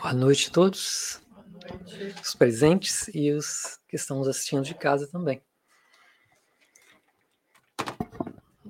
Boa 0.00 0.12
noite 0.12 0.48
a 0.48 0.52
todos, 0.52 1.20
os 2.22 2.32
presentes 2.32 3.08
e 3.12 3.32
os 3.32 3.80
que 3.88 3.96
estão 3.96 4.18
nos 4.18 4.28
assistindo 4.28 4.62
de 4.62 4.72
casa 4.72 5.08
também. 5.08 5.42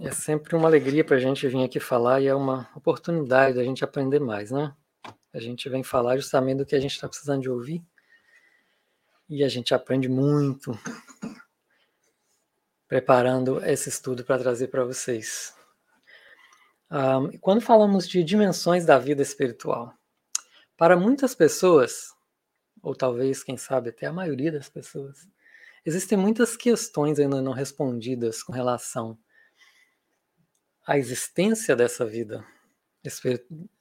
É 0.00 0.10
sempre 0.10 0.56
uma 0.56 0.66
alegria 0.66 1.04
para 1.04 1.16
a 1.16 1.20
gente 1.20 1.46
vir 1.46 1.62
aqui 1.62 1.78
falar 1.78 2.22
e 2.22 2.28
é 2.28 2.34
uma 2.34 2.70
oportunidade 2.74 3.56
da 3.56 3.62
gente 3.62 3.84
aprender 3.84 4.18
mais, 4.18 4.50
né? 4.50 4.74
A 5.34 5.38
gente 5.38 5.68
vem 5.68 5.82
falar 5.82 6.16
justamente 6.16 6.58
do 6.58 6.66
que 6.66 6.74
a 6.74 6.80
gente 6.80 6.92
está 6.92 7.06
precisando 7.06 7.42
de 7.42 7.50
ouvir 7.50 7.84
e 9.28 9.44
a 9.44 9.48
gente 9.50 9.74
aprende 9.74 10.08
muito 10.08 10.72
preparando 12.88 13.62
esse 13.66 13.90
estudo 13.90 14.24
para 14.24 14.38
trazer 14.38 14.68
para 14.68 14.82
vocês. 14.82 15.54
Um, 16.90 17.36
quando 17.38 17.60
falamos 17.60 18.08
de 18.08 18.24
dimensões 18.24 18.86
da 18.86 18.98
vida 18.98 19.20
espiritual, 19.20 19.97
para 20.78 20.96
muitas 20.96 21.34
pessoas, 21.34 22.14
ou 22.80 22.94
talvez, 22.94 23.42
quem 23.42 23.56
sabe, 23.56 23.90
até 23.90 24.06
a 24.06 24.12
maioria 24.12 24.52
das 24.52 24.68
pessoas, 24.68 25.28
existem 25.84 26.16
muitas 26.16 26.56
questões 26.56 27.18
ainda 27.18 27.42
não 27.42 27.52
respondidas 27.52 28.44
com 28.44 28.52
relação 28.52 29.18
à 30.86 30.96
existência 30.96 31.74
dessa 31.74 32.06
vida, 32.06 32.46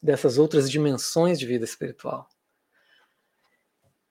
dessas 0.01 0.39
outras 0.39 0.69
dimensões 0.69 1.37
de 1.37 1.45
vida 1.45 1.63
espiritual. 1.63 2.27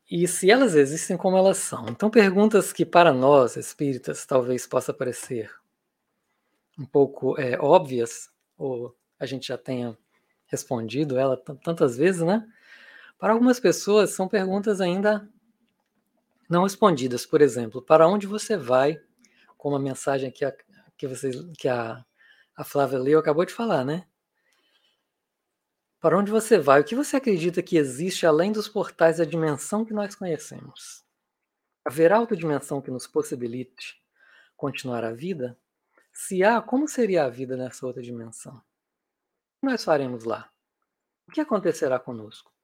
E 0.09 0.29
se 0.29 0.49
elas 0.49 0.77
existem, 0.77 1.17
como 1.17 1.37
elas 1.37 1.59
são? 1.59 1.89
Então, 1.89 2.09
perguntas 2.09 2.73
que 2.73 2.87
para 2.87 3.13
nós, 3.13 3.57
espíritas, 3.57 4.25
talvez 4.25 4.65
possa 4.65 4.95
parecer 4.95 5.51
um 6.79 6.87
pouco 6.87 7.37
é, 7.41 7.59
óbvias, 7.59 8.31
ou 8.57 8.97
a 9.19 9.27
gente 9.27 9.49
já 9.49 9.59
tenha 9.59 9.99
respondido 10.47 11.19
ela 11.19 11.37
tantas 11.37 11.97
vezes, 11.97 12.21
né? 12.21 12.47
Para 13.19 13.33
algumas 13.33 13.59
pessoas, 13.59 14.11
são 14.11 14.29
perguntas 14.29 14.81
ainda 14.81 15.29
não 16.49 16.65
respondidas. 16.65 17.25
Por 17.25 17.41
exemplo, 17.41 17.81
para 17.83 18.07
onde 18.07 18.27
você 18.27 18.57
vai? 18.57 19.01
Como 19.57 19.77
a 19.77 19.81
mensagem 19.81 20.31
que 20.31 20.45
a, 20.45 20.55
que, 20.97 21.09
que 21.59 21.69
a, 21.69 22.05
a 22.55 22.65
Flávia 22.65 22.99
leu 22.99 23.19
acabou 23.19 23.45
de 23.45 23.53
falar, 23.53 23.85
né? 23.85 24.07
Para 26.01 26.19
onde 26.19 26.31
você 26.31 26.59
vai? 26.59 26.81
O 26.81 26.85
que 26.85 26.95
você 26.95 27.17
acredita 27.17 27.63
que 27.63 27.77
existe 27.77 28.27
além 28.27 28.53
dos 28.53 28.69
portais 28.69 29.17
da 29.17 29.25
dimensão 29.25 29.85
que 29.85 29.95
nós 29.95 30.15
conhecemos? 30.15 31.05
Haverá 31.85 32.21
outra 32.21 32.37
dimensão 32.37 32.83
que 32.83 32.91
nos 32.91 33.07
possibilite 33.07 34.01
continuar 34.57 35.05
a 35.05 35.13
vida? 35.13 35.59
Se 36.13 36.45
há, 36.45 36.61
como 36.61 36.87
seria 36.87 37.25
a 37.25 37.29
vida 37.29 37.57
nessa 37.57 37.87
outra 37.87 38.03
dimensão? 38.03 38.57
O 38.57 39.61
que 39.61 39.67
nós 39.67 39.83
faremos 39.83 40.25
lá? 40.25 40.51
O 41.27 41.33
que 41.33 41.41
acontecerá 41.41 41.99
conosco? 41.99 42.56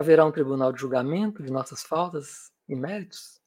Haverá 0.00 0.24
um 0.24 0.32
tribunal 0.32 0.72
de 0.72 0.80
julgamento 0.80 1.42
de 1.42 1.52
nossas 1.52 1.82
faltas 1.82 2.50
e 2.66 2.74
méritos? 2.74 3.38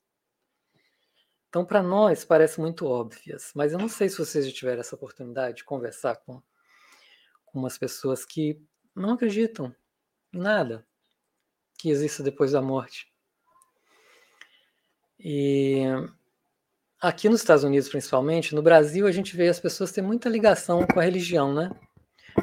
Então, 1.50 1.66
para 1.66 1.82
nós, 1.82 2.24
parece 2.24 2.62
muito 2.62 2.86
óbvias, 2.86 3.52
mas 3.56 3.74
eu 3.74 3.80
não 3.80 3.90
sei 3.90 4.08
se 4.08 4.20
vocês 4.20 4.46
já 4.46 4.54
tiveram 4.54 4.82
essa 4.82 4.96
oportunidade 4.96 5.58
de 5.58 5.64
conversar 5.64 6.16
com, 6.18 6.44
com 7.44 7.58
umas 7.58 7.76
pessoas 7.76 8.24
que 8.24 8.62
não 8.96 9.14
acreditam 9.14 9.76
em 10.32 10.38
nada 10.38 10.86
que 11.76 11.90
exista 11.90 12.22
depois 12.22 12.52
da 12.52 12.62
morte. 12.62 13.12
E 15.20 15.82
aqui 17.02 17.28
nos 17.30 17.42
Estados 17.42 17.64
Unidos, 17.64 17.90
principalmente, 17.90 18.54
no 18.54 18.62
Brasil, 18.62 19.08
a 19.08 19.12
gente 19.12 19.36
vê 19.36 19.48
as 19.48 19.60
pessoas 19.60 19.92
têm 19.92 20.04
muita 20.04 20.30
ligação 20.30 20.86
com 20.86 21.00
a 21.00 21.04
religião, 21.04 21.52
né? 21.52 21.72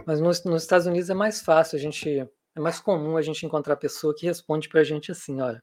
Mas 0.05 0.20
nos, 0.20 0.42
nos 0.42 0.62
Estados 0.62 0.89
Unidos 0.89 1.08
é 1.11 1.14
mais 1.14 1.41
fácil 1.41 1.78
a 1.78 1.80
gente 1.80 2.28
é 2.56 2.61
mais 2.61 2.81
comum 2.81 3.17
a 3.17 3.23
gente 3.23 3.47
encontrar 3.47 3.77
pessoa 3.77 4.15
que 4.15 4.27
responde 4.27 4.69
para 4.69 4.81
a 4.81 4.84
gente 4.84 5.12
assim, 5.12 5.41
olha. 5.41 5.62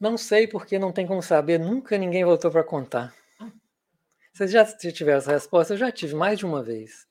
Não 0.00 0.18
sei 0.18 0.46
porque 0.46 0.78
não 0.78 0.92
tem 0.92 1.06
como 1.06 1.22
saber, 1.22 1.58
nunca 1.58 1.96
ninguém 1.96 2.24
voltou 2.24 2.50
para 2.50 2.64
contar. 2.64 3.14
Vocês 4.32 4.50
já 4.50 4.64
tiveram 4.64 5.18
essa 5.18 5.32
resposta? 5.32 5.74
Eu 5.74 5.78
já 5.78 5.92
tive 5.92 6.14
mais 6.14 6.38
de 6.38 6.44
uma 6.44 6.62
vez. 6.62 7.06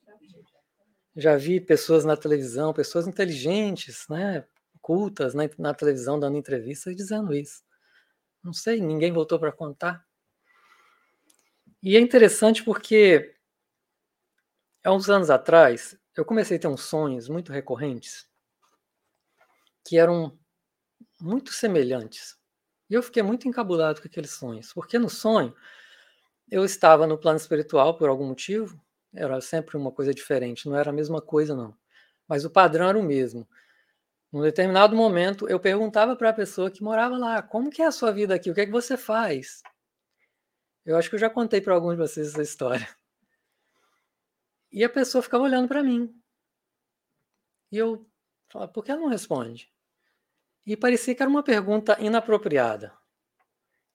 Já 1.16 1.36
vi 1.36 1.60
pessoas 1.60 2.04
na 2.04 2.16
televisão, 2.16 2.72
pessoas 2.74 3.06
inteligentes, 3.06 4.06
né, 4.08 4.44
cultas 4.82 5.32
na, 5.32 5.44
na 5.58 5.72
televisão 5.72 6.20
dando 6.20 6.36
entrevistas 6.36 6.94
dizendo 6.94 7.32
isso. 7.32 7.62
Não 8.42 8.52
sei, 8.52 8.80
ninguém 8.80 9.10
voltou 9.10 9.38
para 9.38 9.50
contar. 9.50 10.04
E 11.86 11.98
é 11.98 12.00
interessante 12.00 12.64
porque 12.64 13.34
há 14.82 14.90
uns 14.90 15.10
anos 15.10 15.28
atrás 15.28 15.94
eu 16.16 16.24
comecei 16.24 16.56
a 16.56 16.60
ter 16.60 16.66
uns 16.66 16.80
sonhos 16.80 17.28
muito 17.28 17.52
recorrentes 17.52 18.26
que 19.86 19.98
eram 19.98 20.38
muito 21.20 21.52
semelhantes. 21.52 22.38
E 22.88 22.94
eu 22.94 23.02
fiquei 23.02 23.22
muito 23.22 23.46
encabulado 23.46 24.00
com 24.00 24.08
aqueles 24.08 24.30
sonhos, 24.30 24.72
porque 24.72 24.98
no 24.98 25.10
sonho 25.10 25.54
eu 26.50 26.64
estava 26.64 27.06
no 27.06 27.18
plano 27.18 27.36
espiritual 27.36 27.98
por 27.98 28.08
algum 28.08 28.28
motivo, 28.28 28.82
era 29.14 29.38
sempre 29.42 29.76
uma 29.76 29.92
coisa 29.92 30.14
diferente, 30.14 30.66
não 30.66 30.78
era 30.78 30.88
a 30.88 30.92
mesma 30.92 31.20
coisa 31.20 31.54
não, 31.54 31.76
mas 32.26 32.46
o 32.46 32.50
padrão 32.50 32.88
era 32.88 32.98
o 32.98 33.02
mesmo. 33.02 33.46
Num 34.32 34.40
determinado 34.40 34.96
momento 34.96 35.46
eu 35.50 35.60
perguntava 35.60 36.16
para 36.16 36.30
a 36.30 36.34
pessoa 36.34 36.70
que 36.70 36.82
morava 36.82 37.18
lá, 37.18 37.42
como 37.42 37.68
que 37.68 37.82
é 37.82 37.86
a 37.86 37.92
sua 37.92 38.10
vida 38.10 38.34
aqui? 38.34 38.50
O 38.50 38.54
que 38.54 38.62
é 38.62 38.66
que 38.66 38.72
você 38.72 38.96
faz? 38.96 39.62
Eu 40.84 40.96
acho 40.96 41.08
que 41.08 41.14
eu 41.14 41.20
já 41.20 41.30
contei 41.30 41.60
para 41.60 41.74
alguns 41.74 41.92
de 41.92 41.98
vocês 41.98 42.28
essa 42.28 42.42
história. 42.42 42.88
E 44.70 44.84
a 44.84 44.88
pessoa 44.88 45.22
ficava 45.22 45.44
olhando 45.44 45.68
para 45.68 45.82
mim. 45.82 46.14
E 47.70 47.78
eu 47.78 48.06
falava, 48.50 48.70
por 48.72 48.84
que 48.84 48.90
ela 48.90 49.00
não 49.00 49.08
responde? 49.08 49.72
E 50.66 50.76
parecia 50.76 51.14
que 51.14 51.22
era 51.22 51.30
uma 51.30 51.42
pergunta 51.42 51.96
inapropriada. 52.00 52.92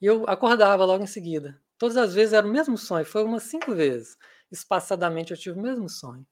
E 0.01 0.05
eu 0.05 0.25
acordava 0.27 0.85
logo 0.85 1.03
em 1.03 1.07
seguida. 1.07 1.61
Todas 1.77 1.97
as 1.97 2.13
vezes 2.13 2.33
era 2.33 2.45
o 2.45 2.49
mesmo 2.49 2.77
sonho, 2.77 3.05
foi 3.05 3.23
umas 3.23 3.43
cinco 3.43 3.73
vezes. 3.73 4.17
Espaçadamente 4.51 5.31
eu 5.31 5.37
tive 5.37 5.59
o 5.59 5.61
mesmo 5.61 5.89
sonho. 5.89 6.25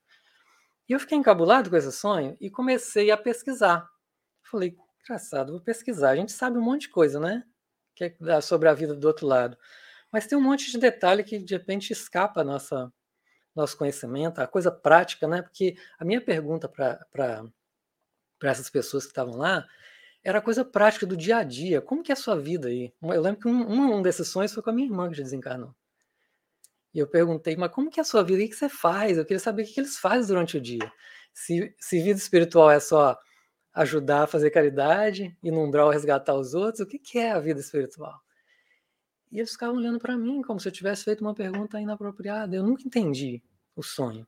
E 0.88 0.94
eu 0.94 1.00
fiquei 1.00 1.18
encabulado 1.18 1.70
com 1.70 1.76
esse 1.76 1.92
sonho 1.92 2.38
e 2.40 2.50
comecei 2.50 3.12
a 3.12 3.18
pesquisar. 3.18 3.90
Falei, 4.44 4.78
engraçado, 5.04 5.52
vou 5.52 5.62
pesquisar. 5.62 6.12
A 6.12 6.16
gente 6.16 6.32
sabe 6.32 6.58
um 6.58 6.62
monte 6.62 6.82
de 6.82 6.90
coisa, 6.90 7.20
né? 7.20 7.44
Que 7.96 8.16
é 8.28 8.42
sobre 8.42 8.70
a 8.70 8.74
vida 8.74 8.96
do 8.96 9.08
outro 9.08 9.28
lado. 9.28 9.58
Mas 10.12 10.28
tem 10.28 10.38
um 10.38 10.42
monte 10.42 10.72
de 10.72 10.78
detalhe 10.78 11.24
que 11.24 11.40
de 11.40 11.54
repente 11.56 11.92
escapa 11.92 12.44
nossa 12.44 12.92
nosso 13.58 13.76
conhecimento, 13.76 14.40
a 14.40 14.48
coisa 14.48 14.72
prática, 14.72 15.28
né? 15.28 15.42
Porque 15.42 15.76
a 15.98 16.06
minha 16.06 16.22
pergunta 16.22 16.70
para 16.70 17.52
essas 18.44 18.70
pessoas 18.70 19.04
que 19.04 19.10
estavam 19.10 19.36
lá 19.36 19.66
era 20.24 20.42
coisa 20.42 20.64
prática 20.64 21.08
do 21.08 21.18
dia 21.18 21.38
a 21.38 21.44
dia. 21.44 21.82
Como 21.82 22.04
que 22.04 22.12
é 22.12 22.14
a 22.14 22.16
sua 22.16 22.40
vida 22.40 22.68
aí? 22.68 22.94
Eu 23.02 23.22
lembro 23.22 23.42
que 23.42 23.48
um, 23.48 23.96
um 23.96 24.02
desses 24.02 24.28
sonhos 24.28 24.54
foi 24.54 24.62
com 24.62 24.70
a 24.70 24.74
minha 24.74 24.88
irmã 24.88 25.10
que 25.10 25.16
já 25.16 25.24
desencarnou. 25.24 25.74
E 26.94 27.00
eu 27.00 27.08
perguntei, 27.08 27.56
mas 27.56 27.72
como 27.72 27.90
que 27.90 28.00
é 28.00 28.02
a 28.02 28.06
sua 28.06 28.24
vida? 28.24 28.44
O 28.44 28.48
que 28.48 28.56
você 28.56 28.70
faz? 28.70 29.18
Eu 29.18 29.26
queria 29.26 29.40
saber 29.40 29.64
o 29.64 29.66
que 29.66 29.80
eles 29.80 29.98
fazem 29.98 30.28
durante 30.28 30.58
o 30.58 30.62
dia. 30.62 30.92
Se, 31.34 31.74
se 31.80 32.02
vida 32.02 32.20
espiritual 32.20 32.70
é 32.72 32.80
só 32.80 33.18
ajudar 33.74 34.24
a 34.24 34.28
fazer 34.28 34.50
caridade, 34.50 35.38
inundar 35.44 35.86
ou 35.86 35.92
resgatar 35.92 36.34
os 36.34 36.54
outros, 36.54 36.80
o 36.82 36.88
que, 36.88 36.98
que 36.98 37.20
é 37.20 37.32
a 37.32 37.40
vida 37.40 37.60
espiritual? 37.60 38.20
E 39.32 39.40
eles 39.40 39.52
ficavam 39.52 39.76
olhando 39.76 40.00
para 40.00 40.18
mim 40.18 40.42
como 40.42 40.60
se 40.60 40.68
eu 40.68 40.72
tivesse 40.72 41.04
feito 41.04 41.22
uma 41.22 41.34
pergunta 41.34 41.80
inapropriada. 41.80 42.56
Eu 42.56 42.64
nunca 42.64 42.84
entendi 42.86 43.42
o 43.76 43.84
sonho. 43.84 44.28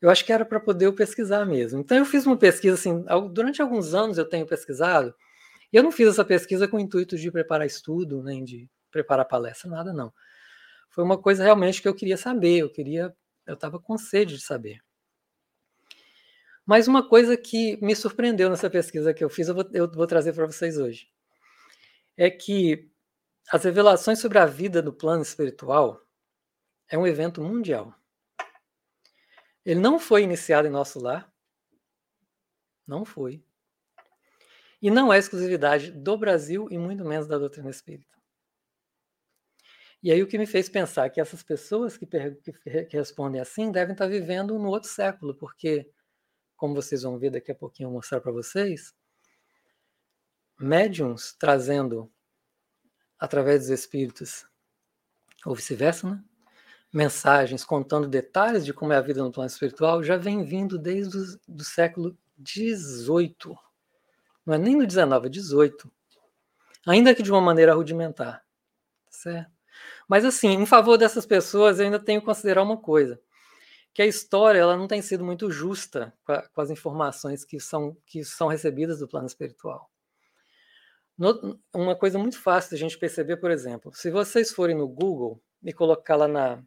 Eu 0.00 0.10
acho 0.10 0.24
que 0.24 0.32
era 0.32 0.44
para 0.44 0.58
poder 0.58 0.86
eu 0.86 0.92
pesquisar 0.92 1.46
mesmo. 1.46 1.80
Então 1.80 1.96
eu 1.96 2.04
fiz 2.04 2.26
uma 2.26 2.36
pesquisa 2.36 2.74
assim, 2.74 3.04
durante 3.32 3.62
alguns 3.62 3.94
anos 3.94 4.18
eu 4.18 4.28
tenho 4.28 4.44
pesquisado, 4.44 5.14
e 5.72 5.76
eu 5.76 5.82
não 5.82 5.92
fiz 5.92 6.08
essa 6.08 6.24
pesquisa 6.24 6.66
com 6.66 6.76
o 6.76 6.80
intuito 6.80 7.16
de 7.16 7.30
preparar 7.30 7.66
estudo, 7.66 8.22
nem 8.22 8.44
de 8.44 8.68
preparar 8.90 9.24
palestra, 9.24 9.70
nada 9.70 9.92
não. 9.92 10.12
Foi 10.90 11.04
uma 11.04 11.16
coisa 11.16 11.44
realmente 11.44 11.80
que 11.80 11.88
eu 11.88 11.94
queria 11.94 12.16
saber, 12.16 12.58
eu 12.58 12.70
queria, 12.70 13.14
eu 13.46 13.54
estava 13.54 13.78
com 13.80 13.96
sede 13.96 14.36
de 14.36 14.42
saber. 14.42 14.80
Mas 16.66 16.86
uma 16.86 17.08
coisa 17.08 17.36
que 17.36 17.78
me 17.80 17.94
surpreendeu 17.96 18.50
nessa 18.50 18.68
pesquisa 18.68 19.14
que 19.14 19.24
eu 19.24 19.30
fiz, 19.30 19.48
eu 19.48 19.54
vou, 19.54 19.68
eu 19.72 19.90
vou 19.90 20.06
trazer 20.06 20.32
para 20.32 20.46
vocês 20.46 20.78
hoje. 20.78 21.08
É 22.16 22.28
que 22.28 22.91
as 23.52 23.64
revelações 23.64 24.18
sobre 24.18 24.38
a 24.38 24.46
vida 24.46 24.80
do 24.80 24.94
plano 24.94 25.20
espiritual 25.20 26.00
é 26.88 26.96
um 26.96 27.06
evento 27.06 27.42
mundial. 27.42 27.94
Ele 29.62 29.78
não 29.78 30.00
foi 30.00 30.22
iniciado 30.22 30.66
em 30.66 30.70
nosso 30.70 30.98
lar. 30.98 31.30
Não 32.86 33.04
foi. 33.04 33.44
E 34.80 34.90
não 34.90 35.12
é 35.12 35.18
exclusividade 35.18 35.92
do 35.92 36.16
Brasil 36.16 36.66
e 36.70 36.78
muito 36.78 37.04
menos 37.04 37.28
da 37.28 37.36
doutrina 37.36 37.68
espírita. 37.68 38.16
E 40.02 40.10
aí 40.10 40.22
o 40.22 40.26
que 40.26 40.38
me 40.38 40.46
fez 40.46 40.70
pensar 40.70 41.10
que 41.10 41.20
essas 41.20 41.42
pessoas 41.42 41.98
que, 41.98 42.06
que, 42.06 42.86
que 42.86 42.96
respondem 42.96 43.38
assim 43.38 43.70
devem 43.70 43.92
estar 43.92 44.06
vivendo 44.06 44.58
no 44.58 44.70
outro 44.70 44.88
século, 44.88 45.34
porque, 45.36 45.92
como 46.56 46.74
vocês 46.74 47.02
vão 47.02 47.18
ver 47.18 47.30
daqui 47.30 47.52
a 47.52 47.54
pouquinho, 47.54 47.88
eu 47.88 47.90
vou 47.90 47.98
mostrar 47.98 48.22
para 48.22 48.32
vocês, 48.32 48.94
médiums 50.58 51.36
trazendo 51.38 52.10
através 53.22 53.60
dos 53.60 53.70
espíritos, 53.70 54.44
ou 55.46 55.54
vice-versa, 55.54 56.10
né? 56.10 56.20
mensagens 56.92 57.64
contando 57.64 58.08
detalhes 58.08 58.64
de 58.64 58.74
como 58.74 58.92
é 58.92 58.96
a 58.96 59.00
vida 59.00 59.22
no 59.22 59.30
plano 59.30 59.48
espiritual 59.48 60.02
já 60.02 60.16
vem 60.16 60.44
vindo 60.44 60.76
desde 60.76 61.16
o 61.48 61.62
século 61.62 62.18
XVIII. 62.44 63.56
Não 64.44 64.54
é 64.54 64.58
nem 64.58 64.74
no 64.74 64.90
XIX, 64.90 65.04
é 65.24 65.32
XVIII. 65.32 65.92
Ainda 66.84 67.14
que 67.14 67.22
de 67.22 67.30
uma 67.30 67.40
maneira 67.40 67.74
rudimentar. 67.74 68.44
Certo? 69.08 69.52
Mas 70.08 70.24
assim, 70.24 70.48
em 70.48 70.66
favor 70.66 70.98
dessas 70.98 71.24
pessoas, 71.24 71.78
eu 71.78 71.84
ainda 71.84 72.00
tenho 72.00 72.20
que 72.20 72.26
considerar 72.26 72.64
uma 72.64 72.76
coisa 72.76 73.20
que 73.94 74.02
a 74.02 74.06
história 74.06 74.58
ela 74.58 74.76
não 74.76 74.88
tem 74.88 75.00
sido 75.00 75.24
muito 75.24 75.48
justa 75.48 76.12
com, 76.24 76.32
a, 76.32 76.42
com 76.48 76.60
as 76.60 76.70
informações 76.70 77.44
que 77.44 77.60
são, 77.60 77.96
que 78.04 78.24
são 78.24 78.48
recebidas 78.48 78.98
do 78.98 79.06
plano 79.06 79.28
espiritual. 79.28 79.91
No, 81.22 81.56
uma 81.72 81.94
coisa 81.94 82.18
muito 82.18 82.36
fácil 82.36 82.70
de 82.70 82.74
a 82.74 82.78
gente 82.80 82.98
perceber, 82.98 83.36
por 83.36 83.52
exemplo, 83.52 83.94
se 83.94 84.10
vocês 84.10 84.50
forem 84.50 84.76
no 84.76 84.88
Google 84.88 85.40
e 85.62 85.72
colocar 85.72 86.16
lá 86.16 86.26
na, 86.26 86.60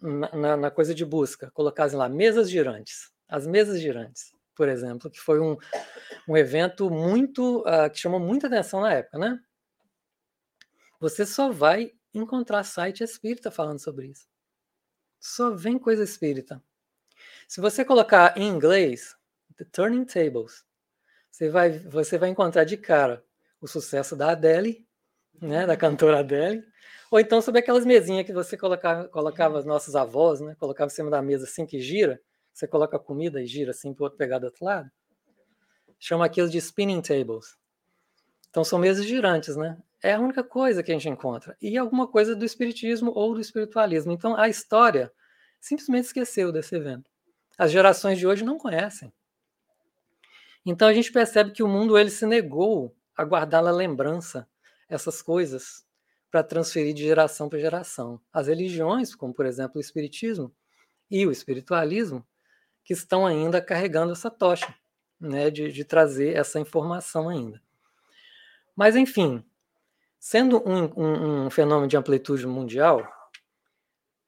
na, 0.00 0.56
na, 0.56 0.70
coisa 0.70 0.94
de 0.94 1.04
busca, 1.04 1.50
colocassem 1.50 1.98
lá 1.98 2.08
mesas 2.08 2.48
girantes, 2.48 3.10
as 3.28 3.48
mesas 3.48 3.80
girantes, 3.80 4.32
por 4.54 4.68
exemplo, 4.68 5.10
que 5.10 5.18
foi 5.18 5.40
um, 5.40 5.56
um 6.28 6.36
evento 6.36 6.88
muito 6.88 7.62
uh, 7.62 7.90
que 7.92 7.98
chamou 7.98 8.20
muita 8.20 8.46
atenção 8.46 8.80
na 8.80 8.92
época, 8.92 9.18
né? 9.18 9.40
Você 11.00 11.26
só 11.26 11.50
vai 11.50 11.90
encontrar 12.14 12.62
site 12.62 13.02
espírita 13.02 13.50
falando 13.50 13.80
sobre 13.80 14.06
isso. 14.06 14.28
Só 15.18 15.50
vem 15.50 15.80
coisa 15.80 16.04
espírita. 16.04 16.62
Se 17.48 17.60
você 17.60 17.84
colocar 17.84 18.38
em 18.38 18.46
inglês, 18.46 19.16
The 19.56 19.64
Turning 19.64 20.04
Tables, 20.04 20.67
você 21.38 21.48
vai, 21.50 21.70
você 21.78 22.18
vai 22.18 22.30
encontrar 22.30 22.64
de 22.64 22.76
cara 22.76 23.24
o 23.60 23.68
sucesso 23.68 24.16
da 24.16 24.32
Adele, 24.32 24.84
né, 25.40 25.68
da 25.68 25.76
cantora 25.76 26.18
Adele, 26.18 26.64
ou 27.12 27.20
então 27.20 27.40
sobre 27.40 27.60
aquelas 27.60 27.86
mesinhas 27.86 28.26
que 28.26 28.32
você 28.32 28.56
colocava, 28.56 29.06
colocava 29.06 29.56
as 29.56 29.64
nossas 29.64 29.94
avós, 29.94 30.40
né, 30.40 30.56
colocava 30.58 30.90
em 30.90 30.94
cima 30.94 31.08
da 31.08 31.22
mesa 31.22 31.44
assim 31.44 31.64
que 31.64 31.80
gira, 31.80 32.20
você 32.52 32.66
coloca 32.66 32.96
a 32.96 33.00
comida 33.00 33.40
e 33.40 33.46
gira 33.46 33.70
assim 33.70 33.94
para 33.94 34.02
o 34.02 34.04
outro 34.06 34.18
pegar 34.18 34.40
do 34.40 34.46
outro 34.46 34.64
lado. 34.64 34.90
Chama 35.96 36.26
aquilo 36.26 36.48
de 36.48 36.58
spinning 36.58 37.00
tables. 37.00 37.56
Então 38.50 38.64
são 38.64 38.76
mesas 38.76 39.06
girantes, 39.06 39.54
né? 39.54 39.78
É 40.02 40.14
a 40.14 40.20
única 40.20 40.42
coisa 40.42 40.82
que 40.82 40.90
a 40.90 40.94
gente 40.94 41.08
encontra. 41.08 41.56
E 41.62 41.78
alguma 41.78 42.08
coisa 42.08 42.34
do 42.34 42.44
espiritismo 42.44 43.12
ou 43.14 43.34
do 43.34 43.40
espiritualismo. 43.40 44.10
Então 44.10 44.36
a 44.36 44.48
história 44.48 45.12
simplesmente 45.60 46.06
esqueceu 46.06 46.50
desse 46.50 46.74
evento. 46.74 47.08
As 47.56 47.70
gerações 47.70 48.18
de 48.18 48.26
hoje 48.26 48.44
não 48.44 48.58
conhecem. 48.58 49.12
Então 50.70 50.88
a 50.88 50.92
gente 50.92 51.12
percebe 51.12 51.50
que 51.50 51.62
o 51.62 51.68
mundo 51.68 51.98
ele 51.98 52.10
se 52.10 52.26
negou 52.26 52.94
a 53.16 53.24
guardar 53.24 53.62
na 53.62 53.70
lembrança 53.70 54.48
essas 54.88 55.22
coisas 55.22 55.84
para 56.30 56.42
transferir 56.42 56.94
de 56.94 57.04
geração 57.04 57.48
para 57.48 57.58
geração. 57.58 58.20
As 58.32 58.46
religiões, 58.48 59.14
como 59.14 59.32
por 59.34 59.46
exemplo 59.46 59.78
o 59.78 59.80
espiritismo 59.80 60.54
e 61.10 61.26
o 61.26 61.32
espiritualismo, 61.32 62.26
que 62.84 62.92
estão 62.92 63.26
ainda 63.26 63.60
carregando 63.60 64.12
essa 64.12 64.30
tocha, 64.30 64.74
né, 65.20 65.50
de, 65.50 65.72
de 65.72 65.84
trazer 65.84 66.36
essa 66.36 66.60
informação 66.60 67.28
ainda. 67.28 67.60
Mas 68.76 68.94
enfim, 68.94 69.44
Sendo 70.18 70.58
um, 70.68 70.84
um, 70.96 71.46
um 71.46 71.50
fenômeno 71.50 71.86
de 71.86 71.96
amplitude 71.96 72.44
mundial, 72.46 73.08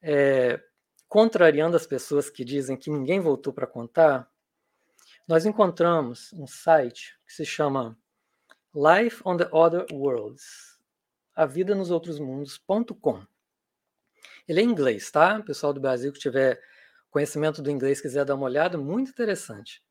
é, 0.01 0.59
contrariando 1.07 1.75
as 1.75 1.85
pessoas 1.85 2.29
que 2.29 2.45
dizem 2.45 2.77
que 2.77 2.89
ninguém 2.89 3.19
voltou 3.19 3.51
para 3.51 3.67
contar, 3.67 4.30
nós 5.27 5.45
encontramos 5.45 6.33
um 6.33 6.47
site 6.47 7.17
que 7.25 7.33
se 7.33 7.45
chama 7.45 7.97
Life 8.73 9.21
on 9.25 9.37
the 9.37 9.47
Other 9.51 9.85
Worlds, 9.91 10.79
a 11.35 11.45
vida 11.45 11.75
nos 11.75 11.91
outros 11.91 12.19
mundos.com. 12.19 13.25
Ele 14.47 14.59
é 14.59 14.63
em 14.63 14.69
inglês, 14.69 15.11
tá? 15.11 15.41
pessoal 15.41 15.73
do 15.73 15.79
Brasil 15.79 16.11
que 16.11 16.19
tiver 16.19 16.61
conhecimento 17.09 17.61
do 17.61 17.69
inglês 17.69 18.01
quiser 18.01 18.25
dar 18.25 18.35
uma 18.35 18.45
olhada, 18.45 18.77
muito 18.77 19.11
interessante. 19.11 19.83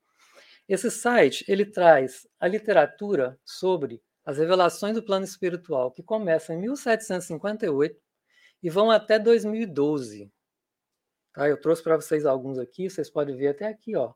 Esse 0.67 0.89
site, 0.89 1.45
ele 1.47 1.65
traz 1.65 2.27
a 2.39 2.47
literatura 2.47 3.39
sobre 3.43 4.01
as 4.25 4.37
revelações 4.37 4.95
do 4.95 5.03
plano 5.03 5.25
espiritual, 5.25 5.91
que 5.91 6.03
começam 6.03 6.55
em 6.55 6.59
1758 6.59 7.99
e 8.63 8.69
vão 8.69 8.91
até 8.91 9.17
2012. 9.17 10.31
Tá? 11.33 11.47
Eu 11.47 11.59
trouxe 11.59 11.83
para 11.83 11.95
vocês 11.95 12.25
alguns 12.25 12.57
aqui, 12.57 12.89
vocês 12.89 13.09
podem 13.09 13.35
ver 13.35 13.49
até 13.49 13.67
aqui, 13.67 13.95
ó. 13.95 14.13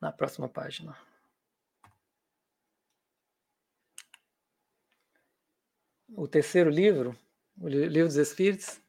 Na 0.00 0.12
próxima 0.12 0.48
página. 0.48 0.96
O 6.14 6.28
terceiro 6.28 6.70
livro, 6.70 7.16
o 7.60 7.68
Livro 7.68 8.08
dos 8.08 8.16
Espíritos. 8.16 8.80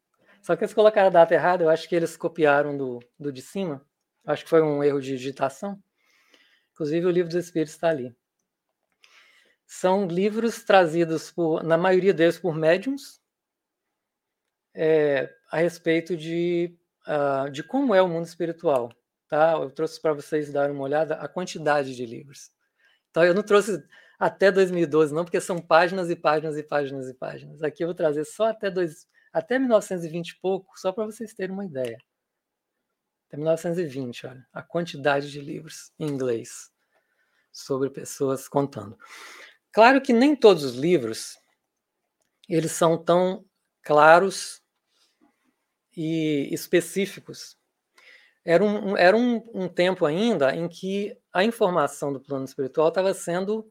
Só 0.42 0.56
que 0.56 0.64
eles 0.64 0.74
colocaram 0.74 1.08
a 1.08 1.12
data 1.12 1.34
errada, 1.34 1.64
eu 1.64 1.70
acho 1.70 1.90
que 1.90 1.96
eles 1.96 2.16
copiaram 2.16 2.78
do, 2.78 3.00
do 3.20 3.32
de 3.32 3.42
cima. 3.42 3.86
Acho 4.26 4.44
que 4.44 4.50
foi 4.50 4.62
um 4.62 4.84
erro 4.84 5.02
de 5.02 5.18
digitação. 5.18 5.82
Inclusive, 6.74 7.06
o 7.06 7.12
Livro 7.12 7.30
dos 7.32 7.44
Espíritos 7.44 7.74
está 7.74 7.90
ali 7.90 8.16
são 9.68 10.08
livros 10.08 10.64
trazidos, 10.64 11.30
por, 11.30 11.62
na 11.62 11.78
maioria 11.78 12.14
deles, 12.14 12.40
por 12.40 12.56
médiums, 12.56 13.22
é, 14.74 15.30
a 15.52 15.58
respeito 15.58 16.16
de, 16.16 16.74
uh, 17.06 17.52
de 17.52 17.62
como 17.64 17.94
é 17.94 18.02
o 18.02 18.08
mundo 18.08 18.26
espiritual. 18.26 18.90
Tá? 19.30 19.54
Eu 19.54 19.70
trouxe 19.72 20.02
para 20.02 20.14
vocês 20.14 20.52
darem 20.52 20.74
uma 20.74 20.84
olhada 20.84 21.16
a 21.16 21.28
quantidade 21.28 21.96
de 21.96 22.06
livros. 22.06 22.52
Então, 23.10 23.24
eu 23.26 23.34
não 23.34 23.44
trouxe 23.44 23.84
até 24.20 24.52
2012, 24.52 25.14
não, 25.14 25.24
porque 25.24 25.42
são 25.42 25.60
páginas 25.62 26.10
e 26.10 26.16
páginas 26.16 26.58
e 26.58 26.64
páginas 26.64 27.10
e 27.10 27.14
páginas. 27.14 27.64
Aqui 27.64 27.84
eu 27.84 27.88
vou 27.88 27.96
trazer 27.96 28.26
só 28.26 28.46
até, 28.46 28.70
dois, 28.70 29.08
até 29.32 29.60
1920 29.60 30.30
e 30.30 30.40
pouco, 30.40 30.80
só 30.80 30.92
para 30.92 31.06
vocês 31.06 31.34
terem 31.34 31.54
uma 31.54 31.66
ideia. 31.66 31.98
Até 33.28 33.38
1920, 33.38 34.28
olha, 34.28 34.48
a 34.54 34.62
quantidade 34.64 35.30
de 35.30 35.42
livros 35.42 35.92
em 36.00 36.08
inglês 36.08 36.72
sobre 37.52 37.90
pessoas 37.90 38.48
contando. 38.48 38.98
Claro 39.72 40.02
que 40.02 40.14
nem 40.14 40.36
todos 40.36 40.64
os 40.64 40.76
livros 40.76 41.38
eles 42.48 42.72
são 42.72 42.98
tão 42.98 43.46
claros 43.82 44.62
e 45.96 46.48
específicos. 46.54 47.57
Era 48.50 48.64
um, 48.64 48.96
era 48.96 49.18
um, 49.18 49.44
um 49.54 49.68
tempo 49.68 50.06
ainda 50.06 50.56
em 50.56 50.70
que 50.70 51.14
a 51.34 51.44
informação 51.44 52.14
do 52.14 52.22
plano 52.22 52.46
espiritual 52.46 52.88
estava 52.88 53.14
sendo 53.14 53.70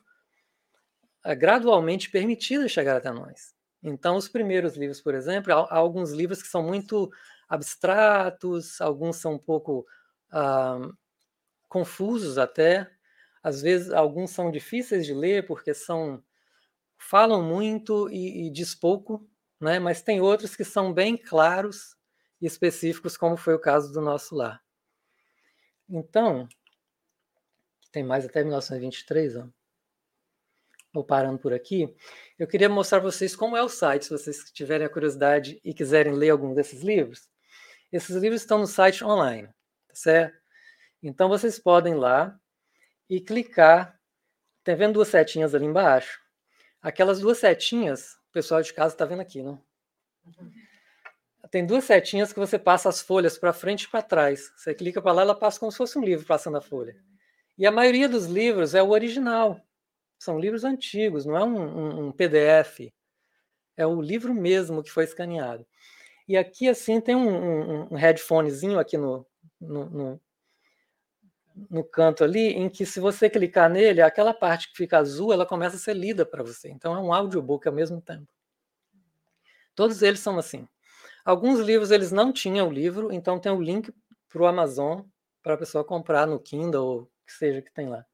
uh, 1.24 1.34
gradualmente 1.34 2.10
permitida 2.10 2.68
chegar 2.68 2.98
até 2.98 3.10
nós. 3.10 3.54
Então, 3.82 4.16
os 4.16 4.28
primeiros 4.28 4.76
livros, 4.76 5.00
por 5.00 5.14
exemplo, 5.14 5.50
há, 5.50 5.60
há 5.60 5.76
alguns 5.76 6.12
livros 6.12 6.42
que 6.42 6.48
são 6.48 6.62
muito 6.62 7.10
abstratos, 7.48 8.78
alguns 8.78 9.16
são 9.16 9.32
um 9.32 9.38
pouco 9.38 9.86
uh, 10.30 10.94
confusos 11.70 12.36
até, 12.36 12.86
às 13.42 13.62
vezes, 13.62 13.90
alguns 13.90 14.30
são 14.32 14.50
difíceis 14.50 15.06
de 15.06 15.14
ler 15.14 15.46
porque 15.46 15.72
são 15.72 16.22
falam 16.98 17.42
muito 17.42 18.10
e, 18.10 18.48
e 18.48 18.50
diz 18.50 18.74
pouco, 18.74 19.26
né? 19.58 19.78
mas 19.78 20.02
tem 20.02 20.20
outros 20.20 20.54
que 20.54 20.64
são 20.64 20.92
bem 20.92 21.16
claros 21.16 21.96
e 22.42 22.46
específicos, 22.46 23.16
como 23.16 23.38
foi 23.38 23.54
o 23.54 23.58
caso 23.58 23.90
do 23.90 24.02
nosso 24.02 24.34
lar. 24.34 24.65
Então, 25.88 26.48
tem 27.92 28.02
mais 28.02 28.24
até 28.24 28.42
1923, 28.42 29.36
ó. 29.36 29.48
Vou 30.92 31.04
parando 31.04 31.38
por 31.38 31.52
aqui. 31.52 31.94
Eu 32.38 32.46
queria 32.46 32.68
mostrar 32.68 33.00
para 33.00 33.10
vocês 33.10 33.36
como 33.36 33.56
é 33.56 33.62
o 33.62 33.68
site, 33.68 34.06
se 34.06 34.10
vocês 34.10 34.50
tiverem 34.50 34.86
a 34.86 34.90
curiosidade 34.90 35.60
e 35.62 35.74
quiserem 35.74 36.14
ler 36.14 36.30
algum 36.30 36.54
desses 36.54 36.82
livros. 36.82 37.28
Esses 37.92 38.16
livros 38.16 38.40
estão 38.40 38.58
no 38.58 38.66
site 38.66 39.04
online, 39.04 39.48
tá 39.88 39.94
certo? 39.94 40.38
Então 41.02 41.28
vocês 41.28 41.58
podem 41.58 41.94
lá 41.94 42.38
e 43.08 43.20
clicar. 43.20 43.98
Tá 44.64 44.74
vendo 44.74 44.94
duas 44.94 45.08
setinhas 45.08 45.54
ali 45.54 45.66
embaixo? 45.66 46.20
Aquelas 46.82 47.20
duas 47.20 47.38
setinhas, 47.38 48.14
o 48.28 48.32
pessoal 48.32 48.62
de 48.62 48.72
casa 48.72 48.94
está 48.94 49.04
vendo 49.04 49.20
aqui, 49.20 49.42
né? 49.42 49.58
Tem 51.50 51.66
duas 51.66 51.84
setinhas 51.84 52.32
que 52.32 52.38
você 52.38 52.58
passa 52.58 52.88
as 52.88 53.00
folhas 53.00 53.38
para 53.38 53.52
frente 53.52 53.84
e 53.84 53.88
para 53.88 54.02
trás. 54.02 54.52
Você 54.56 54.74
clica 54.74 55.00
para 55.02 55.12
lá, 55.12 55.22
ela 55.22 55.34
passa 55.34 55.60
como 55.60 55.70
se 55.70 55.78
fosse 55.78 55.98
um 55.98 56.04
livro 56.04 56.26
passando 56.26 56.56
a 56.56 56.60
folha. 56.60 56.96
E 57.58 57.66
a 57.66 57.72
maioria 57.72 58.08
dos 58.08 58.26
livros 58.26 58.74
é 58.74 58.82
o 58.82 58.90
original. 58.90 59.60
São 60.18 60.38
livros 60.38 60.64
antigos, 60.64 61.24
não 61.24 61.36
é 61.36 61.44
um, 61.44 61.58
um, 61.58 62.06
um 62.06 62.12
PDF. 62.12 62.92
É 63.76 63.86
o 63.86 64.00
livro 64.00 64.34
mesmo 64.34 64.82
que 64.82 64.90
foi 64.90 65.04
escaneado. 65.04 65.66
E 66.26 66.36
aqui, 66.36 66.68
assim, 66.68 67.00
tem 67.00 67.14
um, 67.14 67.92
um 67.92 67.96
headphonezinho 67.96 68.78
aqui 68.78 68.96
no, 68.96 69.26
no, 69.60 69.84
no, 69.90 70.20
no 71.70 71.84
canto 71.84 72.24
ali, 72.24 72.48
em 72.48 72.68
que 72.68 72.84
se 72.84 72.98
você 72.98 73.30
clicar 73.30 73.70
nele, 73.70 74.02
aquela 74.02 74.34
parte 74.34 74.70
que 74.70 74.76
fica 74.76 74.98
azul, 74.98 75.32
ela 75.32 75.46
começa 75.46 75.76
a 75.76 75.78
ser 75.78 75.94
lida 75.94 76.26
para 76.26 76.42
você. 76.42 76.70
Então 76.70 76.94
é 76.94 76.98
um 76.98 77.12
audiobook 77.12 77.66
ao 77.68 77.74
mesmo 77.74 78.00
tempo. 78.00 78.26
Todos 79.74 80.02
eles 80.02 80.20
são 80.20 80.38
assim. 80.38 80.66
Alguns 81.26 81.58
livros 81.58 81.90
eles 81.90 82.12
não 82.12 82.32
tinham 82.32 82.68
o 82.68 82.72
livro, 82.72 83.12
então 83.12 83.40
tem 83.40 83.50
o 83.50 83.60
link 83.60 83.92
para 84.28 84.42
o 84.42 84.46
Amazon 84.46 85.00
para 85.42 85.54
a 85.54 85.58
pessoa 85.58 85.82
comprar 85.82 86.24
no 86.24 86.38
Kindle 86.38 86.86
ou 86.86 87.10
que 87.26 87.32
seja 87.32 87.60
que 87.60 87.74
tem 87.74 87.88
lá. 87.88 88.06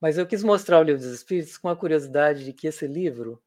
Mas 0.00 0.18
eu 0.18 0.26
quis 0.26 0.42
mostrar 0.42 0.80
o 0.80 0.82
livro 0.82 1.00
dos 1.00 1.12
Espíritos 1.12 1.56
com 1.56 1.68
a 1.68 1.76
curiosidade 1.76 2.44
de 2.44 2.52
que 2.52 2.66
esse 2.66 2.88
livro 2.88 3.40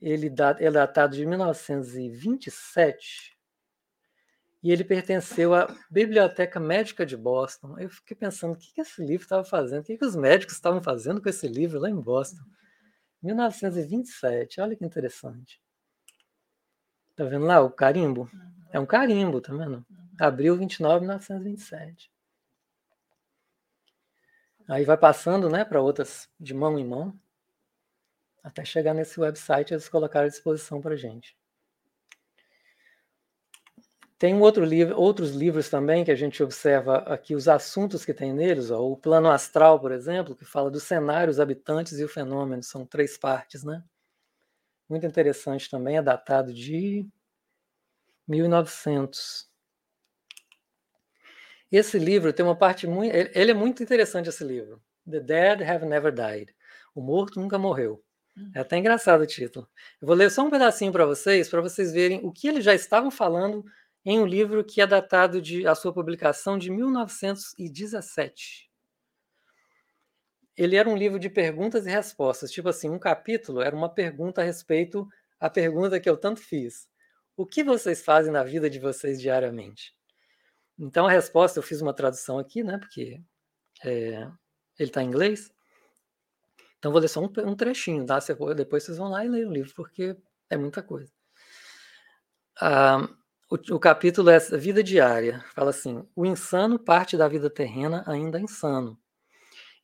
ele, 0.00 0.26
é 0.58 0.70
datado 0.72 1.14
de 1.14 1.24
1927 1.24 3.38
e 4.60 4.72
ele 4.72 4.82
pertenceu 4.82 5.54
à 5.54 5.72
Biblioteca 5.88 6.58
Médica 6.58 7.06
de 7.06 7.16
Boston. 7.16 7.78
Eu 7.78 7.90
fiquei 7.90 8.16
pensando, 8.16 8.54
o 8.54 8.56
que 8.56 8.80
esse 8.80 9.00
livro 9.00 9.22
estava 9.22 9.44
fazendo? 9.44 9.82
O 9.82 9.84
que 9.84 10.04
os 10.04 10.16
médicos 10.16 10.56
estavam 10.56 10.82
fazendo 10.82 11.22
com 11.22 11.28
esse 11.28 11.46
livro 11.46 11.78
lá 11.78 11.88
em 11.88 11.94
Boston? 11.94 12.42
1927, 13.22 14.60
olha 14.60 14.74
que 14.74 14.84
interessante. 14.84 15.60
Tá 17.18 17.24
vendo 17.24 17.46
lá 17.46 17.60
o 17.60 17.68
carimbo? 17.68 18.30
Uhum. 18.32 18.50
É 18.70 18.78
um 18.78 18.86
carimbo, 18.86 19.40
tá 19.40 19.52
vendo? 19.52 19.84
Uhum. 19.90 20.08
Abril 20.20 20.56
29, 20.56 21.00
1927. 21.00 22.12
Aí 24.68 24.84
vai 24.84 24.96
passando, 24.96 25.50
né, 25.50 25.64
para 25.64 25.82
outras 25.82 26.28
de 26.38 26.54
mão 26.54 26.78
em 26.78 26.86
mão, 26.86 27.18
até 28.40 28.64
chegar 28.64 28.94
nesse 28.94 29.18
website 29.18 29.74
eles 29.74 29.88
colocaram 29.88 30.26
à 30.26 30.28
disposição 30.28 30.80
para 30.80 30.94
gente. 30.94 31.36
Tem 34.16 34.32
um 34.32 34.40
outro 34.40 34.64
livro, 34.64 34.96
outros 34.96 35.32
livros 35.34 35.68
também 35.68 36.04
que 36.04 36.12
a 36.12 36.16
gente 36.16 36.40
observa 36.40 36.98
aqui 36.98 37.34
os 37.34 37.48
assuntos 37.48 38.04
que 38.04 38.14
tem 38.14 38.32
neles, 38.32 38.70
ó, 38.70 38.80
o 38.80 38.96
plano 38.96 39.28
astral, 39.28 39.80
por 39.80 39.90
exemplo, 39.90 40.36
que 40.36 40.44
fala 40.44 40.70
dos 40.70 40.84
cenários, 40.84 41.40
habitantes 41.40 41.98
e 41.98 42.04
o 42.04 42.08
fenômeno, 42.08 42.62
são 42.62 42.86
três 42.86 43.18
partes, 43.18 43.64
né? 43.64 43.82
Muito 44.88 45.06
interessante 45.06 45.68
também, 45.68 45.98
é 45.98 46.02
datado 46.02 46.52
de 46.52 47.06
1900. 48.26 49.48
Esse 51.70 51.98
livro 51.98 52.32
tem 52.32 52.44
uma 52.44 52.56
parte 52.56 52.86
muito, 52.86 53.14
ele 53.14 53.50
é 53.50 53.54
muito 53.54 53.82
interessante 53.82 54.28
esse 54.28 54.42
livro. 54.42 54.82
The 55.08 55.20
Dead 55.20 55.62
Have 55.62 55.84
Never 55.84 56.12
Died. 56.12 56.54
O 56.94 57.02
morto 57.02 57.40
nunca 57.40 57.58
morreu. 57.58 58.02
Hum. 58.36 58.50
É 58.54 58.60
até 58.60 58.78
engraçado 58.78 59.22
o 59.22 59.26
título. 59.26 59.68
Eu 60.00 60.06
vou 60.06 60.16
ler 60.16 60.30
só 60.30 60.42
um 60.42 60.50
pedacinho 60.50 60.92
para 60.92 61.04
vocês, 61.04 61.48
para 61.48 61.60
vocês 61.60 61.92
verem 61.92 62.20
o 62.24 62.32
que 62.32 62.48
eles 62.48 62.64
já 62.64 62.74
estavam 62.74 63.10
falando 63.10 63.64
em 64.04 64.18
um 64.18 64.26
livro 64.26 64.64
que 64.64 64.80
é 64.80 64.86
datado 64.86 65.42
de 65.42 65.66
a 65.66 65.74
sua 65.74 65.92
publicação 65.92 66.56
de 66.56 66.70
1917. 66.70 68.67
Ele 70.58 70.74
era 70.74 70.90
um 70.90 70.96
livro 70.96 71.20
de 71.20 71.30
perguntas 71.30 71.86
e 71.86 71.90
respostas, 71.90 72.50
tipo 72.50 72.68
assim, 72.68 72.90
um 72.90 72.98
capítulo 72.98 73.62
era 73.62 73.76
uma 73.76 73.88
pergunta 73.88 74.40
a 74.40 74.44
respeito 74.44 75.08
à 75.38 75.48
pergunta 75.48 76.00
que 76.00 76.10
eu 76.10 76.16
tanto 76.16 76.40
fiz. 76.40 76.88
O 77.36 77.46
que 77.46 77.62
vocês 77.62 78.02
fazem 78.04 78.32
na 78.32 78.42
vida 78.42 78.68
de 78.68 78.80
vocês 78.80 79.20
diariamente? 79.20 79.94
Então 80.76 81.06
a 81.06 81.10
resposta, 81.12 81.60
eu 81.60 81.62
fiz 81.62 81.80
uma 81.80 81.94
tradução 81.94 82.40
aqui, 82.40 82.64
né? 82.64 82.76
Porque 82.76 83.22
é, 83.84 84.28
ele 84.76 84.88
está 84.90 85.00
em 85.00 85.06
inglês. 85.06 85.48
Então 86.78 86.90
vou 86.90 87.00
ler 87.00 87.08
só 87.08 87.20
um, 87.20 87.30
um 87.46 87.54
trechinho, 87.54 88.04
tá? 88.04 88.18
Depois 88.56 88.82
vocês 88.82 88.98
vão 88.98 89.10
lá 89.10 89.24
e 89.24 89.28
ler 89.28 89.46
o 89.46 89.52
livro, 89.52 89.72
porque 89.76 90.16
é 90.50 90.56
muita 90.56 90.82
coisa. 90.82 91.12
Ah, 92.60 93.08
o, 93.48 93.76
o, 93.76 93.78
capítulo 93.78 94.28
é 94.28 94.40
Vida 94.58 94.82
Diária. 94.82 95.44
Fala 95.54 95.70
assim: 95.70 96.04
o 96.16 96.26
insano 96.26 96.80
parte 96.80 97.16
da 97.16 97.28
vida 97.28 97.48
terrena 97.48 98.02
ainda 98.08 98.40
insano. 98.40 98.98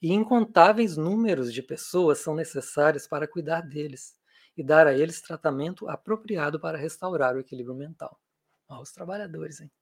E 0.05 0.13
incontáveis 0.13 0.99
números 0.99 1.51
de 1.51 1.63
pessoas 1.63 2.19
são 2.19 2.35
necessárias 2.35 3.07
para 3.07 3.27
cuidar 3.27 3.63
deles 3.63 4.15
e 4.55 4.63
dar 4.63 4.87
a 4.87 4.93
eles 4.93 5.23
tratamento 5.23 5.89
apropriado 5.89 6.61
para 6.61 6.77
restaurar 6.77 7.35
o 7.35 7.41
equilíbrio 7.41 7.75
mental. 7.75 8.21
Aos 8.69 8.93
trabalhadores, 8.93 9.63
hein? 9.63 9.73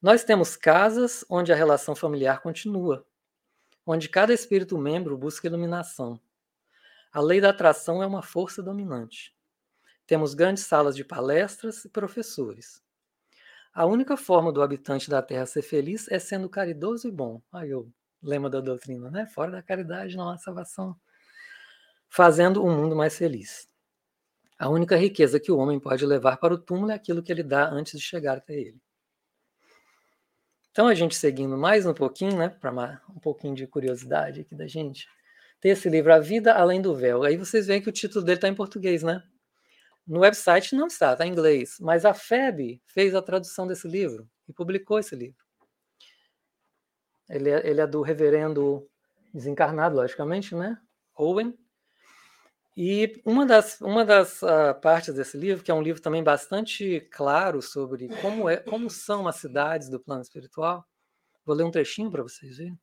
Nós 0.00 0.24
temos 0.24 0.56
casas 0.56 1.22
onde 1.28 1.52
a 1.52 1.54
relação 1.54 1.94
familiar 1.94 2.40
continua, 2.40 3.06
onde 3.84 4.08
cada 4.08 4.32
espírito 4.32 4.78
membro 4.78 5.18
busca 5.18 5.46
iluminação. 5.46 6.18
A 7.12 7.20
lei 7.20 7.42
da 7.42 7.50
atração 7.50 8.02
é 8.02 8.06
uma 8.06 8.22
força 8.22 8.62
dominante. 8.62 9.36
Temos 10.06 10.32
grandes 10.32 10.64
salas 10.64 10.96
de 10.96 11.04
palestras 11.04 11.84
e 11.84 11.90
professores. 11.90 12.82
A 13.70 13.84
única 13.84 14.16
forma 14.16 14.50
do 14.50 14.62
habitante 14.62 15.10
da 15.10 15.20
Terra 15.20 15.44
ser 15.44 15.60
feliz 15.60 16.10
é 16.10 16.18
sendo 16.18 16.48
caridoso 16.48 17.06
e 17.06 17.10
bom. 17.10 17.42
Aí 17.52 17.74
o 17.74 17.92
lema 18.22 18.50
da 18.50 18.60
doutrina, 18.60 19.10
né? 19.10 19.26
Fora 19.26 19.50
da 19.50 19.62
caridade 19.62 20.16
não 20.16 20.28
há 20.28 20.38
salvação. 20.38 20.96
Fazendo 22.08 22.62
o 22.62 22.68
um 22.68 22.76
mundo 22.76 22.96
mais 22.96 23.16
feliz. 23.16 23.68
A 24.58 24.68
única 24.68 24.96
riqueza 24.96 25.38
que 25.38 25.52
o 25.52 25.58
homem 25.58 25.78
pode 25.78 26.04
levar 26.04 26.36
para 26.38 26.54
o 26.54 26.58
túmulo 26.58 26.90
é 26.90 26.94
aquilo 26.94 27.22
que 27.22 27.30
ele 27.30 27.42
dá 27.42 27.68
antes 27.70 27.98
de 27.98 28.04
chegar 28.04 28.38
até 28.38 28.54
ele. 28.54 28.80
Então, 30.70 30.86
a 30.86 30.94
gente 30.94 31.16
seguindo 31.16 31.56
mais 31.56 31.86
um 31.86 31.94
pouquinho, 31.94 32.36
né, 32.36 32.48
para 32.48 33.00
um 33.08 33.18
pouquinho 33.18 33.54
de 33.54 33.66
curiosidade 33.66 34.42
aqui 34.42 34.54
da 34.54 34.66
gente, 34.66 35.08
tem 35.60 35.72
esse 35.72 35.88
livro 35.88 36.12
A 36.12 36.18
Vida 36.18 36.54
Além 36.54 36.80
do 36.80 36.94
Véu. 36.94 37.24
Aí 37.24 37.36
vocês 37.36 37.66
veem 37.66 37.82
que 37.82 37.88
o 37.88 37.92
título 37.92 38.24
dele 38.24 38.36
está 38.36 38.48
em 38.48 38.54
português, 38.54 39.02
né? 39.02 39.22
No 40.06 40.20
website 40.20 40.74
não 40.74 40.86
está, 40.86 41.12
está 41.12 41.26
em 41.26 41.32
inglês, 41.32 41.76
mas 41.80 42.04
a 42.04 42.14
FEB 42.14 42.80
fez 42.86 43.14
a 43.14 43.20
tradução 43.20 43.66
desse 43.66 43.86
livro 43.86 44.28
e 44.48 44.52
publicou 44.52 44.98
esse 44.98 45.14
livro. 45.14 45.44
Ele 47.28 47.50
é, 47.50 47.68
ele 47.68 47.80
é 47.80 47.86
do 47.86 48.02
reverendo 48.02 48.88
desencarnado, 49.32 49.96
logicamente, 49.96 50.54
né? 50.54 50.78
Owen. 51.14 51.56
E 52.76 53.20
uma 53.24 53.44
das, 53.44 53.80
uma 53.80 54.04
das 54.04 54.40
uh, 54.42 54.74
partes 54.80 55.12
desse 55.14 55.36
livro, 55.36 55.64
que 55.64 55.70
é 55.70 55.74
um 55.74 55.82
livro 55.82 56.00
também 56.00 56.22
bastante 56.22 57.00
claro 57.10 57.60
sobre 57.60 58.08
como, 58.20 58.48
é, 58.48 58.56
como 58.56 58.88
são 58.88 59.26
as 59.26 59.36
cidades 59.36 59.88
do 59.88 59.98
plano 59.98 60.22
espiritual, 60.22 60.86
vou 61.44 61.56
ler 61.56 61.64
um 61.64 61.70
trechinho 61.70 62.10
para 62.10 62.22
vocês 62.22 62.56
verem. 62.56 62.78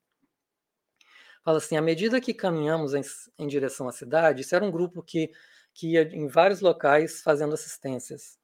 Fala 1.43 1.59
assim: 1.59 1.77
à 1.77 1.81
medida 1.81 2.19
que 2.19 2.33
caminhamos 2.33 2.93
em, 2.93 3.01
em 3.39 3.47
direção 3.47 3.87
à 3.87 3.91
cidade, 3.91 4.41
isso 4.41 4.55
era 4.55 4.65
um 4.65 4.71
grupo 4.71 5.01
que 5.01 5.31
que 5.75 5.91
ia 5.91 6.03
em 6.03 6.27
vários 6.27 6.61
locais 6.61 7.21
fazendo 7.21 7.53
assistências, 7.53 8.39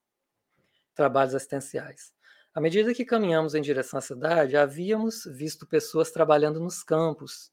trabalhos 0.93 1.33
assistenciais. 1.33 2.13
À 2.53 2.59
medida 2.59 2.93
que 2.93 3.05
caminhamos 3.05 3.55
em 3.55 3.61
direção 3.61 3.97
à 3.97 4.01
cidade, 4.01 4.57
havíamos 4.57 5.23
visto 5.25 5.65
pessoas 5.65 6.11
trabalhando 6.11 6.59
nos 6.59 6.83
campos 6.83 7.49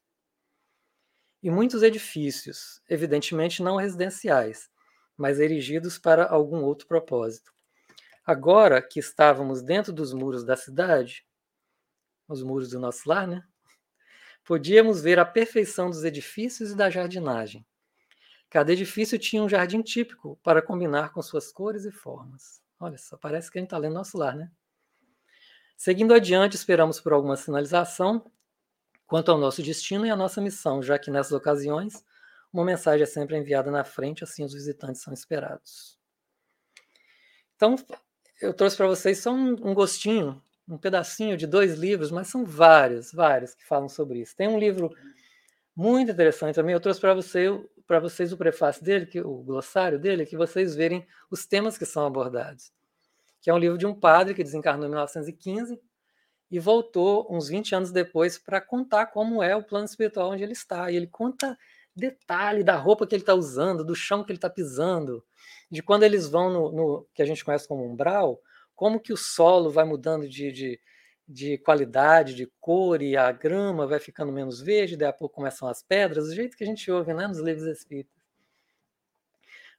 e 1.41 1.49
muitos 1.49 1.83
edifícios, 1.83 2.81
evidentemente 2.89 3.63
não 3.63 3.77
residenciais, 3.77 4.69
mas 5.15 5.39
erigidos 5.39 5.97
para 5.97 6.27
algum 6.27 6.63
outro 6.63 6.85
propósito. 6.85 7.53
Agora 8.25 8.81
que 8.81 8.99
estávamos 8.99 9.61
dentro 9.61 9.93
dos 9.93 10.13
muros 10.13 10.43
da 10.43 10.57
cidade, 10.57 11.25
os 12.27 12.43
muros 12.43 12.69
do 12.69 12.79
nosso 12.79 13.07
lar, 13.07 13.25
né? 13.25 13.41
Podíamos 14.43 15.01
ver 15.01 15.17
a 15.17 15.25
perfeição 15.25 15.89
dos 15.89 16.03
edifícios 16.03 16.71
e 16.71 16.75
da 16.75 16.89
jardinagem. 16.89 17.65
Cada 18.49 18.73
edifício 18.73 19.17
tinha 19.17 19.41
um 19.41 19.47
jardim 19.47 19.81
típico 19.81 20.37
para 20.43 20.61
combinar 20.61 21.13
com 21.13 21.21
suas 21.21 21.51
cores 21.51 21.85
e 21.85 21.91
formas. 21.91 22.61
Olha 22.79 22.97
só, 22.97 23.15
parece 23.15 23.49
que 23.49 23.57
a 23.57 23.61
gente 23.61 23.67
está 23.67 23.77
lendo 23.77 23.93
nosso 23.93 24.17
lar, 24.17 24.35
né? 24.35 24.51
Seguindo 25.79 26.13
adiante, 26.13 26.57
esperamos 26.57 26.99
por 26.99 27.13
alguma 27.13 27.37
sinalização 27.37 28.29
quanto 29.07 29.31
ao 29.31 29.37
nosso 29.37 29.63
destino 29.63 30.05
e 30.05 30.09
à 30.09 30.15
nossa 30.15 30.41
missão, 30.41 30.83
já 30.83 30.99
que 30.99 31.09
nessas 31.09 31.31
ocasiões 31.31 32.03
uma 32.51 32.65
mensagem 32.65 33.03
é 33.03 33.05
sempre 33.05 33.37
enviada 33.37 33.71
na 33.71 33.85
frente, 33.85 34.21
assim 34.21 34.43
os 34.43 34.51
visitantes 34.51 35.01
são 35.01 35.13
esperados. 35.13 35.97
Então, 37.55 37.77
eu 38.41 38.53
trouxe 38.53 38.75
para 38.75 38.87
vocês 38.87 39.19
só 39.19 39.31
um, 39.31 39.51
um, 39.69 39.73
gostinho, 39.73 40.43
um 40.67 40.77
pedacinho 40.77 41.37
de 41.37 41.47
dois 41.47 41.75
livros, 41.75 42.11
mas 42.11 42.27
são 42.27 42.43
vários, 42.43 43.13
vários 43.13 43.55
que 43.55 43.65
falam 43.65 43.87
sobre 43.87 44.19
isso. 44.19 44.35
Tem 44.35 44.49
um 44.49 44.59
livro 44.59 44.93
muito 45.73 46.11
interessante 46.11 46.55
também, 46.55 46.73
eu 46.73 46.81
trouxe 46.81 46.99
para 46.99 47.13
você 47.13 47.57
vocês 48.01 48.33
o 48.33 48.37
prefácio 48.37 48.83
dele, 48.83 49.05
que, 49.05 49.21
o 49.21 49.43
glossário 49.43 49.97
dele, 49.97 50.25
que 50.25 50.35
vocês 50.35 50.75
verem 50.75 51.07
os 51.31 51.45
temas 51.45 51.77
que 51.77 51.85
são 51.85 52.05
abordados. 52.05 52.69
Que 53.41 53.49
é 53.49 53.53
um 53.53 53.57
livro 53.57 53.77
de 53.77 53.85
um 53.85 53.93
padre 53.93 54.33
que 54.33 54.43
desencarnou 54.43 54.85
em 54.85 54.89
1915 54.89 55.79
e 56.51 56.59
voltou 56.59 57.27
uns 57.29 57.47
20 57.47 57.75
anos 57.75 57.91
depois 57.91 58.37
para 58.37 58.59
contar 58.59 59.07
como 59.07 59.43
é 59.43 59.55
o 59.55 59.63
plano 59.63 59.85
espiritual 59.85 60.31
onde 60.31 60.43
ele 60.43 60.53
está. 60.53 60.91
E 60.91 60.95
ele 60.95 61.07
conta 61.07 61.57
detalhe 61.95 62.63
da 62.63 62.75
roupa 62.75 63.05
que 63.05 63.15
ele 63.15 63.21
está 63.21 63.33
usando, 63.33 63.83
do 63.83 63.95
chão 63.95 64.23
que 64.23 64.31
ele 64.31 64.37
está 64.37 64.49
pisando, 64.49 65.23
de 65.69 65.81
quando 65.83 66.03
eles 66.03 66.27
vão 66.27 66.49
no, 66.51 66.71
no, 66.71 67.07
que 67.13 67.21
a 67.21 67.25
gente 67.25 67.43
conhece 67.43 67.67
como 67.67 67.83
umbral, 67.83 68.39
como 68.75 68.99
que 68.99 69.13
o 69.13 69.17
solo 69.17 69.69
vai 69.69 69.85
mudando 69.85 70.27
de, 70.27 70.51
de 70.51 70.79
de 71.31 71.59
qualidade, 71.59 72.33
de 72.33 72.47
cor, 72.59 73.03
e 73.03 73.15
a 73.15 73.31
grama 73.31 73.85
vai 73.85 73.99
ficando 73.99 74.31
menos 74.31 74.59
verde, 74.59 74.97
daí 74.97 75.09
a 75.09 75.13
pouco 75.13 75.35
começam 75.35 75.67
as 75.67 75.83
pedras, 75.83 76.25
do 76.25 76.33
jeito 76.33 76.57
que 76.57 76.63
a 76.63 76.67
gente 76.67 76.89
ouve 76.89 77.13
né, 77.13 77.27
nos 77.27 77.37
livros 77.37 77.67
espíritas. 77.67 78.17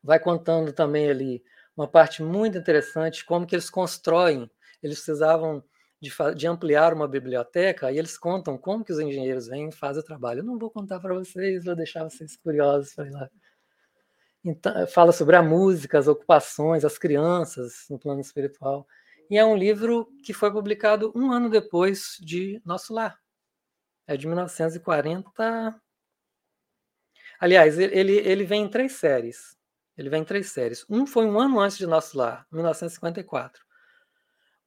Vai 0.00 0.21
contando 0.21 0.73
também 0.73 1.11
ali 1.11 1.43
uma 1.81 1.89
parte 1.89 2.23
muito 2.23 2.59
interessante, 2.59 3.25
como 3.25 3.47
que 3.47 3.55
eles 3.55 3.71
constroem, 3.71 4.51
eles 4.83 4.99
precisavam 4.99 5.65
de, 5.99 6.13
de 6.37 6.47
ampliar 6.47 6.93
uma 6.93 7.09
biblioteca, 7.09 7.91
e 7.91 7.99
eles 7.99 8.19
contam 8.19 8.59
como 8.59 8.85
que 8.85 8.93
os 8.93 9.01
engenheiros 9.01 9.47
vêm 9.47 9.71
e 9.71 9.73
fazem 9.73 10.03
o 10.03 10.05
trabalho. 10.05 10.41
Eu 10.41 10.45
não 10.45 10.59
vou 10.59 10.71
contar 10.71 11.01
para 11.01 11.15
vocês, 11.15 11.65
vou 11.65 11.75
deixar 11.75 12.05
vocês 12.05 12.37
curiosos 12.37 12.95
para 12.95 13.07
ir 13.07 13.11
lá. 13.13 13.31
Então, 14.45 14.87
fala 14.89 15.11
sobre 15.11 15.37
a 15.37 15.43
música, 15.43 15.99
as 15.99 16.07
ocupações, 16.07 16.85
as 16.85 16.99
crianças 16.99 17.87
no 17.89 17.99
plano 17.99 18.21
espiritual. 18.21 18.87
E 19.31 19.39
é 19.39 19.45
um 19.45 19.57
livro 19.57 20.07
que 20.23 20.35
foi 20.35 20.53
publicado 20.53 21.11
um 21.15 21.33
ano 21.33 21.49
depois 21.49 22.17
de 22.21 22.61
Nosso 22.63 22.93
Lar. 22.93 23.19
É 24.07 24.19
de 24.19 24.27
1940. 24.27 25.81
Aliás, 27.39 27.79
ele, 27.79 28.17
ele 28.17 28.45
vem 28.45 28.65
em 28.65 28.69
três 28.69 28.93
séries. 28.93 29.60
Ele 29.97 30.09
vem 30.09 30.23
em 30.23 30.25
três 30.25 30.51
séries. 30.51 30.85
Um 30.89 31.07
foi 31.07 31.27
um 31.27 31.39
ano 31.39 31.61
antes 31.61 31.77
de 31.77 31.87
Nosso 31.87 32.17
Lar, 32.17 32.47
1954. 32.51 33.63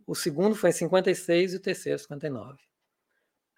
O 0.05 0.15
segundo 0.15 0.55
foi 0.55 0.69
em 0.69 0.73
56 0.73 1.53
e 1.53 1.55
o 1.57 1.59
terceiro, 1.59 1.99
59. 1.99 2.57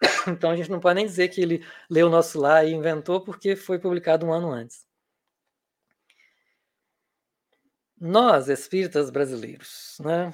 Então 0.28 0.50
a 0.50 0.56
gente 0.56 0.70
não 0.70 0.80
pode 0.80 0.96
nem 0.96 1.06
dizer 1.06 1.28
que 1.28 1.40
ele 1.40 1.64
leu 1.88 2.08
Nosso 2.10 2.38
Lar 2.40 2.66
e 2.66 2.72
inventou, 2.72 3.20
porque 3.22 3.56
foi 3.56 3.78
publicado 3.78 4.26
um 4.26 4.32
ano 4.32 4.50
antes. 4.50 4.86
Nós, 7.98 8.48
espíritas 8.48 9.08
brasileiros, 9.08 9.96
né, 10.00 10.32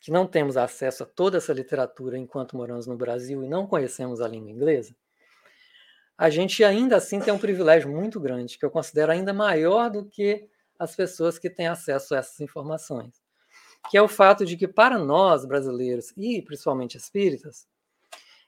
que 0.00 0.10
não 0.10 0.26
temos 0.26 0.56
acesso 0.56 1.02
a 1.02 1.06
toda 1.06 1.38
essa 1.38 1.52
literatura 1.52 2.18
enquanto 2.18 2.56
moramos 2.56 2.86
no 2.86 2.96
Brasil 2.96 3.42
e 3.42 3.48
não 3.48 3.66
conhecemos 3.66 4.20
a 4.20 4.28
língua 4.28 4.50
inglesa, 4.50 4.94
a 6.18 6.30
gente 6.30 6.64
ainda 6.64 6.96
assim 6.96 7.20
tem 7.20 7.32
um 7.32 7.38
privilégio 7.38 7.90
muito 7.90 8.18
grande, 8.18 8.58
que 8.58 8.64
eu 8.64 8.70
considero 8.70 9.12
ainda 9.12 9.34
maior 9.34 9.90
do 9.90 10.06
que 10.06 10.48
as 10.78 10.94
pessoas 10.94 11.38
que 11.38 11.50
têm 11.50 11.68
acesso 11.68 12.14
a 12.14 12.18
essas 12.18 12.40
informações, 12.40 13.22
que 13.90 13.96
é 13.96 14.02
o 14.02 14.08
fato 14.08 14.44
de 14.44 14.56
que 14.56 14.66
para 14.66 14.98
nós 14.98 15.44
brasileiros 15.44 16.12
e 16.16 16.40
principalmente 16.42 16.96
espíritas, 16.96 17.68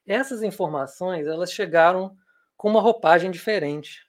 essas 0.07 0.43
informações 0.43 1.27
elas 1.27 1.53
chegaram 1.53 2.17
com 2.57 2.71
uma 2.71 2.81
roupagem 2.81 3.31
diferente, 3.31 4.09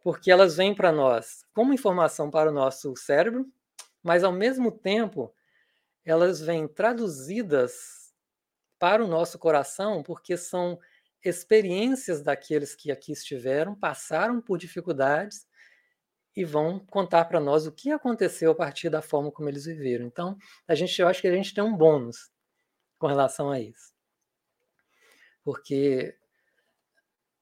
porque 0.00 0.30
elas 0.30 0.56
vêm 0.56 0.74
para 0.74 0.92
nós 0.92 1.44
como 1.52 1.74
informação 1.74 2.30
para 2.30 2.50
o 2.50 2.54
nosso 2.54 2.94
cérebro, 2.96 3.46
mas 4.02 4.22
ao 4.22 4.32
mesmo 4.32 4.70
tempo 4.70 5.34
elas 6.04 6.40
vêm 6.40 6.66
traduzidas 6.68 8.14
para 8.78 9.04
o 9.04 9.08
nosso 9.08 9.38
coração, 9.38 10.02
porque 10.02 10.36
são 10.36 10.78
experiências 11.24 12.22
daqueles 12.22 12.74
que 12.74 12.90
aqui 12.90 13.12
estiveram, 13.12 13.74
passaram 13.74 14.40
por 14.40 14.58
dificuldades 14.58 15.46
e 16.36 16.44
vão 16.44 16.78
contar 16.78 17.24
para 17.24 17.40
nós 17.40 17.66
o 17.66 17.72
que 17.72 17.90
aconteceu 17.90 18.52
a 18.52 18.54
partir 18.54 18.88
da 18.88 19.02
forma 19.02 19.32
como 19.32 19.48
eles 19.48 19.64
viveram. 19.64 20.06
Então, 20.06 20.36
a 20.66 20.74
gente, 20.74 21.00
eu 21.00 21.08
acho 21.08 21.20
que 21.20 21.28
a 21.28 21.34
gente 21.34 21.52
tem 21.52 21.64
um 21.64 21.76
bônus 21.76 22.30
com 22.98 23.06
relação 23.06 23.50
a 23.50 23.60
isso. 23.60 23.92
Porque 25.42 26.16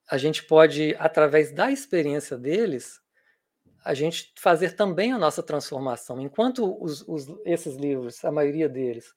a 0.09 0.17
gente 0.17 0.45
pode, 0.45 0.95
através 0.99 1.53
da 1.53 1.71
experiência 1.71 2.39
deles, 2.39 3.01
a 3.85 3.93
gente 3.93 4.33
fazer 4.39 4.73
também 4.73 5.13
a 5.13 5.19
nossa 5.19 5.43
transformação. 5.43 6.21
Enquanto 6.21 6.83
os, 6.83 7.07
os, 7.07 7.27
esses 7.45 7.77
livros, 7.77 8.25
a 8.25 8.33
maioria 8.33 8.69
deles, 8.69 9.15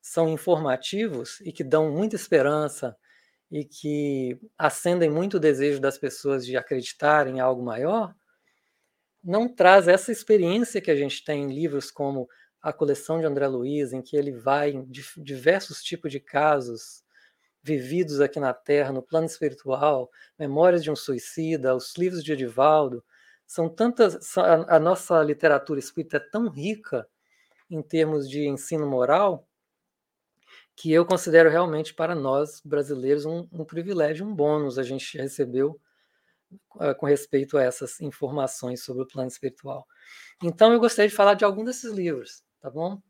são 0.00 0.28
informativos 0.28 1.40
e 1.40 1.50
que 1.50 1.64
dão 1.64 1.90
muita 1.90 2.14
esperança 2.14 2.96
e 3.54 3.64
que 3.64 4.36
acendem 4.58 5.08
muito 5.08 5.36
o 5.36 5.40
desejo 5.40 5.80
das 5.80 5.96
pessoas 5.96 6.44
de 6.44 6.56
acreditar 6.56 7.28
em 7.28 7.38
algo 7.38 7.62
maior, 7.62 8.12
não 9.22 9.48
traz 9.48 9.86
essa 9.86 10.10
experiência 10.10 10.80
que 10.80 10.90
a 10.90 10.96
gente 10.96 11.24
tem 11.24 11.44
em 11.44 11.54
livros 11.54 11.88
como 11.88 12.28
a 12.60 12.72
coleção 12.72 13.20
de 13.20 13.26
André 13.26 13.46
Luiz, 13.46 13.92
em 13.92 14.02
que 14.02 14.16
ele 14.16 14.32
vai 14.32 14.72
em 14.72 14.84
diversos 15.18 15.84
tipos 15.84 16.10
de 16.10 16.18
casos 16.18 17.04
vividos 17.62 18.20
aqui 18.20 18.40
na 18.40 18.52
Terra, 18.52 18.90
no 18.90 19.00
plano 19.00 19.26
espiritual, 19.26 20.10
Memórias 20.36 20.82
de 20.82 20.90
um 20.90 20.96
Suicida, 20.96 21.76
os 21.76 21.94
livros 21.96 22.24
de 22.24 22.32
Edivaldo, 22.32 23.04
são 23.46 23.68
tantas. 23.68 24.36
A, 24.36 24.80
nossa 24.80 25.22
literatura 25.22 25.78
espírita 25.78 26.16
é 26.16 26.20
tão 26.20 26.48
rica 26.48 27.06
em 27.70 27.80
termos 27.80 28.28
de 28.28 28.48
ensino 28.48 28.84
moral 28.84 29.46
que 30.76 30.92
eu 30.92 31.06
considero 31.06 31.50
realmente 31.50 31.94
para 31.94 32.14
nós 32.14 32.60
brasileiros 32.64 33.24
um, 33.24 33.46
um 33.52 33.64
privilégio, 33.64 34.26
um 34.26 34.34
bônus 34.34 34.78
a 34.78 34.82
gente 34.82 35.16
recebeu 35.16 35.80
uh, 36.76 36.94
com 36.96 37.06
respeito 37.06 37.56
a 37.56 37.62
essas 37.62 38.00
informações 38.00 38.82
sobre 38.82 39.02
o 39.02 39.06
plano 39.06 39.28
espiritual. 39.28 39.86
Então 40.42 40.72
eu 40.72 40.80
gostaria 40.80 41.08
de 41.08 41.14
falar 41.14 41.34
de 41.34 41.44
algum 41.44 41.64
desses 41.64 41.92
livros, 41.92 42.42
tá 42.60 42.70
bom? 42.70 43.00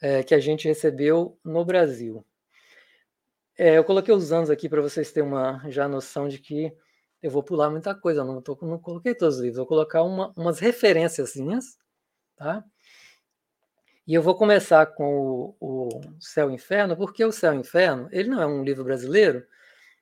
É, 0.00 0.22
que 0.22 0.34
a 0.34 0.40
gente 0.40 0.68
recebeu 0.68 1.38
no 1.42 1.64
Brasil. 1.64 2.24
É, 3.58 3.78
eu 3.78 3.84
coloquei 3.84 4.14
os 4.14 4.30
anos 4.30 4.50
aqui 4.50 4.68
para 4.68 4.82
vocês 4.82 5.10
terem 5.10 5.28
uma 5.28 5.62
já 5.70 5.88
noção 5.88 6.28
de 6.28 6.38
que 6.38 6.70
eu 7.22 7.30
vou 7.30 7.42
pular 7.42 7.70
muita 7.70 7.94
coisa, 7.94 8.22
não, 8.22 8.42
tô, 8.42 8.58
não 8.60 8.78
coloquei 8.78 9.14
todos 9.14 9.36
os 9.36 9.40
livros, 9.40 9.56
vou 9.56 9.66
colocar 9.66 10.02
uma, 10.02 10.32
umas 10.36 10.58
referências, 10.58 11.32
tá? 12.36 12.62
E 14.06 14.14
eu 14.14 14.22
vou 14.22 14.36
começar 14.36 14.86
com 14.86 15.18
o, 15.18 15.56
o 15.60 15.90
Céu 16.20 16.50
e 16.50 16.54
Inferno, 16.54 16.96
porque 16.96 17.24
o 17.24 17.32
Céu 17.32 17.52
e 17.52 17.56
Inferno, 17.56 18.08
ele 18.12 18.28
não 18.28 18.40
é 18.40 18.46
um 18.46 18.62
livro 18.62 18.84
brasileiro, 18.84 19.44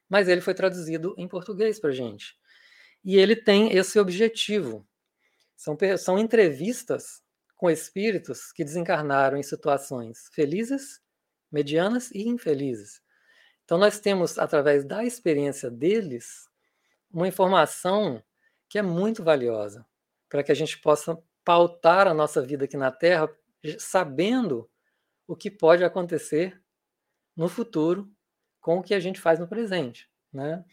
mas 0.09 0.29
ele 0.29 0.43
foi 0.43 0.53
traduzido 0.53 1.15
em 1.17 1.27
português 1.27 1.81
para 1.81 1.91
gente. 1.91 2.37
E 3.03 3.17
ele 3.17 3.35
tem 3.35 3.75
esse 3.75 3.99
objetivo. 3.99 4.87
São, 5.57 5.77
são 5.99 6.19
entrevistas 6.19 7.23
com 7.57 7.71
espíritos 7.71 8.53
que 8.53 8.63
desencarnaram 8.63 9.39
em 9.39 9.43
situações 9.43 10.29
felizes, 10.35 11.01
medianas 11.51 12.11
e 12.11 12.29
infelizes. 12.29 13.01
Então, 13.65 13.79
nós 13.79 13.99
temos, 13.99 14.39
através 14.39 14.85
da 14.85 15.03
experiência 15.03 15.71
deles, 15.71 16.47
uma 17.11 17.27
informação 17.27 18.23
que 18.69 18.79
é 18.79 18.83
muito 18.83 19.25
valiosa 19.25 19.87
para 20.29 20.43
que 20.43 20.53
a 20.53 20.55
gente 20.55 20.79
possa 20.79 21.17
pautar 21.43 22.07
a 22.07 22.13
nossa 22.13 22.43
vida 22.43 22.67
aqui 22.67 22.77
na 22.77 22.91
Terra 22.91 23.31
sabendo 23.79 24.71
o 25.27 25.37
que 25.37 25.51
pode 25.51 25.85
acontecer 25.85 26.61
no 27.37 27.49
futuro 27.49 28.11
com 28.61 28.79
o 28.79 28.83
que 28.83 28.95
a 28.95 29.01
gente 29.01 29.21
faz 29.21 29.39
no 29.39 29.49
presente, 29.49 30.09
né? 30.33 30.65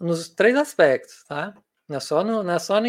nos 0.00 0.28
três 0.28 0.56
aspectos, 0.56 1.24
tá? 1.24 1.54
Não 1.88 1.96
é 1.96 2.00
só 2.00 2.22
no, 2.22 2.42
não 2.42 2.54
é 2.54 2.58
só 2.58 2.80
no, 2.80 2.88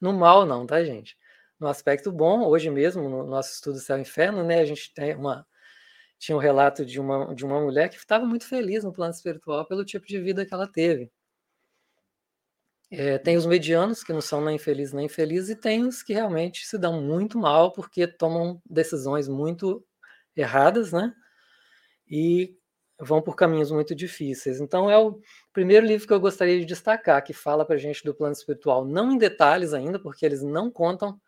no 0.00 0.12
mal, 0.12 0.46
não, 0.46 0.66
tá, 0.66 0.82
gente? 0.84 1.16
No 1.58 1.66
aspecto 1.68 2.10
bom, 2.12 2.46
hoje 2.46 2.70
mesmo, 2.70 3.08
no 3.08 3.26
nosso 3.26 3.52
estudo 3.52 3.78
Céu 3.78 3.98
e 3.98 4.02
Inferno, 4.02 4.44
né, 4.44 4.60
a 4.60 4.64
gente 4.64 4.94
tem 4.94 5.14
uma, 5.14 5.46
tinha 6.18 6.36
um 6.36 6.40
relato 6.40 6.86
de 6.86 7.00
uma, 7.00 7.34
de 7.34 7.44
uma 7.44 7.60
mulher 7.60 7.88
que 7.88 7.96
estava 7.96 8.24
muito 8.24 8.46
feliz 8.46 8.84
no 8.84 8.92
plano 8.92 9.12
espiritual 9.12 9.66
pelo 9.66 9.84
tipo 9.84 10.06
de 10.06 10.20
vida 10.20 10.46
que 10.46 10.54
ela 10.54 10.66
teve. 10.70 11.10
É, 12.92 13.18
tem 13.18 13.36
os 13.36 13.46
medianos, 13.46 14.02
que 14.02 14.12
não 14.12 14.20
são 14.20 14.44
nem 14.44 14.58
felizes 14.58 14.92
nem 14.92 15.06
infelizes, 15.06 15.50
e 15.50 15.56
tem 15.56 15.86
os 15.86 16.02
que 16.02 16.12
realmente 16.12 16.66
se 16.66 16.76
dão 16.76 17.00
muito 17.00 17.38
mal 17.38 17.72
porque 17.72 18.06
tomam 18.06 18.60
decisões 18.68 19.28
muito 19.28 19.84
erradas, 20.36 20.92
né? 20.92 21.12
E 22.08 22.54
vão 23.00 23.22
por 23.22 23.36
caminhos 23.36 23.70
muito 23.70 23.94
difíceis. 23.94 24.60
Então, 24.60 24.90
é 24.90 24.98
o 24.98 25.20
primeiro 25.52 25.86
livro 25.86 26.06
que 26.06 26.12
eu 26.12 26.20
gostaria 26.20 26.58
de 26.58 26.66
destacar, 26.66 27.22
que 27.24 27.32
fala 27.32 27.64
para 27.64 27.76
a 27.76 27.78
gente 27.78 28.04
do 28.04 28.14
plano 28.14 28.32
espiritual, 28.32 28.84
não 28.84 29.12
em 29.12 29.18
detalhes 29.18 29.72
ainda, 29.72 29.98
porque 29.98 30.26
eles 30.26 30.42
não 30.42 30.70
contam. 30.70 31.20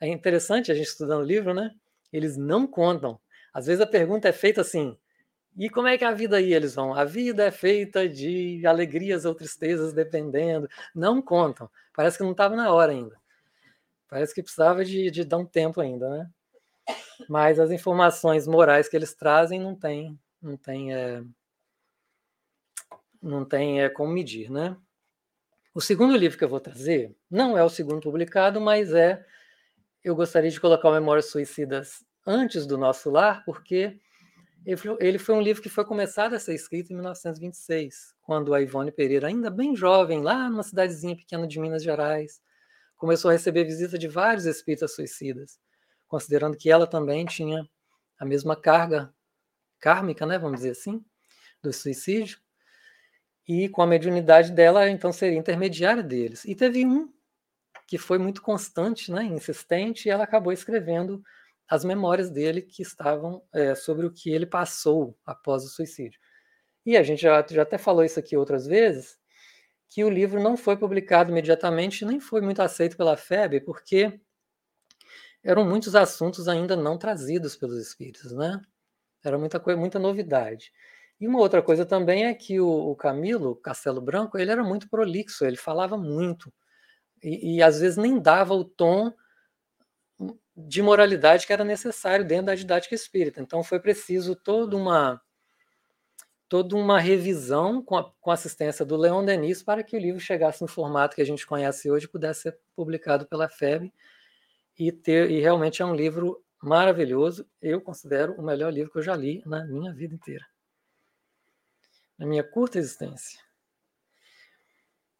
É 0.00 0.08
interessante 0.08 0.72
a 0.72 0.74
gente 0.74 0.88
estudando 0.88 1.22
o 1.22 1.26
livro, 1.26 1.54
né? 1.54 1.70
Eles 2.12 2.36
não 2.36 2.66
contam. 2.66 3.20
Às 3.54 3.66
vezes 3.66 3.80
a 3.80 3.86
pergunta 3.86 4.28
é 4.28 4.32
feita 4.32 4.62
assim: 4.62 4.96
e 5.56 5.70
como 5.70 5.88
é 5.88 5.96
que 5.96 6.04
a 6.04 6.12
vida 6.12 6.36
aí 6.36 6.52
eles 6.52 6.74
vão? 6.74 6.92
A 6.92 7.04
vida 7.04 7.44
é 7.44 7.50
feita 7.50 8.06
de 8.06 8.66
alegrias 8.66 9.24
ou 9.24 9.34
tristezas, 9.34 9.92
dependendo. 9.92 10.68
Não 10.94 11.22
contam. 11.22 11.70
Parece 11.94 12.18
que 12.18 12.24
não 12.24 12.32
estava 12.32 12.54
na 12.54 12.70
hora 12.70 12.92
ainda. 12.92 13.16
Parece 14.06 14.34
que 14.34 14.42
precisava 14.42 14.84
de, 14.84 15.10
de 15.10 15.24
dar 15.24 15.38
um 15.38 15.46
tempo 15.46 15.80
ainda, 15.80 16.08
né? 16.10 16.30
Mas 17.28 17.58
as 17.58 17.70
informações 17.70 18.46
morais 18.46 18.88
que 18.88 18.96
eles 18.96 19.14
trazem 19.14 19.58
não 19.58 19.74
tem, 19.74 20.18
não 20.40 20.56
tem, 20.56 20.94
é, 20.94 21.22
não 23.22 23.44
tem 23.44 23.82
é, 23.82 23.88
como 23.88 24.12
medir, 24.12 24.50
né? 24.50 24.76
O 25.74 25.80
segundo 25.80 26.16
livro 26.16 26.36
que 26.38 26.44
eu 26.44 26.48
vou 26.48 26.60
trazer 26.60 27.16
não 27.30 27.56
é 27.56 27.64
o 27.64 27.68
segundo 27.68 28.00
publicado, 28.00 28.60
mas 28.60 28.92
é. 28.92 29.24
Eu 30.04 30.14
gostaria 30.14 30.50
de 30.50 30.60
colocar 30.60 30.88
o 30.88 30.92
Memórias 30.92 31.30
Suicidas 31.30 32.04
antes 32.24 32.64
do 32.66 32.78
nosso 32.78 33.10
lar, 33.10 33.44
porque 33.44 33.98
ele 34.98 35.18
foi 35.18 35.34
um 35.34 35.40
livro 35.40 35.62
que 35.62 35.68
foi 35.68 35.84
começado 35.84 36.34
a 36.34 36.40
ser 36.40 36.52
escrito 36.52 36.92
em 36.92 36.96
1926, 36.96 38.14
quando 38.20 38.52
a 38.52 38.60
Ivone 38.60 38.90
Pereira, 38.90 39.28
ainda 39.28 39.48
bem 39.48 39.76
jovem, 39.76 40.20
lá 40.20 40.50
numa 40.50 40.64
cidadezinha 40.64 41.16
pequena 41.16 41.46
de 41.46 41.60
Minas 41.60 41.84
Gerais, 41.84 42.42
começou 42.96 43.28
a 43.28 43.32
receber 43.32 43.64
visita 43.64 43.96
de 43.96 44.08
vários 44.08 44.44
espíritas 44.44 44.92
suicidas, 44.92 45.60
considerando 46.08 46.56
que 46.56 46.68
ela 46.68 46.86
também 46.86 47.24
tinha 47.24 47.64
a 48.18 48.24
mesma 48.24 48.56
carga 48.56 49.14
kármica, 49.78 50.26
né, 50.26 50.36
vamos 50.36 50.58
dizer 50.58 50.70
assim, 50.70 51.04
do 51.62 51.72
suicídio, 51.72 52.38
e 53.46 53.68
com 53.68 53.82
a 53.82 53.86
mediunidade 53.86 54.50
dela, 54.50 54.90
então 54.90 55.12
seria 55.12 55.38
intermediária 55.38 56.02
deles. 56.02 56.44
E 56.44 56.56
teve 56.56 56.84
um 56.84 57.12
que 57.86 57.98
foi 57.98 58.18
muito 58.18 58.42
constante, 58.42 59.12
né, 59.12 59.22
insistente, 59.22 60.08
e 60.08 60.10
ela 60.10 60.24
acabou 60.24 60.52
escrevendo 60.52 61.22
as 61.68 61.84
memórias 61.84 62.30
dele 62.30 62.62
que 62.62 62.82
estavam 62.82 63.42
é, 63.52 63.74
sobre 63.74 64.06
o 64.06 64.12
que 64.12 64.30
ele 64.30 64.46
passou 64.46 65.16
após 65.24 65.64
o 65.64 65.68
suicídio. 65.68 66.20
E 66.84 66.96
a 66.96 67.02
gente 67.02 67.22
já, 67.22 67.44
já 67.48 67.62
até 67.62 67.76
falou 67.76 68.04
isso 68.04 68.18
aqui 68.18 68.36
outras 68.36 68.66
vezes, 68.66 69.18
que 69.88 70.04
o 70.04 70.10
livro 70.10 70.40
não 70.40 70.56
foi 70.56 70.76
publicado 70.76 71.30
imediatamente, 71.30 72.04
nem 72.04 72.20
foi 72.20 72.40
muito 72.40 72.62
aceito 72.62 72.96
pela 72.96 73.16
FEB, 73.16 73.60
porque 73.60 74.20
eram 75.42 75.64
muitos 75.64 75.94
assuntos 75.94 76.48
ainda 76.48 76.76
não 76.76 76.98
trazidos 76.98 77.56
pelos 77.56 77.78
espíritos, 77.78 78.32
né? 78.32 78.60
Era 79.24 79.38
muita 79.38 79.58
coisa, 79.58 79.78
muita 79.78 79.98
novidade. 79.98 80.72
E 81.20 81.26
uma 81.26 81.40
outra 81.40 81.62
coisa 81.62 81.86
também 81.86 82.26
é 82.26 82.34
que 82.34 82.60
o, 82.60 82.68
o 82.68 82.96
Camilo 82.96 83.56
Castelo 83.56 84.00
Branco, 84.00 84.38
ele 84.38 84.50
era 84.50 84.62
muito 84.62 84.88
prolixo, 84.88 85.44
ele 85.44 85.56
falava 85.56 85.96
muito. 85.96 86.52
E, 87.22 87.56
e 87.56 87.62
às 87.62 87.80
vezes 87.80 87.96
nem 87.96 88.20
dava 88.20 88.54
o 88.54 88.64
tom 88.64 89.12
de 90.56 90.80
moralidade 90.80 91.46
que 91.46 91.52
era 91.52 91.64
necessário 91.64 92.24
dentro 92.24 92.46
da 92.46 92.54
didática 92.54 92.94
espírita. 92.94 93.40
Então 93.40 93.62
foi 93.62 93.78
preciso 93.78 94.34
toda 94.34 94.76
uma 94.76 95.20
toda 96.48 96.76
uma 96.76 97.00
revisão 97.00 97.82
com, 97.82 97.96
a, 97.96 98.12
com 98.20 98.30
assistência 98.30 98.84
do 98.84 98.96
Leon 98.96 99.24
Denis 99.24 99.64
para 99.64 99.82
que 99.82 99.96
o 99.96 100.00
livro 100.00 100.20
chegasse 100.20 100.62
no 100.62 100.68
formato 100.68 101.16
que 101.16 101.22
a 101.22 101.26
gente 101.26 101.44
conhece 101.44 101.90
hoje 101.90 102.06
pudesse 102.06 102.42
ser 102.42 102.58
publicado 102.74 103.26
pela 103.26 103.48
FEB 103.48 103.92
e 104.78 104.92
ter 104.92 105.30
e 105.30 105.40
realmente 105.40 105.82
é 105.82 105.84
um 105.84 105.94
livro 105.94 106.42
maravilhoso. 106.62 107.46
Eu 107.60 107.80
considero 107.80 108.34
o 108.34 108.42
melhor 108.42 108.72
livro 108.72 108.92
que 108.92 108.98
eu 108.98 109.02
já 109.02 109.16
li 109.16 109.42
na 109.44 109.64
minha 109.66 109.92
vida 109.92 110.14
inteira, 110.14 110.46
na 112.16 112.26
minha 112.26 112.44
curta 112.44 112.78
existência. 112.78 113.45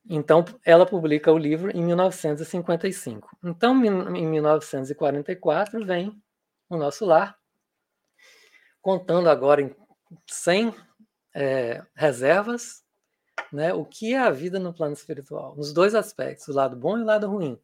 Então, 0.08 0.44
ela 0.64 0.86
publica 0.86 1.32
o 1.32 1.38
livro 1.38 1.70
em 1.76 1.82
1955. 1.84 3.36
Então, 3.44 3.84
em 3.84 4.26
1944, 4.26 5.84
vem 5.84 6.12
o 6.68 6.76
nosso 6.76 7.04
lar, 7.04 7.36
contando 8.80 9.28
agora 9.28 9.62
em 9.62 9.74
100 10.26 10.74
é, 11.34 11.82
reservas 11.94 12.84
né, 13.52 13.72
o 13.72 13.84
que 13.84 14.14
é 14.14 14.18
a 14.18 14.30
vida 14.30 14.58
no 14.58 14.72
plano 14.72 14.94
espiritual, 14.94 15.54
nos 15.56 15.72
dois 15.72 15.94
aspectos, 15.94 16.48
o 16.48 16.52
lado 16.52 16.76
bom 16.76 16.98
e 16.98 17.02
o 17.02 17.04
lado 17.04 17.28
ruim. 17.28 17.58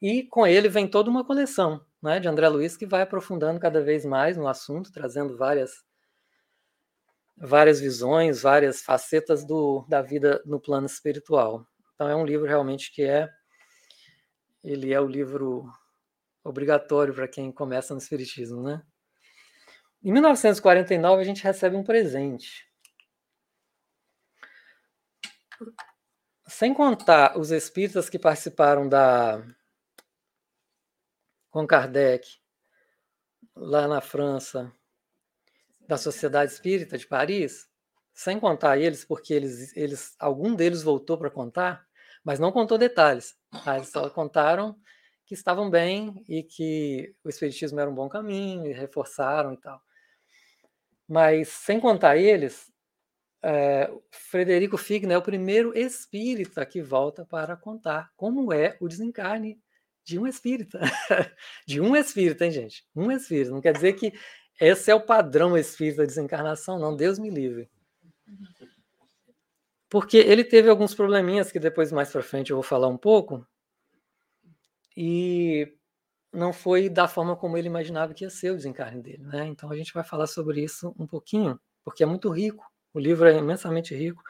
E 0.00 0.22
com 0.24 0.46
ele 0.46 0.68
vem 0.68 0.86
toda 0.86 1.10
uma 1.10 1.24
coleção 1.24 1.80
né, 2.02 2.20
de 2.20 2.28
André 2.28 2.48
Luiz 2.48 2.76
que 2.76 2.86
vai 2.86 3.02
aprofundando 3.02 3.58
cada 3.58 3.80
vez 3.80 4.04
mais 4.04 4.36
no 4.36 4.46
assunto, 4.46 4.92
trazendo 4.92 5.36
várias 5.36 5.84
várias 7.36 7.80
visões, 7.80 8.42
várias 8.42 8.80
facetas 8.80 9.44
do, 9.44 9.84
da 9.88 10.00
vida 10.00 10.42
no 10.46 10.60
plano 10.60 10.86
espiritual. 10.86 11.66
Então 11.94 12.08
é 12.08 12.16
um 12.16 12.24
livro 12.24 12.46
realmente 12.46 12.92
que 12.92 13.02
é 13.02 13.28
ele 14.64 14.92
é 14.92 15.00
o 15.00 15.06
livro 15.06 15.70
obrigatório 16.42 17.14
para 17.14 17.28
quem 17.28 17.52
começa 17.52 17.94
no 17.94 18.00
espiritismo, 18.00 18.62
né? 18.62 18.82
Em 20.02 20.12
1949 20.12 21.22
a 21.22 21.24
gente 21.24 21.42
recebe 21.42 21.76
um 21.76 21.84
presente. 21.84 22.66
Sem 26.46 26.72
contar 26.72 27.38
os 27.38 27.50
espíritas 27.50 28.08
que 28.08 28.18
participaram 28.18 28.88
da 28.88 29.42
com 31.50 31.66
Kardec 31.66 32.38
lá 33.54 33.88
na 33.88 34.00
França, 34.00 34.72
da 35.86 35.96
Sociedade 35.96 36.52
Espírita 36.52 36.98
de 36.98 37.06
Paris, 37.06 37.68
sem 38.12 38.40
contar 38.40 38.78
eles, 38.78 39.04
porque 39.04 39.34
eles, 39.34 39.76
eles 39.76 40.14
algum 40.18 40.54
deles 40.54 40.82
voltou 40.82 41.18
para 41.18 41.30
contar, 41.30 41.86
mas 42.24 42.38
não 42.38 42.50
contou 42.50 42.78
detalhes. 42.78 43.36
Tá? 43.64 43.82
Só 43.84 44.08
contaram 44.10 44.76
que 45.26 45.34
estavam 45.34 45.68
bem 45.68 46.24
e 46.28 46.42
que 46.42 47.14
o 47.22 47.28
espiritismo 47.28 47.78
era 47.80 47.90
um 47.90 47.94
bom 47.94 48.08
caminho 48.08 48.66
e 48.66 48.72
reforçaram 48.72 49.52
e 49.52 49.56
tal. 49.58 49.80
Mas 51.08 51.48
sem 51.48 51.78
contar 51.78 52.16
eles, 52.16 52.72
é, 53.42 53.90
Frederico 54.10 54.76
Figner 54.76 55.14
é 55.14 55.18
o 55.18 55.22
primeiro 55.22 55.76
espírita 55.76 56.64
que 56.64 56.82
volta 56.82 57.24
para 57.24 57.56
contar 57.56 58.10
como 58.16 58.52
é 58.52 58.76
o 58.80 58.88
desencarne 58.88 59.60
de 60.04 60.18
um 60.18 60.26
espírita. 60.26 60.80
de 61.66 61.80
um 61.80 61.94
espírita, 61.94 62.46
hein, 62.46 62.52
gente? 62.52 62.86
Um 62.94 63.10
espírita. 63.10 63.50
Não 63.50 63.60
quer 63.60 63.72
dizer 63.72 63.92
que 63.94 64.12
esse 64.60 64.90
é 64.90 64.94
o 64.94 65.00
padrão 65.00 65.56
espírita 65.56 66.02
da 66.02 66.06
desencarnação, 66.06 66.78
não, 66.78 66.96
Deus 66.96 67.18
me 67.18 67.30
livre. 67.30 67.68
Porque 69.88 70.16
ele 70.16 70.44
teve 70.44 70.68
alguns 70.68 70.94
probleminhas 70.94 71.52
que 71.52 71.60
depois, 71.60 71.92
mais 71.92 72.10
para 72.10 72.22
frente, 72.22 72.50
eu 72.50 72.56
vou 72.56 72.62
falar 72.62 72.88
um 72.88 72.98
pouco, 72.98 73.46
e 74.96 75.76
não 76.32 76.52
foi 76.52 76.88
da 76.88 77.06
forma 77.06 77.36
como 77.36 77.56
ele 77.56 77.68
imaginava 77.68 78.14
que 78.14 78.24
ia 78.24 78.30
ser 78.30 78.50
o 78.50 78.56
desencarne 78.56 79.02
dele. 79.02 79.22
Né? 79.24 79.46
Então 79.46 79.70
a 79.70 79.76
gente 79.76 79.92
vai 79.92 80.02
falar 80.02 80.26
sobre 80.26 80.62
isso 80.62 80.94
um 80.98 81.06
pouquinho, 81.06 81.60
porque 81.84 82.02
é 82.02 82.06
muito 82.06 82.30
rico, 82.30 82.64
o 82.94 82.98
livro 82.98 83.28
é 83.28 83.36
imensamente 83.36 83.94
rico, 83.94 84.22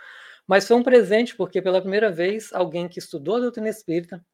mas 0.47 0.67
foi 0.67 0.77
um 0.77 0.83
presente, 0.83 1.37
porque 1.37 1.63
pela 1.63 1.81
primeira 1.81 2.11
vez 2.11 2.53
alguém 2.53 2.89
que 2.89 2.99
estudou 2.99 3.37
a 3.37 3.41
doutrina 3.41 3.69
espírita, 3.69 4.25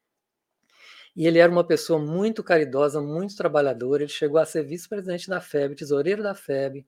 e 1.15 1.27
ele 1.27 1.39
era 1.39 1.53
uma 1.53 1.65
pessoa 1.65 1.99
muito 1.99 2.43
caridosa, 2.43 3.01
muito 3.01 3.37
trabalhadora. 3.37 4.03
Ele 4.03 4.13
chegou 4.13 4.39
a 4.39 4.47
ser 4.47 4.63
vice-presidente 4.63 5.29
da 5.29 5.41
FEB, 5.41 5.75
tesoureiro 5.75 6.23
da 6.23 6.35
FEB. 6.35 6.87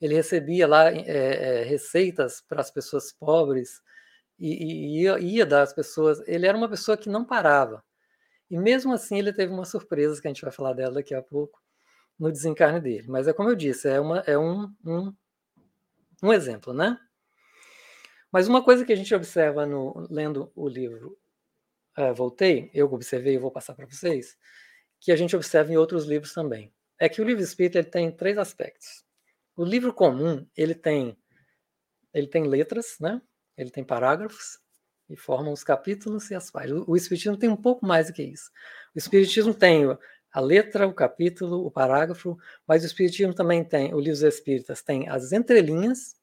Ele 0.00 0.14
recebia 0.14 0.66
lá 0.66 0.90
é, 0.90 1.00
é, 1.06 1.62
receitas 1.64 2.40
para 2.40 2.60
as 2.60 2.70
pessoas 2.70 3.12
pobres 3.12 3.82
e, 4.38 4.52
e 4.64 5.02
ia, 5.02 5.18
ia 5.18 5.46
dar 5.46 5.62
às 5.62 5.72
pessoas. 5.72 6.26
Ele 6.26 6.46
era 6.46 6.56
uma 6.56 6.68
pessoa 6.68 6.96
que 6.96 7.10
não 7.10 7.24
parava. 7.24 7.84
E 8.50 8.56
mesmo 8.56 8.92
assim, 8.92 9.18
ele 9.18 9.32
teve 9.32 9.52
uma 9.52 9.64
surpresa, 9.64 10.20
que 10.20 10.28
a 10.28 10.30
gente 10.30 10.42
vai 10.42 10.52
falar 10.52 10.72
dela 10.72 10.94
daqui 10.94 11.14
a 11.14 11.22
pouco, 11.22 11.60
no 12.18 12.30
desencarne 12.30 12.80
dele. 12.80 13.06
Mas 13.08 13.28
é 13.28 13.32
como 13.32 13.50
eu 13.50 13.56
disse, 13.56 13.88
é, 13.88 14.00
uma, 14.00 14.20
é 14.20 14.38
um, 14.38 14.72
um, 14.84 15.12
um 16.22 16.32
exemplo, 16.32 16.72
né? 16.72 16.98
Mas 18.32 18.48
uma 18.48 18.62
coisa 18.62 18.84
que 18.84 18.92
a 18.92 18.96
gente 18.96 19.14
observa 19.14 19.66
no, 19.66 20.06
lendo 20.10 20.50
o 20.54 20.68
livro 20.68 21.18
uh, 21.98 22.14
voltei, 22.14 22.70
eu 22.74 22.92
observei 22.92 23.34
e 23.34 23.38
vou 23.38 23.50
passar 23.50 23.74
para 23.74 23.86
vocês, 23.86 24.36
que 25.00 25.12
a 25.12 25.16
gente 25.16 25.34
observa 25.36 25.72
em 25.72 25.76
outros 25.76 26.04
livros 26.04 26.32
também. 26.32 26.72
É 26.98 27.08
que 27.08 27.20
o 27.20 27.24
livro 27.24 27.42
espírita 27.42 27.78
ele 27.78 27.88
tem 27.88 28.10
três 28.10 28.38
aspectos. 28.38 29.04
O 29.56 29.64
livro 29.64 29.92
comum, 29.92 30.46
ele 30.56 30.74
tem 30.74 31.16
ele 32.12 32.26
tem 32.26 32.44
letras, 32.44 32.96
né? 32.98 33.20
Ele 33.58 33.70
tem 33.70 33.84
parágrafos 33.84 34.58
e 35.08 35.16
formam 35.16 35.52
os 35.52 35.62
capítulos 35.62 36.30
e 36.30 36.34
as 36.34 36.50
páginas. 36.50 36.84
O 36.86 36.96
espiritismo 36.96 37.36
tem 37.36 37.48
um 37.50 37.56
pouco 37.56 37.86
mais 37.86 38.06
do 38.06 38.14
que 38.14 38.22
isso. 38.22 38.50
O 38.94 38.98
espiritismo 38.98 39.52
tem 39.52 39.84
a 40.32 40.40
letra, 40.40 40.86
o 40.86 40.94
capítulo, 40.94 41.66
o 41.66 41.70
parágrafo, 41.70 42.38
mas 42.66 42.82
o 42.82 42.86
espiritismo 42.86 43.34
também 43.34 43.64
tem, 43.64 43.94
o 43.94 43.98
livro 43.98 44.12
dos 44.12 44.22
espíritas 44.22 44.82
tem 44.82 45.08
as 45.08 45.32
entrelinhas 45.32 46.16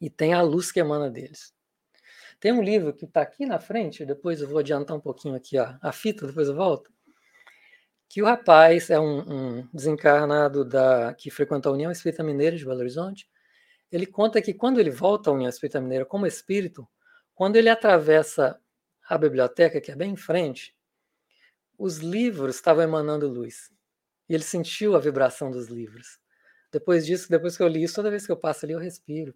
e 0.00 0.08
tem 0.08 0.34
a 0.34 0.42
luz 0.42 0.72
que 0.72 0.80
emana 0.80 1.10
deles. 1.10 1.52
Tem 2.40 2.52
um 2.52 2.62
livro 2.62 2.94
que 2.94 3.04
está 3.04 3.20
aqui 3.20 3.44
na 3.44 3.60
frente, 3.60 4.04
depois 4.04 4.40
eu 4.40 4.48
vou 4.48 4.58
adiantar 4.58 4.96
um 4.96 5.00
pouquinho 5.00 5.34
aqui 5.34 5.58
ó, 5.58 5.74
a 5.82 5.92
fita, 5.92 6.26
depois 6.26 6.48
eu 6.48 6.54
volto. 6.54 6.90
Que 8.08 8.22
o 8.22 8.24
rapaz 8.24 8.88
é 8.88 8.98
um, 8.98 9.58
um 9.58 9.68
desencarnado 9.72 10.64
da, 10.64 11.14
que 11.14 11.30
frequenta 11.30 11.68
a 11.68 11.72
União 11.72 11.92
Espírita 11.92 12.24
Mineira 12.24 12.56
de 12.56 12.64
Belo 12.64 12.80
Horizonte. 12.80 13.28
Ele 13.92 14.06
conta 14.06 14.40
que 14.40 14.54
quando 14.54 14.80
ele 14.80 14.90
volta 14.90 15.30
à 15.30 15.32
União 15.32 15.50
Espírita 15.50 15.80
Mineira 15.80 16.06
como 16.06 16.26
espírito, 16.26 16.88
quando 17.34 17.56
ele 17.56 17.68
atravessa 17.68 18.58
a 19.08 19.18
biblioteca, 19.18 19.80
que 19.80 19.92
é 19.92 19.96
bem 19.96 20.12
em 20.12 20.16
frente, 20.16 20.74
os 21.76 21.98
livros 21.98 22.56
estavam 22.56 22.82
emanando 22.82 23.28
luz. 23.28 23.70
E 24.28 24.34
ele 24.34 24.44
sentiu 24.44 24.96
a 24.96 25.00
vibração 25.00 25.50
dos 25.50 25.68
livros. 25.68 26.18
Depois 26.72 27.04
disso, 27.04 27.28
depois 27.28 27.56
que 27.56 27.62
eu 27.62 27.68
li 27.68 27.82
isso, 27.82 27.96
toda 27.96 28.10
vez 28.10 28.24
que 28.24 28.32
eu 28.32 28.36
passo 28.36 28.64
ali, 28.64 28.74
eu 28.74 28.78
respiro. 28.78 29.34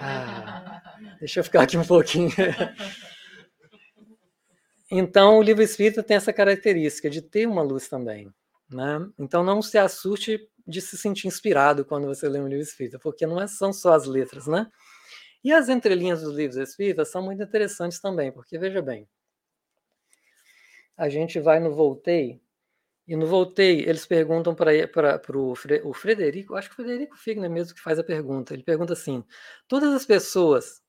Ah, 0.00 0.73
deixa 1.18 1.40
eu 1.40 1.44
ficar 1.44 1.62
aqui 1.62 1.76
um 1.76 1.84
pouquinho. 1.84 2.30
Então, 4.90 5.38
o 5.38 5.42
livro 5.42 5.62
espírita 5.62 6.02
tem 6.02 6.16
essa 6.16 6.32
característica 6.32 7.10
de 7.10 7.20
ter 7.20 7.48
uma 7.48 7.62
luz 7.62 7.88
também. 7.88 8.32
Né? 8.70 9.06
Então, 9.18 9.42
não 9.42 9.60
se 9.60 9.76
assuste 9.78 10.38
de 10.66 10.80
se 10.80 10.96
sentir 10.96 11.26
inspirado 11.26 11.84
quando 11.84 12.06
você 12.06 12.28
lê 12.28 12.38
um 12.38 12.48
livro 12.48 12.62
espírita, 12.62 12.98
porque 12.98 13.26
não 13.26 13.40
é, 13.40 13.46
são 13.46 13.72
só 13.72 13.92
as 13.92 14.06
letras, 14.06 14.46
né? 14.46 14.70
E 15.42 15.52
as 15.52 15.68
entrelinhas 15.68 16.22
dos 16.22 16.34
livros 16.34 16.56
espíritas 16.56 17.10
são 17.10 17.22
muito 17.22 17.42
interessantes 17.42 18.00
também, 18.00 18.32
porque 18.32 18.58
veja 18.58 18.80
bem, 18.80 19.06
a 20.96 21.08
gente 21.08 21.38
vai 21.38 21.60
no 21.60 21.74
Voltei, 21.74 22.40
e 23.06 23.14
no 23.16 23.26
Voltei, 23.26 23.80
eles 23.80 24.06
perguntam 24.06 24.54
para 24.54 24.72
o 25.84 25.94
Frederico, 25.94 26.54
acho 26.54 26.68
que 26.68 26.72
o 26.72 26.76
Frederico 26.76 27.18
Figner 27.18 27.50
mesmo 27.50 27.74
que 27.74 27.82
faz 27.82 27.98
a 27.98 28.04
pergunta. 28.04 28.54
Ele 28.54 28.62
pergunta 28.62 28.94
assim: 28.94 29.22
todas 29.68 29.92
as 29.92 30.06
pessoas 30.06 30.82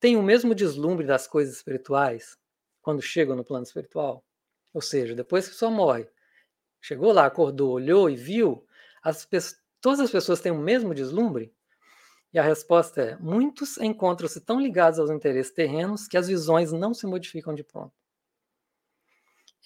têm 0.00 0.16
o 0.16 0.22
mesmo 0.22 0.54
deslumbre 0.54 1.06
das 1.06 1.26
coisas 1.26 1.56
espirituais 1.56 2.38
quando 2.82 3.02
chegam 3.02 3.36
no 3.36 3.44
plano 3.44 3.64
espiritual? 3.64 4.24
Ou 4.72 4.80
seja, 4.80 5.14
depois 5.14 5.44
que 5.44 5.50
a 5.50 5.54
pessoa 5.54 5.70
morre, 5.70 6.08
chegou 6.80 7.12
lá, 7.12 7.26
acordou, 7.26 7.72
olhou 7.72 8.08
e 8.08 8.16
viu, 8.16 8.66
as 9.02 9.26
todas 9.80 10.00
as 10.00 10.10
pessoas 10.10 10.40
têm 10.40 10.52
o 10.52 10.58
mesmo 10.58 10.94
deslumbre? 10.94 11.52
E 12.32 12.38
a 12.38 12.42
resposta 12.42 13.00
é: 13.00 13.16
muitos 13.16 13.78
encontram-se 13.78 14.40
tão 14.40 14.60
ligados 14.60 14.98
aos 14.98 15.10
interesses 15.10 15.52
terrenos 15.52 16.06
que 16.06 16.16
as 16.16 16.28
visões 16.28 16.72
não 16.72 16.92
se 16.92 17.06
modificam 17.06 17.54
de 17.54 17.64
pronto. 17.64 17.92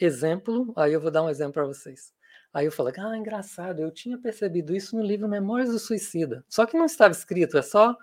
Exemplo, 0.00 0.72
aí 0.76 0.92
eu 0.92 1.00
vou 1.00 1.10
dar 1.10 1.22
um 1.22 1.28
exemplo 1.30 1.54
para 1.54 1.66
vocês. 1.66 2.12
Aí 2.52 2.66
eu 2.66 2.72
falei, 2.72 2.92
ah, 2.98 3.16
engraçado, 3.16 3.80
eu 3.80 3.90
tinha 3.90 4.18
percebido 4.18 4.74
isso 4.74 4.96
no 4.96 5.02
livro 5.02 5.28
Memórias 5.28 5.70
do 5.70 5.78
Suicida. 5.78 6.44
Só 6.48 6.66
que 6.66 6.76
não 6.76 6.84
estava 6.84 7.12
escrito, 7.12 7.56
é 7.56 7.62
só. 7.62 7.96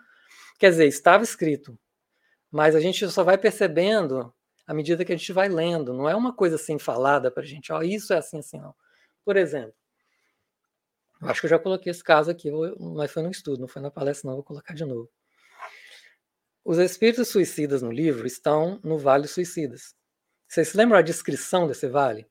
Quer 0.58 0.72
dizer, 0.72 0.88
estava 0.88 1.24
escrito. 1.24 1.78
Mas 2.51 2.75
a 2.75 2.79
gente 2.79 3.07
só 3.09 3.23
vai 3.23 3.38
percebendo 3.38 4.33
à 4.65 4.73
medida 4.73 5.03
que 5.03 5.12
a 5.12 5.17
gente 5.17 5.33
vai 5.33 5.49
lendo. 5.49 5.93
Não 5.93 6.09
é 6.09 6.15
uma 6.15 6.33
coisa 6.33 6.55
assim 6.55 6.77
falada 6.77 7.31
para 7.31 7.43
a 7.43 7.45
gente, 7.45 7.71
ó, 7.71 7.81
isso 7.81 8.13
é 8.13 8.17
assim, 8.17 8.39
assim, 8.39 8.59
não. 8.59 8.75
Por 9.25 9.35
exemplo, 9.35 9.73
acho 11.21 11.41
que 11.41 11.45
eu 11.47 11.49
já 11.49 11.59
coloquei 11.59 11.91
esse 11.91 12.03
caso 12.03 12.31
aqui, 12.31 12.49
mas 12.95 13.12
foi 13.12 13.23
no 13.23 13.31
estudo, 13.31 13.62
não 13.62 13.67
foi 13.67 13.81
na 13.81 13.91
palestra, 13.91 14.29
não, 14.29 14.35
vou 14.35 14.43
colocar 14.43 14.73
de 14.73 14.85
novo. 14.85 15.09
Os 16.63 16.77
espíritos 16.77 17.29
suicidas 17.29 17.81
no 17.81 17.91
livro 17.91 18.27
estão 18.27 18.79
no 18.83 18.97
Vale 18.97 19.27
Suicidas. 19.27 19.95
Vocês 20.47 20.69
se 20.69 20.77
lembram 20.77 20.99
a 20.99 21.03
descrição 21.03 21.67
desse 21.67 21.88
vale? 21.88 22.29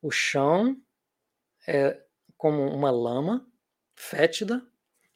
O 0.00 0.10
chão 0.10 0.76
é 1.66 2.00
como 2.36 2.62
uma 2.72 2.90
lama 2.90 3.44
fétida, 3.94 4.64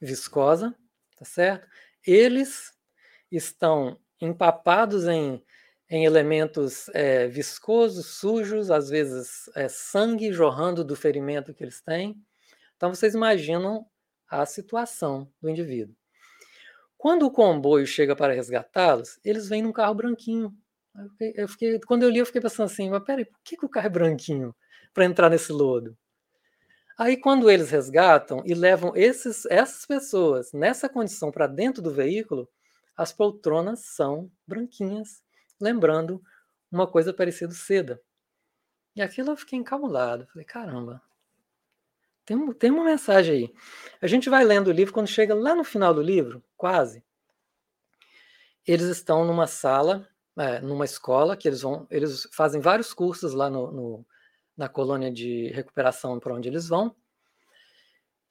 viscosa, 0.00 0.74
tá 1.16 1.24
certo? 1.24 1.68
Eles 2.05 2.72
estão 3.31 3.99
empapados 4.21 5.07
em, 5.07 5.43
em 5.88 6.05
elementos 6.05 6.88
é, 6.90 7.27
viscosos, 7.27 8.19
sujos, 8.19 8.71
às 8.71 8.88
vezes 8.88 9.49
é, 9.55 9.69
sangue 9.69 10.33
jorrando 10.33 10.85
do 10.85 10.97
ferimento 10.97 11.55
que 11.55 11.64
eles 11.64 11.81
têm. 11.81 12.16
Então 12.77 12.95
vocês 12.95 13.14
imaginam 13.14 13.87
a 14.29 14.47
situação 14.47 15.31
do 15.40 15.49
indivíduo. 15.51 15.95
Quando 16.97 17.25
o 17.25 17.31
comboio 17.31 17.87
chega 17.87 18.14
para 18.14 18.35
resgatá-los, 18.35 19.19
eles 19.25 19.49
vêm 19.49 19.62
num 19.62 19.73
carro 19.73 19.95
branquinho. 19.95 20.55
Eu 20.95 21.09
fiquei, 21.09 21.33
eu 21.37 21.49
fiquei, 21.49 21.81
quando 21.81 22.03
eu 22.03 22.11
li, 22.11 22.19
eu 22.19 22.27
fiquei 22.27 22.40
pensando 22.40 22.66
assim: 22.66 22.90
mas 22.90 23.03
peraí, 23.03 23.25
por 23.25 23.40
que, 23.43 23.57
que 23.57 23.64
o 23.64 23.69
carro 23.69 23.87
é 23.87 23.90
branquinho 23.90 24.55
para 24.93 25.07
entrar 25.07 25.31
nesse 25.31 25.51
lodo? 25.51 25.97
Aí, 26.99 27.16
quando 27.16 27.51
eles 27.51 27.71
resgatam 27.71 28.43
e 28.45 28.53
levam 28.53 28.93
esses, 28.95 29.47
essas 29.47 29.87
pessoas 29.87 30.53
nessa 30.53 30.87
condição 30.87 31.31
para 31.31 31.47
dentro 31.47 31.81
do 31.81 31.90
veículo, 31.90 32.47
as 33.01 33.15
poltronas 33.15 33.81
são 33.81 34.31
branquinhas, 34.47 35.23
lembrando 35.59 36.23
uma 36.71 36.87
coisa 36.87 37.15
parecida 37.15 37.55
seda. 37.55 37.99
E 38.95 39.01
aquilo 39.01 39.31
eu 39.31 39.37
fiquei 39.39 39.59
encabulado. 39.59 40.27
Falei, 40.27 40.45
caramba, 40.45 41.01
tem, 42.27 42.53
tem 42.53 42.71
uma 42.71 42.85
mensagem 42.85 43.35
aí. 43.35 43.55
A 44.03 44.07
gente 44.07 44.29
vai 44.29 44.45
lendo 44.45 44.69
o 44.69 44.73
livro, 44.73 44.93
quando 44.93 45.07
chega 45.07 45.35
lá 45.35 45.55
no 45.55 45.65
final 45.65 45.95
do 45.95 46.03
livro, 46.03 46.45
quase, 46.59 47.03
eles 48.67 48.89
estão 48.89 49.25
numa 49.25 49.47
sala, 49.47 50.07
é, 50.37 50.61
numa 50.61 50.85
escola, 50.85 51.39
que 51.39 51.49
eles 51.49 51.63
vão, 51.63 51.87
eles 51.91 52.29
fazem 52.35 52.61
vários 52.61 52.93
cursos 52.93 53.33
lá 53.33 53.49
no, 53.49 53.73
no 53.73 54.07
na 54.55 54.69
colônia 54.69 55.11
de 55.11 55.49
recuperação 55.55 56.21
para 56.21 56.35
onde 56.35 56.51
eles 56.51 56.69
vão. 56.69 56.95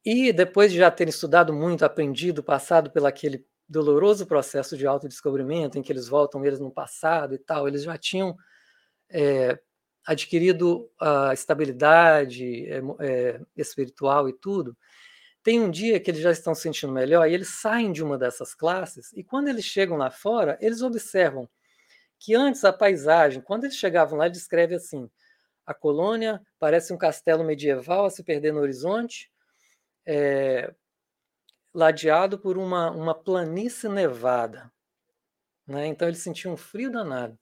E 0.04 0.32
depois 0.32 0.70
de 0.70 0.78
já 0.78 0.92
terem 0.92 1.10
estudado 1.10 1.52
muito, 1.52 1.84
aprendido, 1.84 2.40
passado 2.40 2.88
pelo 2.88 3.06
aquele 3.06 3.44
doloroso 3.70 4.26
processo 4.26 4.76
de 4.76 4.84
autodescobrimento, 4.86 5.78
em 5.78 5.82
que 5.82 5.92
eles 5.92 6.08
voltam 6.08 6.44
eles 6.44 6.58
no 6.58 6.72
passado 6.72 7.34
e 7.34 7.38
tal, 7.38 7.68
eles 7.68 7.84
já 7.84 7.96
tinham 7.96 8.36
é, 9.08 9.58
adquirido 10.04 10.90
a 11.00 11.32
estabilidade 11.32 12.66
é, 13.00 13.40
espiritual 13.56 14.28
e 14.28 14.32
tudo, 14.32 14.76
tem 15.42 15.60
um 15.60 15.70
dia 15.70 16.00
que 16.00 16.10
eles 16.10 16.20
já 16.20 16.32
estão 16.32 16.54
se 16.54 16.62
sentindo 16.62 16.92
melhor 16.92 17.28
e 17.28 17.34
eles 17.34 17.60
saem 17.60 17.92
de 17.92 18.02
uma 18.02 18.18
dessas 18.18 18.54
classes 18.54 19.12
e 19.14 19.22
quando 19.22 19.48
eles 19.48 19.64
chegam 19.64 19.96
lá 19.96 20.10
fora, 20.10 20.58
eles 20.60 20.82
observam 20.82 21.48
que 22.18 22.34
antes 22.34 22.64
a 22.64 22.72
paisagem, 22.72 23.40
quando 23.40 23.64
eles 23.64 23.76
chegavam 23.76 24.18
lá, 24.18 24.28
descreve 24.28 24.74
assim: 24.74 25.08
a 25.64 25.72
colônia 25.72 26.40
parece 26.58 26.92
um 26.92 26.98
castelo 26.98 27.44
medieval 27.44 28.04
a 28.04 28.10
se 28.10 28.22
perder 28.22 28.52
no 28.52 28.60
horizonte, 28.60 29.30
é, 30.04 30.74
ladeado 31.72 32.38
por 32.38 32.58
uma, 32.58 32.90
uma 32.90 33.14
planície 33.14 33.88
nevada. 33.88 34.70
Né? 35.66 35.86
Então 35.86 36.08
eles 36.08 36.20
sentiam 36.20 36.54
um 36.54 36.56
frio 36.56 36.90
danado. 36.90 37.38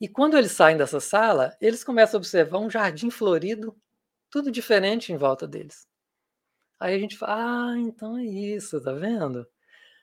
E 0.00 0.08
quando 0.08 0.36
eles 0.36 0.52
saem 0.52 0.76
dessa 0.76 1.00
sala, 1.00 1.56
eles 1.60 1.82
começam 1.84 2.18
a 2.18 2.20
observar 2.20 2.58
um 2.58 2.68
jardim 2.68 3.10
florido, 3.10 3.74
tudo 4.28 4.50
diferente 4.50 5.12
em 5.12 5.16
volta 5.16 5.46
deles. 5.46 5.86
Aí 6.78 6.94
a 6.94 6.98
gente 6.98 7.16
fala, 7.16 7.72
ah, 7.72 7.78
então 7.78 8.18
é 8.18 8.24
isso, 8.24 8.80
tá 8.82 8.92
vendo? 8.92 9.46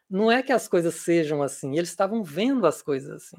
Não 0.10 0.32
é 0.32 0.42
que 0.42 0.52
as 0.52 0.68
coisas 0.68 0.96
sejam 0.96 1.44
assim, 1.44 1.78
eles 1.78 1.90
estavam 1.90 2.24
vendo 2.24 2.66
as 2.66 2.82
coisas 2.82 3.12
assim. 3.12 3.38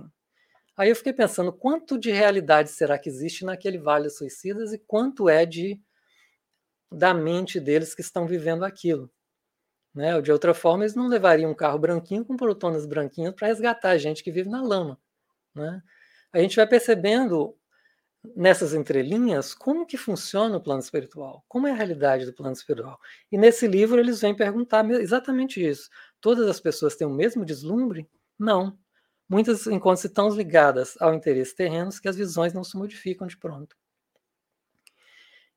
Aí 0.76 0.88
eu 0.88 0.96
fiquei 0.96 1.12
pensando, 1.12 1.52
quanto 1.52 1.98
de 1.98 2.10
realidade 2.10 2.70
será 2.70 2.98
que 2.98 3.08
existe 3.08 3.44
naquele 3.44 3.78
Vale 3.78 4.04
dos 4.04 4.16
Suicidas 4.16 4.72
e 4.72 4.78
quanto 4.78 5.28
é 5.28 5.44
de 5.44 5.80
da 6.90 7.12
mente 7.12 7.58
deles 7.58 7.94
que 7.94 8.02
estão 8.02 8.26
vivendo 8.26 8.64
aquilo. 8.64 9.10
Né? 9.94 10.20
De 10.22 10.32
outra 10.32 10.54
forma, 10.54 10.84
eles 10.84 10.94
não 10.94 11.08
levariam 11.08 11.50
um 11.50 11.54
carro 11.54 11.78
branquinho 11.78 12.24
com 12.24 12.36
protonas 12.36 12.86
branquinhas 12.86 13.34
para 13.34 13.48
resgatar 13.48 13.90
a 13.90 13.98
gente 13.98 14.22
que 14.22 14.32
vive 14.32 14.48
na 14.48 14.62
lama. 14.62 14.98
Né? 15.54 15.82
a 16.32 16.38
gente 16.38 16.56
vai 16.56 16.66
percebendo 16.66 17.54
nessas 18.36 18.72
entrelinhas 18.72 19.52
como 19.52 19.84
que 19.84 19.96
funciona 19.96 20.56
o 20.56 20.60
plano 20.60 20.80
espiritual, 20.80 21.44
como 21.48 21.66
é 21.66 21.72
a 21.72 21.74
realidade 21.74 22.24
do 22.24 22.32
plano 22.32 22.54
espiritual. 22.54 22.98
E 23.30 23.36
nesse 23.36 23.66
livro 23.66 24.00
eles 24.00 24.20
vêm 24.20 24.34
perguntar 24.34 24.88
exatamente 24.92 25.64
isso. 25.64 25.90
Todas 26.20 26.48
as 26.48 26.60
pessoas 26.60 26.96
têm 26.96 27.06
o 27.06 27.10
mesmo 27.10 27.44
deslumbre? 27.44 28.08
Não. 28.38 28.78
Muitas 29.28 29.66
encontram-se 29.66 30.08
tão 30.08 30.28
ligadas 30.28 30.96
ao 31.00 31.14
interesse 31.14 31.54
terrenos 31.54 31.98
que 31.98 32.08
as 32.08 32.16
visões 32.16 32.52
não 32.52 32.64
se 32.64 32.76
modificam 32.76 33.26
de 33.26 33.36
pronto. 33.36 33.76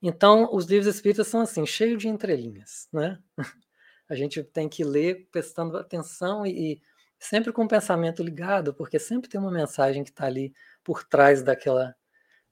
Então, 0.01 0.49
os 0.51 0.65
livros 0.65 0.93
espíritas 0.93 1.27
são 1.27 1.41
assim, 1.41 1.65
cheios 1.65 2.01
de 2.01 2.07
entrelinhas, 2.07 2.87
né? 2.91 3.19
A 4.07 4.15
gente 4.15 4.43
tem 4.43 4.69
que 4.69 4.83
ler 4.83 5.27
prestando 5.31 5.77
atenção 5.77 6.45
e, 6.45 6.73
e 6.73 6.81
sempre 7.19 7.51
com 7.51 7.63
o 7.63 7.67
pensamento 7.67 8.23
ligado, 8.23 8.73
porque 8.73 8.99
sempre 8.99 9.29
tem 9.29 9.39
uma 9.39 9.51
mensagem 9.51 10.03
que 10.03 10.09
está 10.09 10.25
ali 10.25 10.53
por 10.83 11.03
trás 11.03 11.41
daquela, 11.41 11.95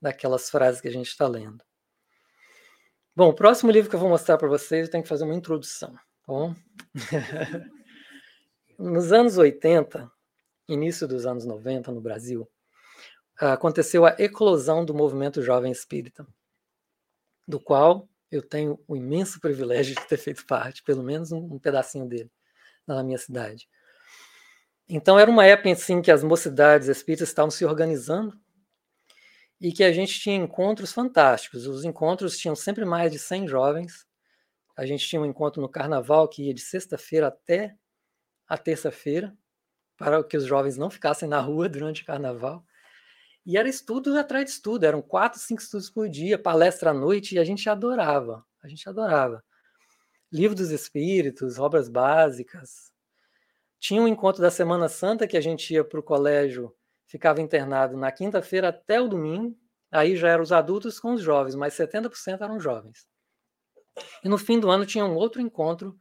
daquelas 0.02 0.50
frases 0.50 0.82
que 0.82 0.88
a 0.88 0.92
gente 0.92 1.08
está 1.08 1.28
lendo. 1.28 1.64
Bom, 3.16 3.30
o 3.30 3.36
próximo 3.36 3.72
livro 3.72 3.90
que 3.90 3.96
eu 3.96 4.00
vou 4.00 4.10
mostrar 4.10 4.38
para 4.38 4.48
vocês, 4.48 4.88
eu 4.88 4.92
tenho 4.92 5.04
que 5.04 5.10
fazer 5.10 5.24
uma 5.24 5.36
introdução, 5.36 5.94
tá 5.94 6.02
bom? 6.28 6.56
Nos 8.80 9.12
anos 9.12 9.38
80, 9.38 10.12
início 10.68 11.08
dos 11.08 11.26
anos 11.28 11.46
90 11.46 11.92
no 11.92 12.02
Brasil, 12.02 12.50
aconteceu 13.38 14.06
a 14.06 14.16
eclosão 14.18 14.84
do 14.84 14.94
movimento 14.96 15.44
jovem 15.44 15.72
espírita, 15.72 16.26
do 17.48 17.60
qual 17.60 18.10
eu 18.34 18.42
tenho 18.42 18.80
o 18.88 18.96
imenso 18.96 19.40
privilégio 19.40 19.96
de 19.96 20.08
ter 20.08 20.18
feito 20.18 20.46
parte, 20.48 20.82
pelo 20.84 21.04
menos 21.04 21.32
um, 21.32 21.38
um 21.38 21.60
pedacinho 21.60 22.08
dele, 22.08 22.32
na 22.88 23.04
minha 23.04 23.18
cidade. 23.18 23.70
Então 24.90 25.20
era 25.20 25.30
uma 25.30 25.46
época 25.46 25.72
assim 25.72 26.02
que 26.02 26.12
as 26.12 26.24
mocidades 26.24 26.88
espíritas 26.88 27.30
estavam 27.30 27.52
se 27.52 27.64
organizando 27.64 28.36
e 29.62 29.72
que 29.72 29.84
a 29.84 29.94
gente 29.94 30.20
tinha 30.20 30.36
encontros 30.36 30.92
fantásticos. 30.92 31.68
Os 31.68 31.86
encontros 31.86 32.38
tinham 32.38 32.56
sempre 32.56 32.84
mais 32.84 33.12
de 33.12 33.20
100 33.20 33.48
jovens. 33.48 34.06
A 34.76 34.86
gente 34.86 35.08
tinha 35.08 35.22
um 35.22 35.26
encontro 35.26 35.62
no 35.62 35.70
carnaval 35.70 36.28
que 36.28 36.48
ia 36.48 36.54
de 36.54 36.62
sexta-feira 36.62 37.28
até 37.28 37.76
a 38.48 38.58
terça-feira, 38.58 39.38
para 39.96 40.24
que 40.24 40.36
os 40.36 40.46
jovens 40.46 40.76
não 40.76 40.90
ficassem 40.90 41.30
na 41.30 41.40
rua 41.40 41.70
durante 41.70 42.02
o 42.02 42.06
carnaval. 42.06 42.66
E 43.46 43.58
era 43.58 43.68
estudo 43.68 44.18
atrás 44.18 44.46
de 44.46 44.52
estudo, 44.52 44.86
eram 44.86 45.02
quatro, 45.02 45.40
cinco 45.40 45.62
estudos 45.62 45.90
por 45.90 46.08
dia, 46.08 46.40
palestra 46.40 46.92
à 46.92 46.94
noite, 46.94 47.36
e 47.36 47.40
a 47.40 47.44
gente 47.44 47.70
adorava, 47.70 48.46
a 48.62 48.68
gente 48.68 48.88
adorava. 48.88 49.44
Livro 50.32 50.56
dos 50.56 50.72
Espíritos, 50.72 51.60
obras 51.60 51.90
básicas, 51.90 52.92
tinha 53.80 54.02
um 54.02 54.08
encontro 54.08 54.42
da 54.42 54.50
Semana 54.50 54.88
Santa 54.88 55.28
que 55.28 55.36
a 55.36 55.42
gente 55.42 55.74
ia 55.74 55.84
para 55.84 56.00
o 56.00 56.04
colégio, 56.04 56.74
ficava 57.06 57.42
internado 57.42 57.98
na 57.98 58.14
quinta-feira 58.14 58.70
até 58.70 59.02
o 59.02 59.10
domingo. 59.10 59.58
Aí 59.92 60.16
já 60.16 60.30
eram 60.30 60.42
os 60.42 60.54
adultos 60.54 61.00
com 61.02 61.14
os 61.14 61.22
jovens, 61.22 61.54
mas 61.54 61.74
70% 61.74 62.42
eram 62.42 62.60
jovens. 62.62 63.06
E 64.24 64.30
no 64.30 64.38
fim 64.38 64.58
do 64.58 64.72
ano 64.72 64.86
tinha 64.86 65.06
um 65.06 65.16
outro 65.16 65.42
encontro 65.42 66.00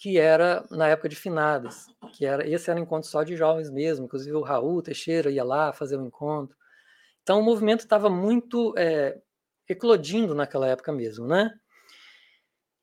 que 0.00 0.18
era 0.18 0.66
na 0.70 0.88
época 0.88 1.10
de 1.10 1.14
finadas, 1.14 1.86
que 2.14 2.24
era 2.24 2.48
esse 2.48 2.70
era 2.70 2.80
um 2.80 2.84
encontro 2.84 3.06
só 3.06 3.22
de 3.22 3.36
jovens 3.36 3.70
mesmo, 3.70 4.06
inclusive 4.06 4.34
o 4.34 4.40
Raul 4.40 4.82
Teixeira 4.82 5.30
ia 5.30 5.44
lá 5.44 5.74
fazer 5.74 5.98
o 5.98 6.00
um 6.02 6.06
encontro. 6.06 6.56
Então 7.22 7.38
o 7.38 7.42
movimento 7.42 7.80
estava 7.80 8.08
muito 8.08 8.74
é, 8.78 9.20
eclodindo 9.68 10.34
naquela 10.34 10.66
época 10.66 10.90
mesmo, 10.90 11.26
né? 11.26 11.52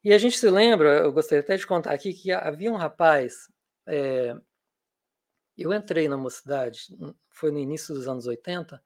E 0.03 0.13
a 0.13 0.17
gente 0.19 0.37
se 0.37 0.47
lembra, 0.47 0.99
eu 0.99 1.11
gostaria 1.11 1.41
até 1.41 1.57
de 1.57 1.65
contar 1.65 1.91
aqui 1.91 2.13
que 2.13 2.31
havia 2.31 2.71
um 2.71 2.75
rapaz 2.75 3.47
é, 3.87 4.35
eu 5.57 5.73
entrei 5.73 6.07
na 6.07 6.17
mocidade, 6.17 6.81
foi 7.31 7.49
no 7.49 7.57
início 7.57 7.95
dos 7.95 8.07
anos 8.07 8.27
80, 8.27 8.79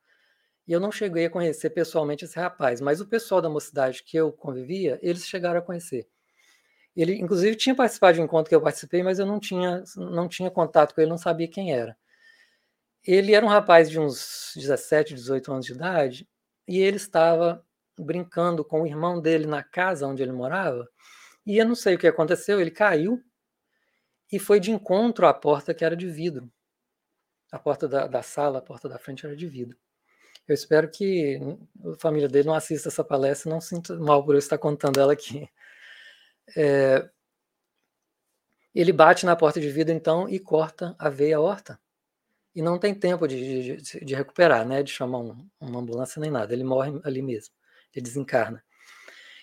e 0.65 0.71
eu 0.71 0.79
não 0.79 0.89
cheguei 0.89 1.25
a 1.25 1.29
conhecer 1.29 1.71
pessoalmente 1.71 2.23
esse 2.23 2.39
rapaz, 2.39 2.79
mas 2.79 3.01
o 3.01 3.07
pessoal 3.09 3.41
da 3.41 3.49
mocidade 3.49 4.03
que 4.03 4.15
eu 4.15 4.31
convivia, 4.31 4.97
eles 5.01 5.27
chegaram 5.27 5.59
a 5.59 5.61
conhecer. 5.61 6.07
Ele, 6.95 7.15
inclusive, 7.15 7.55
tinha 7.55 7.75
participado 7.75 8.15
de 8.15 8.21
um 8.21 8.25
encontro 8.25 8.49
que 8.49 8.55
eu 8.55 8.61
participei, 8.61 9.01
mas 9.03 9.19
eu 9.19 9.25
não 9.25 9.39
tinha, 9.39 9.83
não 9.95 10.27
tinha 10.27 10.51
contato 10.51 10.93
com 10.93 11.01
ele, 11.01 11.09
não 11.09 11.17
sabia 11.17 11.47
quem 11.47 11.73
era. 11.73 11.97
Ele 13.05 13.33
era 13.33 13.45
um 13.45 13.49
rapaz 13.49 13.89
de 13.89 13.99
uns 13.99 14.53
17, 14.55 15.13
18 15.15 15.51
anos 15.51 15.65
de 15.65 15.73
idade, 15.73 16.27
e 16.67 16.79
ele 16.79 16.97
estava 16.97 17.65
brincando 17.97 18.63
com 18.63 18.81
o 18.81 18.87
irmão 18.87 19.21
dele 19.21 19.45
na 19.45 19.63
casa 19.63 20.07
onde 20.07 20.21
ele 20.21 20.31
morava, 20.31 20.87
e 21.45 21.57
eu 21.57 21.65
não 21.65 21.75
sei 21.75 21.95
o 21.95 21.97
que 21.97 22.07
aconteceu, 22.07 22.59
ele 22.59 22.71
caiu 22.71 23.23
e 24.31 24.39
foi 24.39 24.59
de 24.59 24.71
encontro 24.71 25.27
à 25.27 25.33
porta 25.33 25.73
que 25.73 25.83
era 25.83 25.95
de 25.95 26.07
vidro. 26.07 26.49
A 27.51 27.59
porta 27.59 27.87
da, 27.87 28.07
da 28.07 28.21
sala, 28.21 28.59
a 28.59 28.61
porta 28.61 28.87
da 28.87 28.97
frente 28.97 29.25
era 29.25 29.35
de 29.35 29.47
vidro. 29.47 29.77
Eu 30.47 30.53
espero 30.53 30.89
que 30.89 31.39
a 31.85 31.99
família 31.99 32.27
dele 32.27 32.47
não 32.47 32.53
assista 32.53 32.89
essa 32.89 33.03
palestra 33.03 33.49
e 33.49 33.53
não 33.53 33.59
sinta 33.59 33.95
mal 33.99 34.23
por 34.23 34.35
eu 34.35 34.39
estar 34.39 34.57
contando 34.57 34.99
ela 34.99 35.13
aqui. 35.13 35.49
É, 36.55 37.09
ele 38.73 38.93
bate 38.93 39.25
na 39.25 39.35
porta 39.35 39.59
de 39.59 39.69
vidro, 39.69 39.93
então, 39.93 40.29
e 40.29 40.39
corta 40.39 40.95
a 40.97 41.09
veia 41.09 41.39
horta. 41.39 41.79
e 42.55 42.61
não 42.61 42.79
tem 42.79 42.93
tempo 42.93 43.27
de, 43.27 43.77
de, 43.77 44.05
de 44.05 44.15
recuperar, 44.15 44.67
né? 44.67 44.83
De 44.83 44.91
chamar 44.91 45.19
um, 45.19 45.49
uma 45.59 45.79
ambulância 45.79 46.19
nem 46.19 46.31
nada. 46.31 46.53
Ele 46.53 46.63
morre 46.63 46.99
ali 47.03 47.21
mesmo, 47.21 47.53
ele 47.93 48.03
desencarna. 48.03 48.63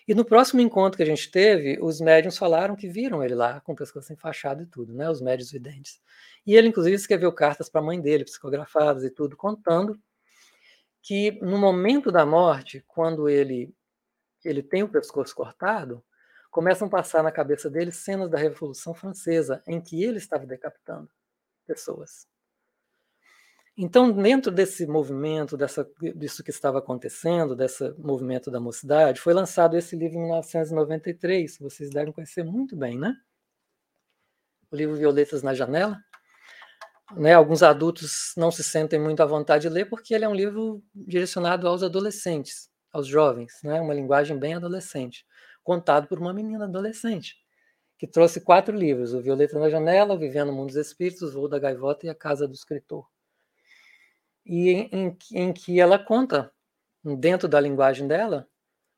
E 0.06 0.14
no 0.14 0.24
próximo 0.24 0.60
encontro 0.60 0.96
que 0.96 1.02
a 1.02 1.06
gente 1.06 1.30
teve, 1.30 1.78
os 1.82 2.00
médiums 2.00 2.38
falaram 2.38 2.74
que 2.74 2.88
viram 2.88 3.22
ele 3.22 3.34
lá 3.34 3.60
com 3.60 3.72
o 3.72 3.76
pescoço 3.76 4.12
enfaixado 4.12 4.62
e 4.62 4.66
tudo, 4.66 4.94
né? 4.94 5.10
Os 5.10 5.20
médios 5.20 5.50
videntes. 5.50 6.00
E 6.46 6.56
ele, 6.56 6.68
inclusive, 6.68 6.96
escreveu 6.96 7.32
cartas 7.32 7.68
para 7.68 7.80
a 7.82 7.84
mãe 7.84 8.00
dele, 8.00 8.24
psicografadas 8.24 9.04
e 9.04 9.10
tudo, 9.10 9.36
contando 9.36 10.00
que 11.02 11.32
no 11.42 11.58
momento 11.58 12.10
da 12.10 12.24
morte, 12.26 12.82
quando 12.86 13.28
ele 13.28 13.74
ele 14.44 14.62
tem 14.62 14.82
o 14.82 14.88
pescoço 14.88 15.34
cortado, 15.34 16.02
começam 16.58 16.88
a 16.88 16.90
passar 16.90 17.22
na 17.22 17.30
cabeça 17.30 17.70
dele 17.70 17.92
cenas 17.92 18.28
da 18.28 18.36
Revolução 18.36 18.92
Francesa, 18.92 19.62
em 19.64 19.80
que 19.80 20.02
ele 20.02 20.18
estava 20.18 20.44
decapitando 20.44 21.08
pessoas. 21.64 22.26
Então, 23.76 24.10
dentro 24.10 24.50
desse 24.50 24.84
movimento, 24.84 25.56
dessa, 25.56 25.88
disso 26.16 26.42
que 26.42 26.50
estava 26.50 26.80
acontecendo, 26.80 27.54
desse 27.54 27.94
movimento 27.96 28.50
da 28.50 28.58
mocidade, 28.58 29.20
foi 29.20 29.32
lançado 29.34 29.76
esse 29.76 29.94
livro 29.94 30.16
em 30.18 30.22
1993, 30.22 31.58
vocês 31.60 31.90
devem 31.90 32.12
conhecer 32.12 32.42
muito 32.42 32.74
bem, 32.74 32.98
né? 32.98 33.14
O 34.68 34.74
livro 34.74 34.96
Violetas 34.96 35.44
na 35.44 35.54
Janela. 35.54 35.96
Né, 37.12 37.34
alguns 37.34 37.62
adultos 37.62 38.32
não 38.36 38.50
se 38.50 38.64
sentem 38.64 38.98
muito 38.98 39.22
à 39.22 39.26
vontade 39.26 39.62
de 39.62 39.68
ler, 39.68 39.88
porque 39.88 40.12
ele 40.12 40.24
é 40.24 40.28
um 40.28 40.34
livro 40.34 40.82
direcionado 40.92 41.68
aos 41.68 41.84
adolescentes, 41.84 42.68
aos 42.92 43.06
jovens, 43.06 43.52
né, 43.62 43.80
uma 43.80 43.94
linguagem 43.94 44.36
bem 44.36 44.54
adolescente, 44.54 45.24
contado 45.68 46.08
por 46.08 46.18
uma 46.18 46.32
menina 46.32 46.64
adolescente, 46.64 47.36
que 47.98 48.06
trouxe 48.06 48.40
quatro 48.40 48.74
livros: 48.74 49.12
O 49.12 49.20
Violeta 49.20 49.58
na 49.58 49.68
Janela, 49.68 50.16
Vivendo 50.16 50.48
no 50.48 50.54
Mundo 50.54 50.68
dos 50.68 50.76
Espíritos, 50.76 51.34
Voo 51.34 51.48
da 51.48 51.58
Gaivota 51.58 52.06
e 52.06 52.08
A 52.08 52.14
Casa 52.14 52.48
do 52.48 52.54
Escritor 52.54 53.06
e 54.48 54.70
em, 54.70 54.88
em, 54.90 55.18
em 55.34 55.52
que 55.52 55.78
ela 55.78 55.98
conta, 55.98 56.50
dentro 57.04 57.46
da 57.46 57.60
linguagem 57.60 58.08
dela, 58.08 58.48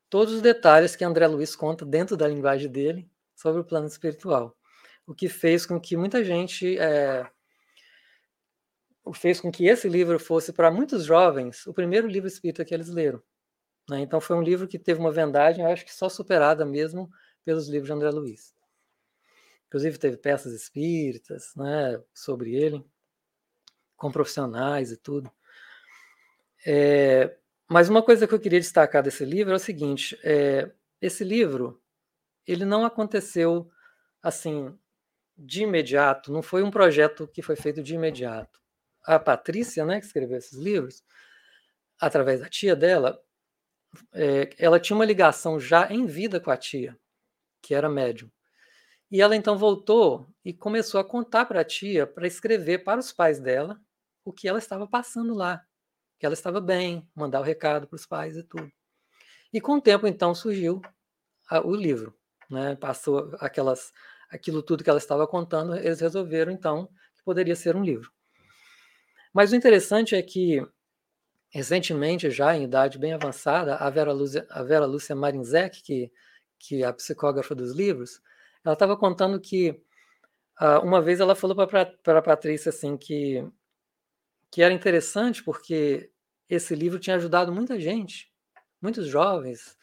todos 0.09 0.35
os 0.35 0.41
detalhes 0.41 0.95
que 0.95 1.05
André 1.05 1.27
Luiz 1.27 1.57
conta 1.57 1.85
dentro 1.85 2.17
da 2.17 2.29
linguagem 2.29 2.71
dele 2.71 3.11
sobre 3.35 3.61
o 3.61 3.65
plano 3.65 3.89
espiritual. 3.89 4.57
O 5.05 5.13
que 5.13 5.29
fez 5.29 5.67
com 5.67 5.81
que 5.81 5.97
muita 5.97 6.25
gente. 6.25 6.79
É, 6.79 7.29
fez 9.13 9.41
com 9.41 9.51
que 9.51 9.67
esse 9.67 9.89
livro 9.89 10.21
fosse, 10.21 10.53
para 10.53 10.71
muitos 10.71 11.05
jovens, 11.05 11.67
o 11.67 11.75
primeiro 11.75 12.07
livro 12.07 12.29
espírita 12.29 12.65
que 12.65 12.73
eles 12.73 12.89
leram. 12.89 13.21
Né? 13.89 14.01
Então, 14.01 14.21
foi 14.21 14.37
um 14.37 14.43
livro 14.43 14.69
que 14.69 14.79
teve 14.79 15.01
uma 15.01 15.13
vendagem, 15.13 15.65
eu 15.65 15.71
acho 15.71 15.85
que 15.85 15.95
só 15.95 16.09
superada 16.09 16.65
mesmo 16.65 17.11
pelos 17.45 17.69
livros 17.69 17.87
de 17.87 17.93
André 17.93 18.11
Luiz. 18.11 18.55
Inclusive, 19.67 19.99
teve 19.99 20.17
peças 20.17 20.53
espíritas 20.53 21.53
né, 21.57 22.03
sobre 22.13 22.55
ele, 22.55 22.85
com 23.97 24.11
profissionais 24.11 24.91
e 24.91 24.97
tudo. 24.97 25.31
É, 26.67 27.37
mas 27.69 27.89
uma 27.89 28.03
coisa 28.03 28.27
que 28.27 28.35
eu 28.35 28.41
queria 28.41 28.59
destacar 28.59 29.03
desse 29.03 29.25
livro 29.25 29.53
é 29.53 29.57
o 29.57 29.61
seguinte: 29.61 30.19
é, 30.25 30.71
esse 31.01 31.23
livro 31.23 31.81
ele 32.47 32.65
não 32.65 32.85
aconteceu 32.85 33.71
assim 34.23 34.77
de 35.37 35.63
imediato, 35.63 36.33
não 36.33 36.43
foi 36.43 36.63
um 36.63 36.71
projeto 36.71 37.29
que 37.29 37.43
foi 37.43 37.57
feito 37.57 37.83
de 37.83 37.95
imediato. 37.95 38.61
A 39.05 39.19
Patrícia, 39.19 39.85
né, 39.87 40.01
que 40.01 40.07
escreveu 40.07 40.37
esses 40.37 40.59
livros, 40.59 41.03
através 41.99 42.41
da 42.41 42.49
tia 42.49 42.77
dela, 42.77 43.23
é, 44.13 44.51
ela 44.59 44.81
tinha 44.81 44.97
uma 44.97 45.05
ligação 45.05 45.59
já 45.59 45.91
em 45.91 46.07
vida 46.07 46.41
com 46.41 46.51
a 46.51 46.57
tia, 46.57 46.99
que 47.63 47.75
era 47.75 47.89
médium. 47.89 48.31
E 49.11 49.21
ela 49.21 49.35
então 49.35 49.59
voltou 49.59 50.29
e 50.45 50.53
começou 50.53 51.01
a 51.01 51.05
contar 51.05 51.47
para 51.47 51.61
a 51.61 51.65
tia, 51.65 52.07
para 52.07 52.27
escrever 52.27 52.85
para 52.85 53.01
os 53.01 53.13
pais 53.13 53.41
dela, 53.41 53.81
o 54.25 54.33
que 54.33 54.49
ela 54.49 54.59
estava 54.59 54.87
passando 54.87 55.35
lá, 55.35 55.65
que 56.19 56.25
ela 56.25 56.35
estava 56.35 56.61
bem, 56.61 57.09
mandar 57.15 57.41
o 57.41 57.45
recado 57.45 57.89
para 57.89 57.97
os 57.97 58.07
pais 58.07 58.37
e 58.37 58.43
tudo. 58.45 58.71
E 59.53 59.61
com 59.61 59.77
o 59.77 59.81
tempo, 59.81 60.07
então, 60.07 60.35
surgiu 60.35 60.81
a, 61.49 61.61
o 61.67 61.75
livro. 61.75 62.15
Né? 62.49 62.77
Passou 62.77 63.35
aquelas, 63.41 63.93
aquilo 64.31 64.63
tudo 64.63 64.85
que 64.85 64.91
ela 64.91 64.99
estava 64.99 65.27
contando, 65.27 65.75
eles 65.75 66.01
resolveram, 66.01 66.53
então, 66.53 66.87
que 67.17 67.25
poderia 67.25 67.57
ser 67.57 67.75
um 67.75 67.83
livro. 67.83 68.13
Mas 69.33 69.53
o 69.53 69.57
interessante 69.57 70.15
é 70.15 70.23
que, 70.23 70.65
recentemente, 71.51 72.31
já 72.31 72.57
em 72.57 72.65
idade 72.65 72.99
bem 72.99 73.13
avançada, 73.13 73.77
a 73.77 73.91
Vera 73.91 74.13
Lúcia, 74.13 74.47
a 74.51 74.63
Vera 74.63 74.87
Lúcia 74.87 75.17
Marinzek, 75.17 75.83
que, 75.83 76.13
que 76.59 76.83
é 76.83 76.87
a 76.87 76.93
psicógrafa 76.93 77.55
dos 77.55 77.73
livros, 77.73 78.21
ela 78.65 78.75
estava 78.75 78.97
contando 78.97 79.41
que 79.41 79.71
uh, 80.61 80.85
uma 80.85 81.03
vez 81.03 81.21
ela 81.21 81.35
falou 81.35 81.57
para 81.57 82.19
a 82.19 82.23
Patrícia 82.23 82.71
assim 82.71 82.97
que 82.97 83.45
que 84.53 84.63
era 84.63 84.75
interessante 84.75 85.45
porque 85.45 86.11
esse 86.49 86.75
livro 86.75 86.99
tinha 86.99 87.15
ajudado 87.17 87.53
muita 87.53 87.79
gente, 87.79 88.29
muitos 88.83 89.07
jovens. 89.07 89.79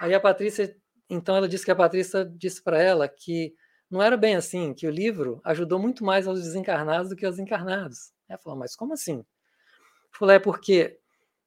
Aí 0.00 0.12
a 0.12 0.20
Patrícia, 0.20 0.76
então 1.08 1.36
ela 1.36 1.48
disse 1.48 1.64
que 1.64 1.70
a 1.70 1.76
Patrícia 1.76 2.24
disse 2.24 2.62
para 2.62 2.82
ela 2.82 3.08
que 3.08 3.54
não 3.88 4.02
era 4.02 4.16
bem 4.16 4.34
assim, 4.34 4.74
que 4.74 4.86
o 4.86 4.90
livro 4.90 5.40
ajudou 5.44 5.78
muito 5.78 6.04
mais 6.04 6.26
aos 6.26 6.42
desencarnados 6.42 7.10
do 7.10 7.16
que 7.16 7.24
aos 7.24 7.38
encarnados. 7.38 8.12
Ela 8.28 8.38
falou, 8.38 8.58
mas 8.58 8.74
como 8.74 8.92
assim? 8.92 9.24
Falei, 10.12 10.36
é 10.36 10.40
porque 10.40 10.98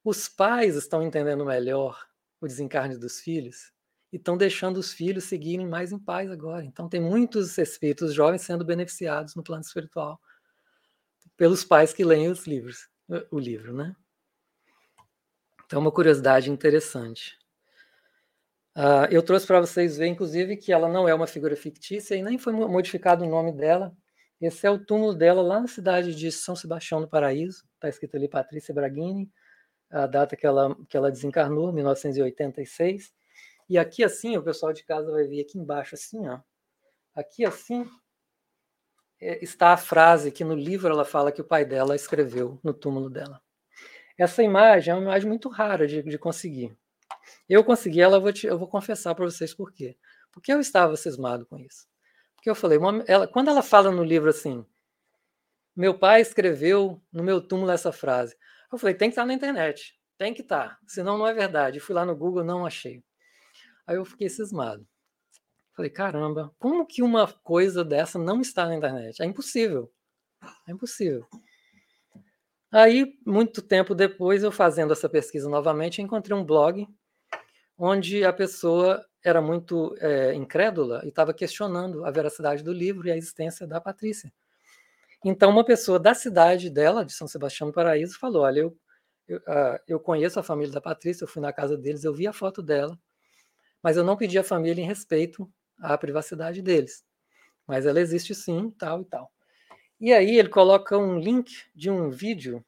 os 0.04 0.28
pais 0.28 0.76
estão 0.76 1.04
entendendo 1.04 1.46
melhor 1.46 2.08
o 2.40 2.48
desencarne 2.48 2.98
dos 2.98 3.20
filhos 3.20 3.72
e 4.12 4.18
estão 4.18 4.36
deixando 4.36 4.78
os 4.78 4.92
filhos 4.92 5.26
seguirem 5.26 5.68
mais 5.68 5.92
em 5.92 6.00
paz 6.00 6.30
agora. 6.30 6.66
Então 6.66 6.90
tem 6.90 7.00
muitos 7.00 7.58
espíritos 7.58 8.14
jovens 8.14 8.42
sendo 8.42 8.66
beneficiados 8.66 9.36
no 9.36 9.44
plano 9.44 9.62
espiritual 9.62 10.20
pelos 11.38 11.64
pais 11.64 11.94
que 11.94 12.04
leem 12.04 12.28
os 12.28 12.46
livros, 12.46 12.88
o 13.32 13.40
livro, 13.40 13.74
né? 13.74 13.96
Então, 15.66 15.80
uma 15.80 15.92
curiosidade 15.92 16.52
interessante. 16.52 17.38
Uh, 18.76 19.08
eu 19.10 19.24
trouxe 19.24 19.48
para 19.48 19.62
vocês 19.62 19.98
ver, 19.98 20.08
inclusive, 20.08 20.58
que 20.58 20.74
ela 20.74 20.90
não 20.90 21.08
é 21.08 21.14
uma 21.16 21.26
figura 21.26 21.56
fictícia 21.56 22.14
e 22.14 22.22
nem 22.22 22.38
foi 22.38 22.52
modificado 22.52 23.24
o 23.24 23.30
nome 23.30 23.54
dela. 23.54 23.96
Esse 24.40 24.68
é 24.68 24.70
o 24.70 24.78
túmulo 24.78 25.16
dela 25.16 25.42
lá 25.42 25.62
na 25.62 25.68
cidade 25.68 26.14
de 26.14 26.30
São 26.30 26.56
Sebastião 26.56 27.00
do 27.00 27.08
Paraíso. 27.08 27.64
Está 27.76 27.88
escrito 27.88 28.18
ali 28.18 28.28
Patrícia 28.28 28.74
Braghini, 28.74 29.32
a 29.92 30.08
data 30.08 30.36
que 30.36 30.46
ela, 30.46 30.76
que 30.88 30.96
ela 30.96 31.12
desencarnou, 31.12 31.72
1986. 31.74 33.14
E 33.70 33.78
aqui 33.78 34.04
assim, 34.04 34.38
o 34.38 34.44
pessoal 34.44 34.74
de 34.74 34.84
casa 34.84 35.12
vai 35.12 35.26
ver 35.28 35.42
aqui 35.42 35.58
embaixo 35.58 35.96
assim, 35.96 36.28
ó. 36.28 36.40
Aqui 37.14 37.46
assim, 37.46 37.86
é, 39.20 39.44
está 39.44 39.74
a 39.74 39.78
frase 39.78 40.32
que 40.32 40.44
no 40.44 40.56
livro 40.56 40.92
ela 40.92 41.06
fala 41.06 41.32
que 41.32 41.42
o 41.42 41.46
pai 41.46 41.66
dela 41.66 41.96
escreveu 41.96 42.60
no 42.64 42.74
túmulo 42.74 43.10
dela. 43.10 43.42
Essa 44.18 44.44
imagem 44.44 44.92
é 44.92 44.96
uma 44.96 45.04
imagem 45.04 45.28
muito 45.28 45.50
rara 45.50 45.88
de, 45.88 46.02
de 46.04 46.18
conseguir. 46.18 46.76
Eu 47.48 47.64
consegui 47.64 48.02
ela, 48.02 48.18
eu 48.18 48.22
vou, 48.22 48.34
te, 48.34 48.48
eu 48.48 48.58
vou 48.58 48.68
confessar 48.68 49.14
para 49.16 49.26
vocês 49.26 49.54
por 49.54 49.72
quê. 49.72 49.98
Porque 50.32 50.52
eu 50.52 50.60
estava 50.60 50.96
cismado 50.96 51.46
com 51.46 51.58
isso. 51.58 51.88
Porque 52.36 52.50
eu 52.50 52.56
falei, 52.56 52.78
uma, 52.78 53.04
ela, 53.08 53.28
quando 53.28 53.50
ela 53.50 53.62
fala 53.62 53.92
no 53.92 54.04
livro 54.04 54.30
assim, 54.30 54.66
meu 55.76 55.98
pai 55.98 56.22
escreveu 56.22 57.02
no 57.12 57.24
meu 57.24 57.42
túmulo 57.42 57.72
essa 57.72 57.92
frase, 57.92 58.36
eu 58.72 58.78
falei, 58.78 58.96
tem 58.96 59.10
que 59.10 59.14
estar 59.14 59.26
na 59.26 59.34
internet, 59.34 59.94
tem 60.18 60.34
que 60.34 60.42
estar, 60.42 60.78
senão 60.88 61.18
não 61.18 61.28
é 61.28 61.34
verdade. 61.34 61.80
Fui 61.80 61.96
lá 61.96 62.06
no 62.06 62.16
Google, 62.16 62.44
não 62.44 62.66
achei. 62.66 63.04
Aí 63.86 63.98
eu 63.98 64.06
fiquei 64.06 64.30
cismado. 64.30 64.88
Falei, 65.76 65.90
caramba, 65.90 66.54
como 66.60 66.86
que 66.86 67.02
uma 67.02 67.28
coisa 67.44 67.84
dessa 67.84 68.20
não 68.20 68.42
está 68.42 68.66
na 68.66 68.76
internet? 68.76 69.22
É 69.22 69.26
impossível. 69.26 69.92
É 70.68 70.72
impossível. 70.72 71.26
Aí, 72.72 73.18
muito 73.26 73.62
tempo 73.62 73.94
depois, 73.94 74.44
eu 74.44 74.52
fazendo 74.52 74.94
essa 74.94 75.10
pesquisa 75.10 75.50
novamente, 75.50 76.02
encontrei 76.02 76.38
um 76.38 76.46
blog 76.46 76.88
onde 77.78 78.24
a 78.24 78.32
pessoa 78.32 79.06
era 79.24 79.42
muito 79.42 79.96
é, 80.00 80.34
incrédula 80.34 81.02
e 81.04 81.10
estava 81.10 81.34
questionando 81.34 82.06
a 82.06 82.12
veracidade 82.12 82.64
do 82.64 82.72
livro 82.72 83.08
e 83.08 83.12
a 83.12 83.18
existência 83.18 83.68
da 83.68 83.82
Patrícia. 83.82 84.32
Então, 85.24 85.52
uma 85.52 85.64
pessoa 85.64 86.00
da 86.00 86.14
cidade 86.14 86.70
dela, 86.70 87.06
de 87.06 87.14
São 87.14 87.28
Sebastião 87.28 87.70
do 87.70 87.74
Paraíso, 87.74 88.18
falou: 88.18 88.44
Olha, 88.44 88.62
eu, 88.62 88.78
eu, 89.28 89.38
uh, 89.38 89.80
eu 89.88 90.00
conheço 90.00 90.40
a 90.40 90.44
família 90.44 90.74
da 90.74 90.82
Patrícia, 90.82 91.24
eu 91.24 91.28
fui 91.28 91.42
na 91.42 91.54
casa 91.54 91.78
deles, 91.78 92.04
eu 92.04 92.14
vi 92.14 92.28
a 92.28 92.34
foto 92.34 92.62
dela, 92.62 92.98
mas 93.84 93.98
eu 93.98 94.04
não 94.04 94.18
pedi 94.18 94.40
à 94.40 94.44
família 94.44 94.82
em 94.82 94.88
respeito 94.88 95.52
a 95.80 95.98
privacidade 95.98 96.62
deles. 96.62 97.04
Mas 97.68 97.86
ela 97.86 98.00
existe 98.00 98.34
sim, 98.34 98.72
tal 98.78 99.02
e 99.02 99.06
tal. 99.06 99.32
E 100.00 100.12
aí 100.12 100.38
ele 100.38 100.50
coloca 100.50 100.98
um 100.98 101.20
link 101.20 101.52
de 101.76 101.90
um 101.90 102.10
vídeo, 102.10 102.66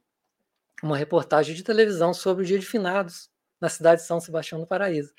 uma 0.84 0.98
reportagem 0.98 1.56
de 1.56 1.64
televisão 1.64 2.14
sobre 2.14 2.44
o 2.44 2.46
dia 2.46 2.60
de 2.60 2.66
finados 2.66 3.32
na 3.60 3.70
cidade 3.70 4.02
de 4.02 4.08
São 4.08 4.20
Sebastião 4.20 4.62
do 4.62 4.68
Paraíso. 4.68 5.14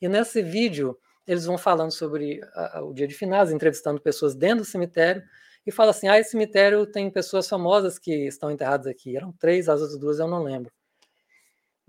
E 0.00 0.08
nesse 0.08 0.42
vídeo 0.42 0.98
eles 1.26 1.44
vão 1.44 1.56
falando 1.56 1.92
sobre 1.92 2.40
a, 2.54 2.82
o 2.82 2.92
dia 2.92 3.06
de 3.06 3.14
finados, 3.14 3.52
entrevistando 3.52 4.00
pessoas 4.00 4.34
dentro 4.34 4.58
do 4.58 4.64
cemitério, 4.64 5.22
e 5.66 5.72
fala 5.72 5.90
assim: 5.90 6.08
ah, 6.08 6.18
esse 6.18 6.30
cemitério 6.30 6.86
tem 6.86 7.10
pessoas 7.10 7.48
famosas 7.48 7.98
que 7.98 8.26
estão 8.26 8.50
enterradas 8.50 8.86
aqui. 8.86 9.16
Eram 9.16 9.32
três, 9.32 9.68
as 9.68 9.80
outras 9.80 9.98
duas 9.98 10.18
eu 10.18 10.28
não 10.28 10.42
lembro 10.42 10.72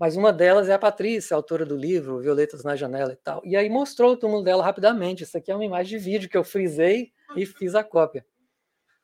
mas 0.02 0.16
uma 0.16 0.32
delas 0.32 0.68
é 0.68 0.72
a 0.72 0.78
Patrícia, 0.80 1.36
autora 1.36 1.64
do 1.64 1.76
livro 1.76 2.18
Violetas 2.18 2.64
na 2.64 2.74
Janela 2.74 3.12
e 3.12 3.16
tal. 3.16 3.40
E 3.44 3.54
aí 3.54 3.70
mostrou 3.70 4.14
o 4.14 4.16
túmulo 4.16 4.42
dela 4.42 4.64
rapidamente. 4.64 5.22
Isso 5.22 5.38
aqui 5.38 5.48
é 5.48 5.54
uma 5.54 5.64
imagem 5.64 5.96
de 5.96 6.04
vídeo 6.04 6.28
que 6.28 6.36
eu 6.36 6.42
frisei 6.42 7.12
e 7.36 7.46
fiz 7.46 7.76
a 7.76 7.84
cópia. 7.84 8.26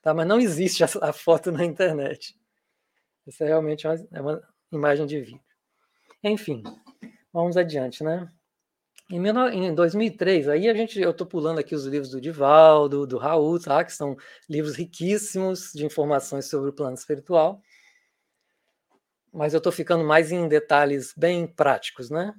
Tá? 0.03 0.13
Mas 0.13 0.27
não 0.27 0.41
existe 0.41 0.83
a, 1.01 1.13
foto 1.13 1.53
na 1.53 1.65
internet. 1.65 2.37
Isso 3.25 3.45
é 3.45 3.47
realmente 3.47 3.87
uma, 3.87 3.95
é 4.13 4.21
uma 4.21 4.43
imagem 4.73 5.07
de 5.07 5.21
vídeo. 5.21 5.41
Enfim, 6.25 6.65
vamos 7.33 7.57
adiante, 7.57 8.03
né? 8.03 8.29
Em, 9.11 9.27
em 9.55 9.75
2003, 9.75 10.49
aí 10.49 10.69
a 10.69 10.75
gente, 10.75 11.01
eu 11.01 11.13
estou 11.13 11.27
pulando 11.27 11.59
aqui 11.59 11.75
os 11.75 11.87
livros 11.87 12.11
do 12.11 12.21
Divaldo, 12.21 13.07
do 13.07 13.17
Raul, 13.17 13.59
tá? 13.59 13.83
que 13.83 13.93
são 13.93 14.17
livros 14.49 14.77
riquíssimos 14.77 15.73
de 15.73 15.87
informações 15.87 16.47
sobre 16.47 16.69
o 16.69 16.73
plano 16.75 16.95
espiritual, 16.95 17.63
mas 19.33 19.55
eu 19.55 19.59
estou 19.59 19.73
ficando 19.73 20.05
mais 20.05 20.31
em 20.31 20.47
detalhes 20.47 21.15
bem 21.17 21.47
práticos, 21.47 22.11
né? 22.11 22.35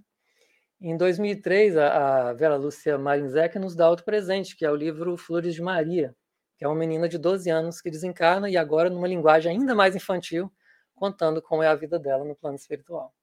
Em 0.82 0.96
2003, 0.96 1.76
a, 1.76 2.30
a 2.30 2.34
Vera 2.34 2.56
Lúcia 2.56 2.98
Marinzec 2.98 3.58
nos 3.60 3.76
dá 3.76 3.90
outro 3.90 4.06
presente, 4.06 4.56
que 4.56 4.64
é 4.64 4.72
o 4.72 4.76
livro 4.76 5.18
Flores 5.18 5.56
de 5.56 5.62
Maria, 5.62 6.16
que 6.58 6.64
é 6.64 6.68
uma 6.68 6.76
menina 6.76 7.10
de 7.10 7.18
12 7.18 7.50
anos 7.50 7.82
que 7.82 7.90
desencarna 7.90 8.50
e 8.50 8.56
agora 8.56 8.90
numa 8.90 9.08
linguagem 9.08 9.52
ainda 9.52 9.74
mais 9.76 9.96
infantil, 9.96 10.52
contando 10.96 11.42
como 11.42 11.64
é 11.64 11.68
a 11.68 11.76
vida 11.76 12.00
dela 12.00 12.24
no 12.24 12.36
plano 12.36 12.56
espiritual. 12.58 13.14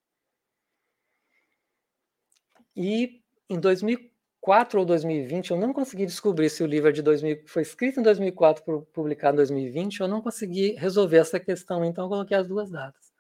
E 2.74 3.22
em 3.49 3.59
2004 3.59 4.80
ou 4.80 4.86
2020, 4.86 5.51
eu 5.51 5.57
não 5.57 5.72
consegui 5.72 6.07
descobrir 6.07 6.51
se 6.51 6.62
o 6.62 6.66
livro 6.66 6.88
é 6.88 6.92
de 6.92 7.03
2000, 7.03 7.42
foi 7.47 7.62
escrito 7.62 8.01
em 8.01 8.03
2004 8.03 8.86
publicado 8.92 9.34
em 9.34 9.38
2020, 9.38 10.01
eu 10.01 10.09
não 10.09 10.20
consegui 10.20 10.72
resolver 10.72 11.18
essa 11.18 11.38
questão, 11.38 11.84
então 11.84 12.05
eu 12.05 12.09
coloquei 12.09 12.36
as 12.36 12.47
duas 12.47 12.70
datas. 12.70 13.12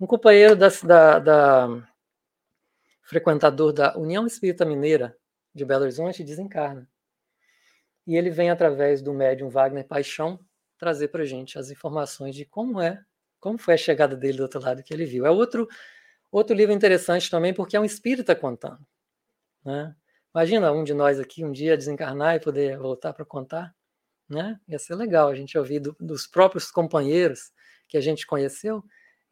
Um 0.00 0.06
companheiro 0.06 0.56
da, 0.56 0.68
da, 0.68 1.18
da 1.18 1.88
frequentador 3.02 3.72
da 3.72 3.96
União 3.96 4.26
Espírita 4.26 4.64
Mineira 4.64 5.16
de 5.54 5.64
Belo 5.64 5.82
Horizonte 5.82 6.24
desencarna. 6.24 6.88
E 8.06 8.16
ele 8.16 8.30
vem 8.30 8.50
através 8.50 9.00
do 9.00 9.14
médium 9.14 9.48
Wagner 9.48 9.86
Paixão 9.86 10.38
trazer 10.76 11.08
para 11.08 11.24
gente 11.24 11.58
as 11.58 11.70
informações 11.70 12.34
de 12.34 12.44
como 12.44 12.80
é, 12.80 13.00
como 13.40 13.56
foi 13.56 13.74
a 13.74 13.78
chegada 13.78 14.16
dele 14.16 14.38
do 14.38 14.42
outro 14.42 14.60
lado 14.60 14.82
que 14.82 14.92
ele 14.92 15.06
viu. 15.06 15.24
É 15.24 15.30
outro 15.30 15.68
outro 16.30 16.54
livro 16.54 16.74
interessante 16.74 17.30
também 17.30 17.54
porque 17.54 17.76
é 17.76 17.80
um 17.80 17.84
espírita 17.84 18.34
contando. 18.34 18.84
Né? 19.64 19.94
Imagina 20.34 20.72
um 20.72 20.84
de 20.84 20.92
nós 20.94 21.18
aqui 21.18 21.44
um 21.44 21.52
dia 21.52 21.76
desencarnar 21.76 22.36
e 22.36 22.40
poder 22.40 22.78
voltar 22.78 23.12
para 23.12 23.24
contar. 23.24 23.74
Né? 24.28 24.58
Ia 24.68 24.78
ser 24.78 24.94
legal 24.94 25.28
a 25.28 25.34
gente 25.34 25.56
ouvir 25.56 25.80
do, 25.80 25.96
dos 26.00 26.26
próprios 26.26 26.70
companheiros 26.70 27.52
que 27.88 27.96
a 27.96 28.00
gente 28.00 28.26
conheceu. 28.26 28.82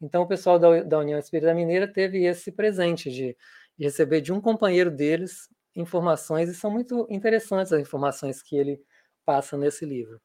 Então, 0.01 0.23
o 0.23 0.27
pessoal 0.27 0.59
da, 0.59 0.83
da 0.83 0.99
União 0.99 1.17
Espírita 1.19 1.53
Mineira 1.53 1.87
teve 1.87 2.25
esse 2.25 2.51
presente 2.51 3.09
de, 3.09 3.37
de 3.77 3.85
receber 3.85 4.21
de 4.21 4.33
um 4.33 4.41
companheiro 4.41 4.91
deles 4.91 5.49
informações, 5.75 6.49
e 6.49 6.53
são 6.53 6.69
muito 6.69 7.07
interessantes 7.09 7.73
as 7.73 7.81
informações 7.81 8.41
que 8.41 8.55
ele 8.55 8.79
passa 9.25 9.57
nesse 9.57 9.85
livro. 9.85 10.21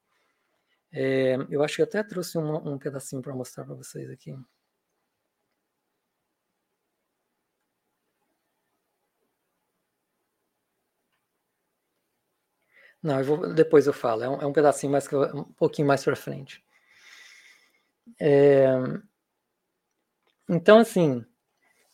É, 0.92 1.36
eu 1.50 1.62
acho 1.62 1.76
que 1.76 1.82
até 1.82 2.02
trouxe 2.02 2.38
um, 2.38 2.72
um 2.72 2.78
pedacinho 2.78 3.22
para 3.22 3.34
mostrar 3.34 3.64
para 3.64 3.74
vocês 3.74 4.10
aqui. 4.10 4.34
Não, 13.02 13.18
eu 13.18 13.24
vou, 13.24 13.54
depois 13.54 13.86
eu 13.86 13.92
falo. 13.92 14.22
É 14.22 14.28
um, 14.28 14.42
é 14.42 14.46
um 14.46 14.52
pedacinho 14.52 14.92
mais 14.92 15.06
um 15.12 15.44
pouquinho 15.44 15.86
mais 15.86 16.04
para 16.04 16.16
frente. 16.16 16.62
É, 18.20 18.66
então, 20.48 20.78
assim, 20.78 21.24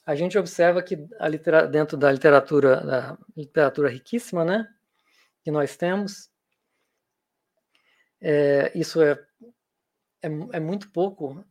a 0.06 0.14
gente 0.14 0.38
observa 0.38 0.82
que 0.82 0.96
dentro 1.70 1.96
da 1.96 2.12
literatura, 2.12 2.80
da 2.80 3.18
literatura 3.36 3.88
riquíssima, 3.88 4.44
né, 4.44 4.68
que 5.42 5.50
nós 5.50 5.76
temos, 5.76 6.30
é, 8.20 8.72
isso 8.74 9.02
é, 9.02 9.12
é, 10.22 10.28
é 10.52 10.60
muito 10.60 10.90
pouco 10.90 11.44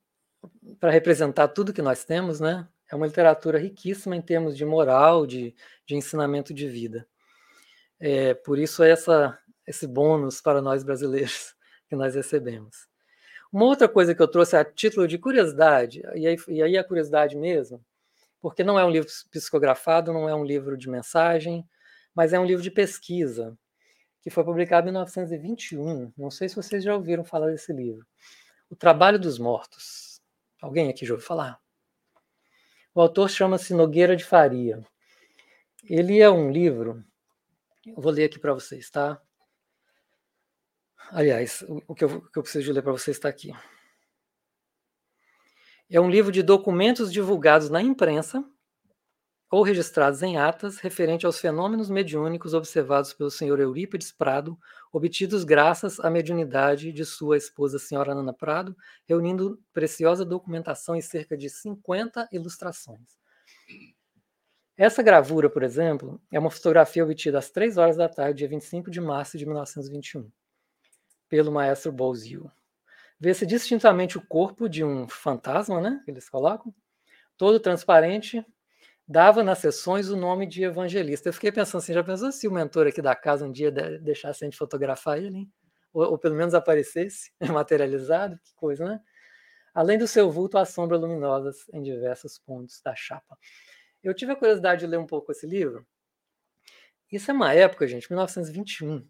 para 0.79 0.91
representar 0.91 1.49
tudo 1.49 1.73
que 1.73 1.81
nós 1.81 2.03
temos, 2.03 2.39
né? 2.39 2.67
É 2.91 2.95
uma 2.95 3.07
literatura 3.07 3.57
riquíssima 3.57 4.15
em 4.15 4.21
termos 4.21 4.55
de 4.57 4.65
moral, 4.65 5.25
de, 5.25 5.55
de 5.85 5.95
ensinamento 5.95 6.53
de 6.53 6.67
vida. 6.67 7.07
É, 7.99 8.33
por 8.33 8.59
isso 8.59 8.83
essa 8.83 9.39
esse 9.67 9.87
bônus 9.87 10.41
para 10.41 10.61
nós 10.61 10.83
brasileiros 10.83 11.55
que 11.87 11.95
nós 11.95 12.15
recebemos. 12.15 12.87
Uma 13.51 13.65
outra 13.65 13.87
coisa 13.87 14.15
que 14.15 14.21
eu 14.21 14.27
trouxe 14.27 14.55
a 14.55 14.65
título 14.65 15.07
de 15.07 15.17
curiosidade, 15.17 16.01
e 16.15 16.27
aí, 16.27 16.35
e 16.47 16.63
aí 16.63 16.77
a 16.77 16.83
curiosidade 16.83 17.35
mesmo, 17.35 17.83
porque 18.41 18.63
não 18.63 18.79
é 18.79 18.85
um 18.85 18.89
livro 18.89 19.09
psicografado, 19.31 20.11
não 20.11 20.27
é 20.27 20.35
um 20.35 20.43
livro 20.43 20.75
de 20.75 20.89
mensagem, 20.89 21.63
mas 22.15 22.33
é 22.33 22.39
um 22.39 22.45
livro 22.45 22.63
de 22.63 22.71
pesquisa, 22.71 23.57
que 24.21 24.29
foi 24.29 24.43
publicado 24.43 24.87
em 24.87 24.91
1921. 24.91 26.11
Não 26.17 26.31
sei 26.31 26.49
se 26.49 26.55
vocês 26.55 26.83
já 26.83 26.95
ouviram 26.95 27.23
falar 27.23 27.51
desse 27.51 27.71
livro. 27.71 28.05
O 28.69 28.75
Trabalho 28.75 29.19
dos 29.19 29.37
Mortos. 29.37 30.21
Alguém 30.61 30.89
aqui 30.89 31.05
já 31.05 31.13
ouviu 31.13 31.27
falar? 31.27 31.59
O 32.95 33.01
autor 33.01 33.29
chama-se 33.29 33.73
Nogueira 33.73 34.15
de 34.15 34.23
Faria. 34.23 34.81
Ele 35.83 36.19
é 36.19 36.29
um 36.29 36.49
livro, 36.49 37.03
eu 37.85 38.01
vou 38.01 38.11
ler 38.11 38.25
aqui 38.25 38.39
para 38.39 38.53
vocês, 38.53 38.89
tá? 38.89 39.21
Aliás, 41.11 41.63
o 41.87 41.93
que 41.93 42.03
eu, 42.03 42.09
o 42.09 42.29
que 42.29 42.39
eu 42.39 42.43
preciso 42.43 42.71
ler 42.71 42.81
para 42.81 42.91
você 42.91 43.11
está 43.11 43.29
aqui. 43.29 43.53
É 45.89 45.99
um 45.99 46.09
livro 46.09 46.31
de 46.31 46.41
documentos 46.41 47.11
divulgados 47.11 47.69
na 47.69 47.81
imprensa 47.81 48.43
ou 49.51 49.61
registrados 49.61 50.23
em 50.23 50.37
atas 50.37 50.79
referente 50.79 51.27
aos 51.27 51.39
fenômenos 51.39 51.87
mediúnicos 51.87 52.55
observados 52.55 53.13
pelo 53.13 53.29
senhor 53.29 53.59
Eurípides 53.59 54.11
Prado, 54.11 54.57
obtidos 54.91 55.43
graças 55.43 55.99
à 55.99 56.09
mediunidade 56.09 56.91
de 56.91 57.05
sua 57.05 57.37
esposa, 57.37 57.77
senhora 57.77 58.13
Ana 58.13 58.33
Prado, 58.33 58.75
reunindo 59.07 59.61
preciosa 59.71 60.25
documentação 60.25 60.95
e 60.95 61.01
cerca 61.03 61.37
de 61.37 61.51
50 61.51 62.27
ilustrações. 62.31 63.19
Essa 64.75 65.03
gravura, 65.03 65.47
por 65.47 65.61
exemplo, 65.61 66.19
é 66.31 66.39
uma 66.39 66.49
fotografia 66.49 67.03
obtida 67.03 67.37
às 67.37 67.51
3 67.51 67.77
horas 67.77 67.95
da 67.95 68.09
tarde, 68.09 68.39
dia 68.39 68.47
25 68.47 68.89
de 68.89 68.99
março 68.99 69.37
de 69.37 69.45
1921 69.45 70.31
pelo 71.33 71.51
maestro 71.51 71.91
Bolzio. 71.91 72.51
Vê-se 73.19 73.43
distintamente 73.43 74.19
o 74.19 74.21
corpo 74.21 74.69
de 74.69 74.83
um 74.83 75.07
fantasma, 75.07 75.81
né? 75.81 75.99
Que 76.05 76.11
eles 76.11 76.29
colocam, 76.29 76.71
todo 77.35 77.59
transparente, 77.59 78.45
dava 79.07 79.41
nas 79.41 79.57
sessões 79.57 80.09
o 80.09 80.15
nome 80.15 80.45
de 80.45 80.63
evangelista. 80.63 81.29
Eu 81.29 81.33
fiquei 81.33 81.51
pensando 81.51 81.81
assim, 81.81 81.91
já 81.91 82.03
pensou 82.03 82.31
se 82.31 82.47
o 82.47 82.51
mentor 82.51 82.85
aqui 82.85 83.01
da 83.01 83.15
casa 83.15 83.47
um 83.47 83.51
dia 83.51 83.71
deixasse 83.71 84.43
a 84.43 84.45
gente 84.45 84.59
fotografar 84.59 85.17
ele, 85.17 85.37
hein? 85.37 85.51
Ou, 85.91 86.11
ou, 86.11 86.19
pelo 86.19 86.35
menos 86.35 86.53
aparecesse 86.53 87.31
materializado, 87.41 88.39
que 88.43 88.53
coisa, 88.53 88.85
né? 88.85 88.99
Além 89.73 89.97
do 89.97 90.05
seu 90.05 90.29
vulto, 90.29 90.59
a 90.59 90.65
sombra 90.65 90.99
luminosas 90.99 91.67
em 91.73 91.81
diversos 91.81 92.37
pontos 92.37 92.79
da 92.85 92.93
chapa. 92.93 93.35
Eu 94.03 94.13
tive 94.13 94.33
a 94.33 94.35
curiosidade 94.35 94.81
de 94.81 94.85
ler 94.85 94.99
um 94.99 95.07
pouco 95.07 95.31
esse 95.31 95.47
livro. 95.47 95.83
Isso 97.11 97.31
é 97.31 97.33
uma 97.33 97.55
época, 97.55 97.87
gente, 97.87 98.07
1921 98.11 99.03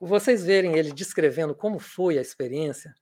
vocês 0.00 0.44
verem 0.44 0.76
ele 0.76 0.92
descrevendo 0.92 1.54
como 1.54 1.78
foi 1.78 2.18
a 2.18 2.22
experiência, 2.22 2.94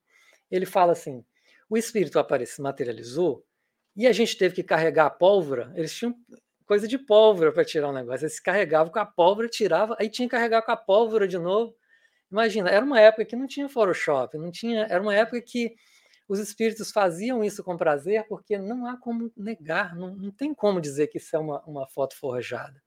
ele 0.50 0.66
fala 0.66 0.92
assim: 0.92 1.24
o 1.68 1.76
espírito 1.76 2.18
aparece, 2.18 2.60
materializou 2.60 3.44
e 3.96 4.06
a 4.06 4.12
gente 4.12 4.36
teve 4.36 4.54
que 4.54 4.62
carregar 4.62 5.06
a 5.06 5.10
pólvora. 5.10 5.72
Eles 5.76 5.94
tinham 5.94 6.14
coisa 6.66 6.88
de 6.88 6.98
pólvora 6.98 7.52
para 7.52 7.64
tirar 7.64 7.88
o 7.88 7.92
negócio. 7.92 8.24
Eles 8.24 8.40
carregavam 8.40 8.92
com 8.92 8.98
a 8.98 9.06
pólvora, 9.06 9.48
tirava, 9.48 9.96
aí 9.98 10.08
tinha 10.08 10.28
que 10.28 10.34
carregar 10.34 10.62
com 10.62 10.72
a 10.72 10.76
pólvora 10.76 11.28
de 11.28 11.38
novo. 11.38 11.74
Imagina, 12.30 12.70
era 12.70 12.84
uma 12.84 13.00
época 13.00 13.24
que 13.24 13.36
não 13.36 13.46
tinha 13.46 13.68
Photoshop, 13.68 14.36
não 14.38 14.50
tinha, 14.50 14.86
era 14.90 15.00
uma 15.00 15.14
época 15.14 15.40
que 15.40 15.74
os 16.28 16.38
espíritos 16.38 16.90
faziam 16.90 17.44
isso 17.44 17.62
com 17.62 17.76
prazer, 17.76 18.26
porque 18.26 18.58
não 18.58 18.86
há 18.86 18.96
como 18.96 19.30
negar, 19.36 19.94
não, 19.94 20.14
não 20.16 20.30
tem 20.30 20.54
como 20.54 20.80
dizer 20.80 21.08
que 21.08 21.18
isso 21.18 21.36
é 21.36 21.38
uma, 21.38 21.62
uma 21.64 21.86
foto 21.86 22.16
forjada. 22.16 22.82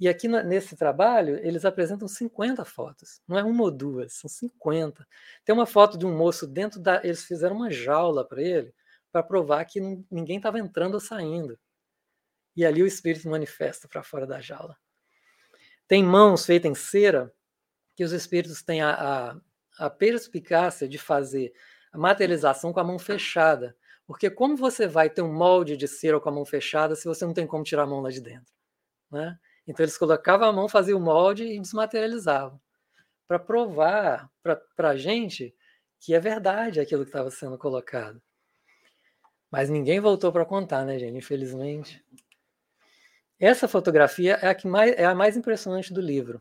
E 0.00 0.08
aqui 0.08 0.26
nesse 0.26 0.76
trabalho, 0.76 1.38
eles 1.46 1.64
apresentam 1.64 2.08
50 2.08 2.64
fotos. 2.64 3.20
Não 3.26 3.38
é 3.38 3.44
uma 3.44 3.64
ou 3.64 3.70
duas, 3.70 4.14
são 4.14 4.28
50. 4.28 5.06
Tem 5.44 5.54
uma 5.54 5.66
foto 5.66 5.96
de 5.96 6.04
um 6.04 6.16
moço 6.16 6.46
dentro 6.46 6.80
da. 6.80 7.00
Eles 7.04 7.24
fizeram 7.24 7.56
uma 7.56 7.70
jaula 7.70 8.26
para 8.26 8.42
ele, 8.42 8.74
para 9.12 9.22
provar 9.22 9.64
que 9.64 9.80
ninguém 10.10 10.38
estava 10.38 10.58
entrando 10.58 10.94
ou 10.94 11.00
saindo. 11.00 11.58
E 12.56 12.66
ali 12.66 12.82
o 12.82 12.86
espírito 12.86 13.28
manifesta 13.28 13.88
para 13.88 14.02
fora 14.02 14.26
da 14.26 14.40
jaula. 14.40 14.76
Tem 15.86 16.02
mãos 16.02 16.44
feitas 16.44 16.70
em 16.70 16.74
cera, 16.74 17.32
que 17.94 18.04
os 18.04 18.12
espíritos 18.12 18.62
têm 18.62 18.80
a, 18.82 18.90
a, 18.90 19.36
a 19.78 19.90
perspicácia 19.90 20.88
de 20.88 20.98
fazer 20.98 21.52
a 21.92 21.98
materialização 21.98 22.72
com 22.72 22.80
a 22.80 22.84
mão 22.84 22.98
fechada. 22.98 23.76
Porque 24.06 24.30
como 24.30 24.56
você 24.56 24.86
vai 24.86 25.08
ter 25.08 25.22
um 25.22 25.32
molde 25.32 25.76
de 25.76 25.86
cera 25.86 26.18
com 26.20 26.28
a 26.28 26.32
mão 26.32 26.44
fechada 26.44 26.96
se 26.96 27.04
você 27.04 27.24
não 27.24 27.34
tem 27.34 27.46
como 27.46 27.64
tirar 27.64 27.84
a 27.84 27.86
mão 27.86 28.00
lá 28.00 28.10
de 28.10 28.20
dentro? 28.20 28.52
Né? 29.10 29.38
Então 29.66 29.84
eles 29.84 29.96
colocavam 29.96 30.48
a 30.48 30.52
mão, 30.52 30.68
faziam 30.68 30.98
o 30.98 31.02
molde 31.02 31.44
e 31.44 31.60
desmaterializavam. 31.60 32.60
Para 33.28 33.38
provar 33.38 34.30
para 34.42 34.90
a 34.90 34.96
gente 34.96 35.54
que 36.00 36.14
é 36.14 36.20
verdade 36.20 36.80
aquilo 36.80 37.04
que 37.04 37.10
estava 37.10 37.30
sendo 37.30 37.56
colocado. 37.56 38.20
Mas 39.50 39.70
ninguém 39.70 40.00
voltou 40.00 40.32
para 40.32 40.44
contar, 40.44 40.84
né, 40.84 40.98
gente? 40.98 41.16
Infelizmente. 41.16 42.04
Essa 43.38 43.68
fotografia 43.68 44.34
é 44.34 44.48
a, 44.48 44.54
que 44.54 44.66
mais, 44.66 44.92
é 44.96 45.04
a 45.04 45.14
mais 45.14 45.36
impressionante 45.36 45.92
do 45.92 46.00
livro. 46.00 46.40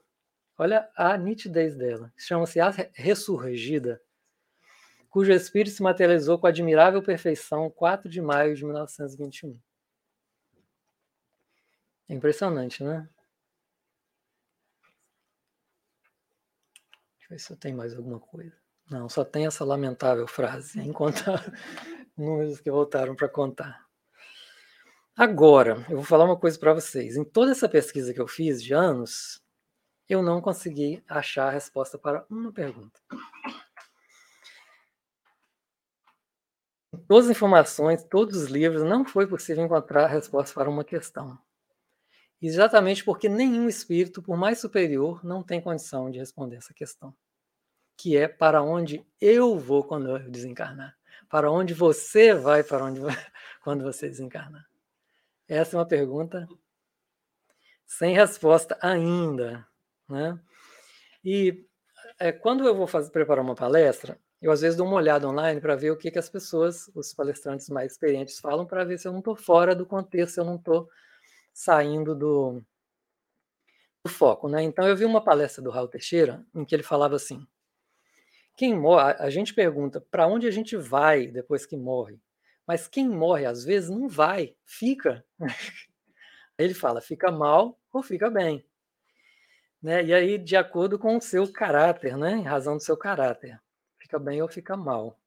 Olha 0.57 0.89
a 0.95 1.17
nitidez 1.17 1.76
dela. 1.76 2.11
Chama-se 2.15 2.59
A 2.59 2.69
Ressurgida. 2.93 4.01
cujo 5.09 5.32
espírito 5.32 5.76
se 5.76 5.84
materializou 5.84 6.39
com 6.39 6.47
admirável 6.47 7.01
perfeição 7.03 7.69
4 7.69 8.09
de 8.09 8.22
maio 8.22 8.55
de 8.55 8.63
1921. 8.63 9.59
É 12.12 12.14
impressionante, 12.14 12.84
né? 12.84 13.07
Deixa 17.18 17.26
eu 17.26 17.30
ver 17.30 17.39
se 17.39 17.53
eu 17.53 17.55
tenho 17.55 17.78
mais 17.78 17.95
alguma 17.95 18.20
coisa. 18.20 18.53
Não, 18.89 19.07
só 19.07 19.24
tem 19.24 19.45
essa 19.45 19.64
lamentável 19.64 20.28
frase, 20.28 20.78
contar 20.91 21.41
números 22.18 22.59
que 22.59 22.70
voltaram 22.70 23.16
para 23.16 23.30
contar. 23.30 23.88
Agora, 25.16 25.86
eu 25.89 25.95
vou 25.95 26.03
falar 26.03 26.26
uma 26.26 26.38
coisa 26.38 26.59
para 26.59 26.74
vocês. 26.74 27.16
Em 27.16 27.24
toda 27.24 27.51
essa 27.51 27.70
pesquisa 27.70 28.14
que 28.14 28.20
eu 28.20 28.28
fiz 28.28 28.62
de 28.62 28.74
anos, 28.74 29.41
eu 30.09 30.22
não 30.22 30.41
consegui 30.41 31.01
achar 31.07 31.47
a 31.47 31.51
resposta 31.51 31.97
para 31.97 32.26
uma 32.30 32.51
pergunta. 32.51 32.99
Todas 37.07 37.28
as 37.28 37.32
informações, 37.32 38.03
todos 38.03 38.36
os 38.36 38.49
livros, 38.49 38.84
não 38.84 39.05
foi 39.05 39.26
possível 39.26 39.64
encontrar 39.64 40.03
a 40.03 40.09
resposta 40.09 40.53
para 40.53 40.70
uma 40.70 40.84
questão. 40.84 41.39
Exatamente 42.41 43.03
porque 43.03 43.29
nenhum 43.29 43.69
espírito, 43.69 44.21
por 44.21 44.35
mais 44.35 44.59
superior, 44.59 45.23
não 45.23 45.43
tem 45.43 45.61
condição 45.61 46.09
de 46.09 46.17
responder 46.17 46.55
essa 46.55 46.73
questão. 46.73 47.13
Que 47.95 48.17
é 48.17 48.27
para 48.27 48.63
onde 48.63 49.05
eu 49.19 49.59
vou 49.59 49.83
quando 49.83 50.09
eu 50.09 50.19
desencarnar. 50.29 50.97
Para 51.29 51.51
onde 51.51 51.73
você 51.73 52.33
vai 52.33 52.63
para 52.63 52.83
onde 52.83 52.99
quando 53.63 53.83
você 53.83 54.09
desencarnar. 54.09 54.65
Essa 55.47 55.75
é 55.75 55.79
uma 55.79 55.85
pergunta 55.85 56.47
sem 57.85 58.15
resposta 58.15 58.77
ainda. 58.81 59.67
Né? 60.09 60.39
E 61.23 61.65
é, 62.17 62.31
quando 62.31 62.65
eu 62.65 62.75
vou 62.75 62.87
fazer, 62.87 63.11
preparar 63.11 63.43
uma 63.43 63.53
palestra, 63.53 64.17
eu 64.41 64.51
às 64.51 64.61
vezes 64.61 64.75
dou 64.75 64.87
uma 64.87 64.95
olhada 64.95 65.27
online 65.27 65.61
para 65.61 65.75
ver 65.75 65.91
o 65.91 65.97
que, 65.97 66.09
que 66.09 66.17
as 66.17 66.29
pessoas, 66.29 66.89
os 66.95 67.13
palestrantes 67.13 67.69
mais 67.69 67.91
experientes 67.91 68.39
falam, 68.39 68.65
para 68.65 68.83
ver 68.83 68.97
se 68.97 69.07
eu 69.07 69.11
não 69.11 69.19
estou 69.19 69.35
fora 69.35 69.75
do 69.75 69.85
contexto, 69.85 70.33
se 70.33 70.39
eu 70.39 70.45
não 70.45 70.55
estou 70.55 70.89
saindo 71.54 72.16
do, 72.16 72.62
do 74.04 74.10
foco, 74.10 74.47
né? 74.47 74.62
Então 74.64 74.88
eu 74.88 74.95
vi 74.95 75.06
uma 75.06 75.24
palestra 75.24 75.62
do 75.62 75.70
Raul 75.70 75.88
Teixeira 75.88 76.45
em 76.54 76.66
que 76.66 76.76
ele 76.76 76.84
falava 76.84 77.16
assim: 77.16 77.45
quem 78.56 78.78
morre, 78.78 79.16
a 79.18 79.30
gente 79.30 79.54
pergunta 79.54 79.99
para 79.99 80.28
onde 80.28 80.47
a 80.47 80.52
gente 80.52 80.76
vai 80.76 81.28
depois 81.28 81.66
que 81.66 81.78
morre, 81.78 82.20
mas 82.68 82.88
quem 82.88 83.08
morre 83.08 83.45
às 83.45 83.64
vezes 83.64 83.89
não 83.89 84.08
vai, 84.08 84.56
fica. 84.66 85.26
Ele 86.58 86.74
fala, 86.74 87.02
fica 87.02 87.32
mal 87.32 87.80
ou 87.91 88.04
fica 88.04 88.30
bem. 88.30 88.64
Né? 89.82 90.04
E 90.04 90.14
aí, 90.14 90.38
de 90.38 90.56
acordo 90.56 90.99
com 90.99 91.18
o 91.18 91.22
seu 91.22 91.52
caráter, 91.52 92.16
né? 92.16 92.34
em 92.34 92.43
razão 92.43 92.78
do 92.78 92.84
seu 92.84 92.95
caráter, 92.95 93.60
fica 93.97 94.20
bem 94.20 94.41
ou 94.41 94.47
fica 94.47 94.78
mal. 94.78 95.20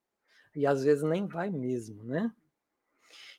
E 0.54 0.64
às 0.64 0.84
vezes 0.84 1.02
nem 1.02 1.26
vai 1.26 1.50
mesmo, 1.50 2.04
né? 2.04 2.32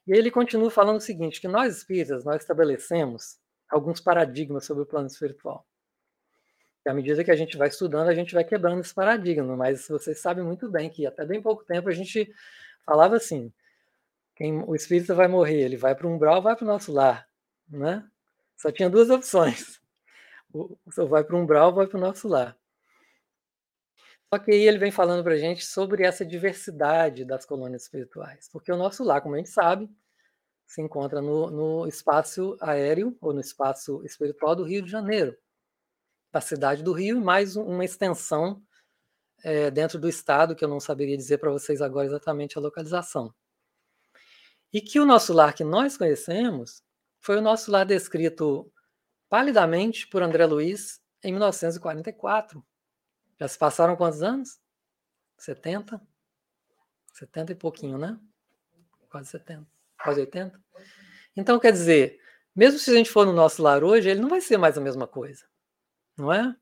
E 0.08 0.14
ele 0.14 0.30
continua 0.30 0.70
falando 0.70 0.97
o 0.97 1.01
seguinte, 1.01 1.41
que 1.41 1.47
nós 1.47 1.78
espíritas, 1.78 2.24
nós 2.24 2.41
estabelecemos 2.41 3.38
alguns 3.70 3.99
paradigmas 3.99 4.66
sobre 4.66 4.84
o 4.84 4.86
plano 4.86 5.08
espiritual. 5.08 5.66
E 6.86 6.89
à 6.89 6.93
medida 6.93 7.24
que 7.24 7.32
a 7.32 7.36
gente 7.36 7.58
vai 7.58 7.68
estudando, 7.68 8.10
a 8.10 8.14
gente 8.14 8.34
vai 8.34 8.43
quebrando 8.43 8.82
esse 8.82 8.93
paradigma, 8.93 9.56
mas 9.58 9.88
vocês 9.88 10.20
sabem 10.20 10.43
muito 10.43 10.70
bem 10.70 10.89
que 10.89 11.08
até 11.08 11.26
bem 11.26 11.41
pouco 11.41 11.66
tempo 11.66 11.89
a 11.89 11.93
gente 11.93 12.32
falava 12.86 13.16
assim, 13.16 13.51
quem, 14.36 14.64
o 14.68 14.76
espírito 14.76 15.16
vai 15.16 15.28
morrer, 15.28 15.62
ele 15.62 15.78
vai 15.78 15.95
para 15.95 16.06
o 16.06 16.14
umbral 16.14 16.41
vai 16.41 16.56
para 16.56 16.66
o 16.66 16.68
nosso 16.68 16.91
lar, 16.91 17.28
né? 17.68 18.08
Só 18.56 18.72
tinha 18.72 18.89
duas 18.89 19.10
opções. 19.10 19.82
Ou 20.53 20.78
vai 21.08 21.24
para 21.24 21.36
o 21.36 21.39
umbral 21.39 21.74
vai 21.74 21.88
para 21.88 21.97
o 21.97 22.01
nosso 22.01 22.28
lar. 22.28 22.56
Só 24.36 24.40
que 24.40 24.52
aí 24.52 24.68
ele 24.68 24.78
vem 24.78 24.92
falando 24.92 25.24
para 25.24 25.36
a 25.36 25.38
gente 25.38 25.66
sobre 25.66 26.04
essa 26.04 26.26
diversidade 26.26 27.24
das 27.24 27.46
colônias 27.46 27.84
espirituais, 27.84 28.50
porque 28.52 28.70
o 28.70 28.76
nosso 28.76 29.02
lar, 29.02 29.22
como 29.22 29.36
a 29.36 29.38
gente 29.38 29.50
sabe, 29.50 29.90
se 30.68 30.82
encontra 30.82 31.22
no, 31.22 31.50
no 31.50 31.88
espaço 31.88 32.58
aéreo 32.60 33.18
ou 33.22 33.34
no 33.34 33.40
espaço 33.40 34.04
espiritual 34.04 34.54
do 34.54 34.66
Rio 34.66 34.82
de 34.82 34.92
Janeiro, 34.92 35.38
da 36.34 36.42
cidade 36.42 36.84
do 36.84 36.92
Rio, 36.92 37.16
e 37.16 37.24
mais 37.24 37.56
uma 37.56 37.86
extensão 37.86 38.62
é, 39.42 39.72
dentro 39.72 39.98
do 39.98 40.10
estado, 40.10 40.54
que 40.54 40.66
eu 40.66 40.70
não 40.70 40.82
saberia 40.82 41.16
dizer 41.16 41.38
para 41.38 41.50
vocês 41.50 41.82
agora 41.82 42.06
exatamente 42.06 42.58
a 42.58 42.62
localização. 42.62 43.34
E 44.74 44.82
que 44.82 45.00
o 45.00 45.06
nosso 45.06 45.32
lar 45.32 45.54
que 45.54 45.64
nós 45.64 45.96
conhecemos 45.96 46.84
foi 47.22 47.38
o 47.38 47.42
nosso 47.42 47.72
lar 47.72 47.86
descrito 47.86 48.70
palidamente 49.30 50.06
por 50.10 50.22
André 50.22 50.46
Luiz 50.46 51.00
em 51.24 51.32
1944 51.32 52.62
já 53.40 53.48
se 53.48 53.58
passaram 53.58 53.96
quantos 53.96 54.22
anos? 54.22 54.60
70? 55.38 56.02
70 57.14 57.52
e 57.52 57.56
pouquinho, 57.56 57.98
né? 57.98 58.20
Quase 59.10 59.30
70. 59.30 59.68
Quase 60.02 60.22
80. 60.22 60.62
Então, 61.36 61.60
quer 61.60 61.72
dizer, 61.72 62.20
mesmo 62.56 62.80
se 62.80 62.90
a 62.92 62.94
gente 62.94 63.10
for 63.10 63.26
no 63.26 63.34
nosso 63.34 63.62
lar 63.62 63.84
hoje, 63.84 64.10
ele 64.10 64.22
não 64.22 64.30
vai 64.30 64.42
ser 64.42 64.58
mais 64.58 64.78
a 64.78 64.82
mesma 64.82 65.08
coisa. 65.08 65.46
Não 66.18 66.32
é? 66.32 66.56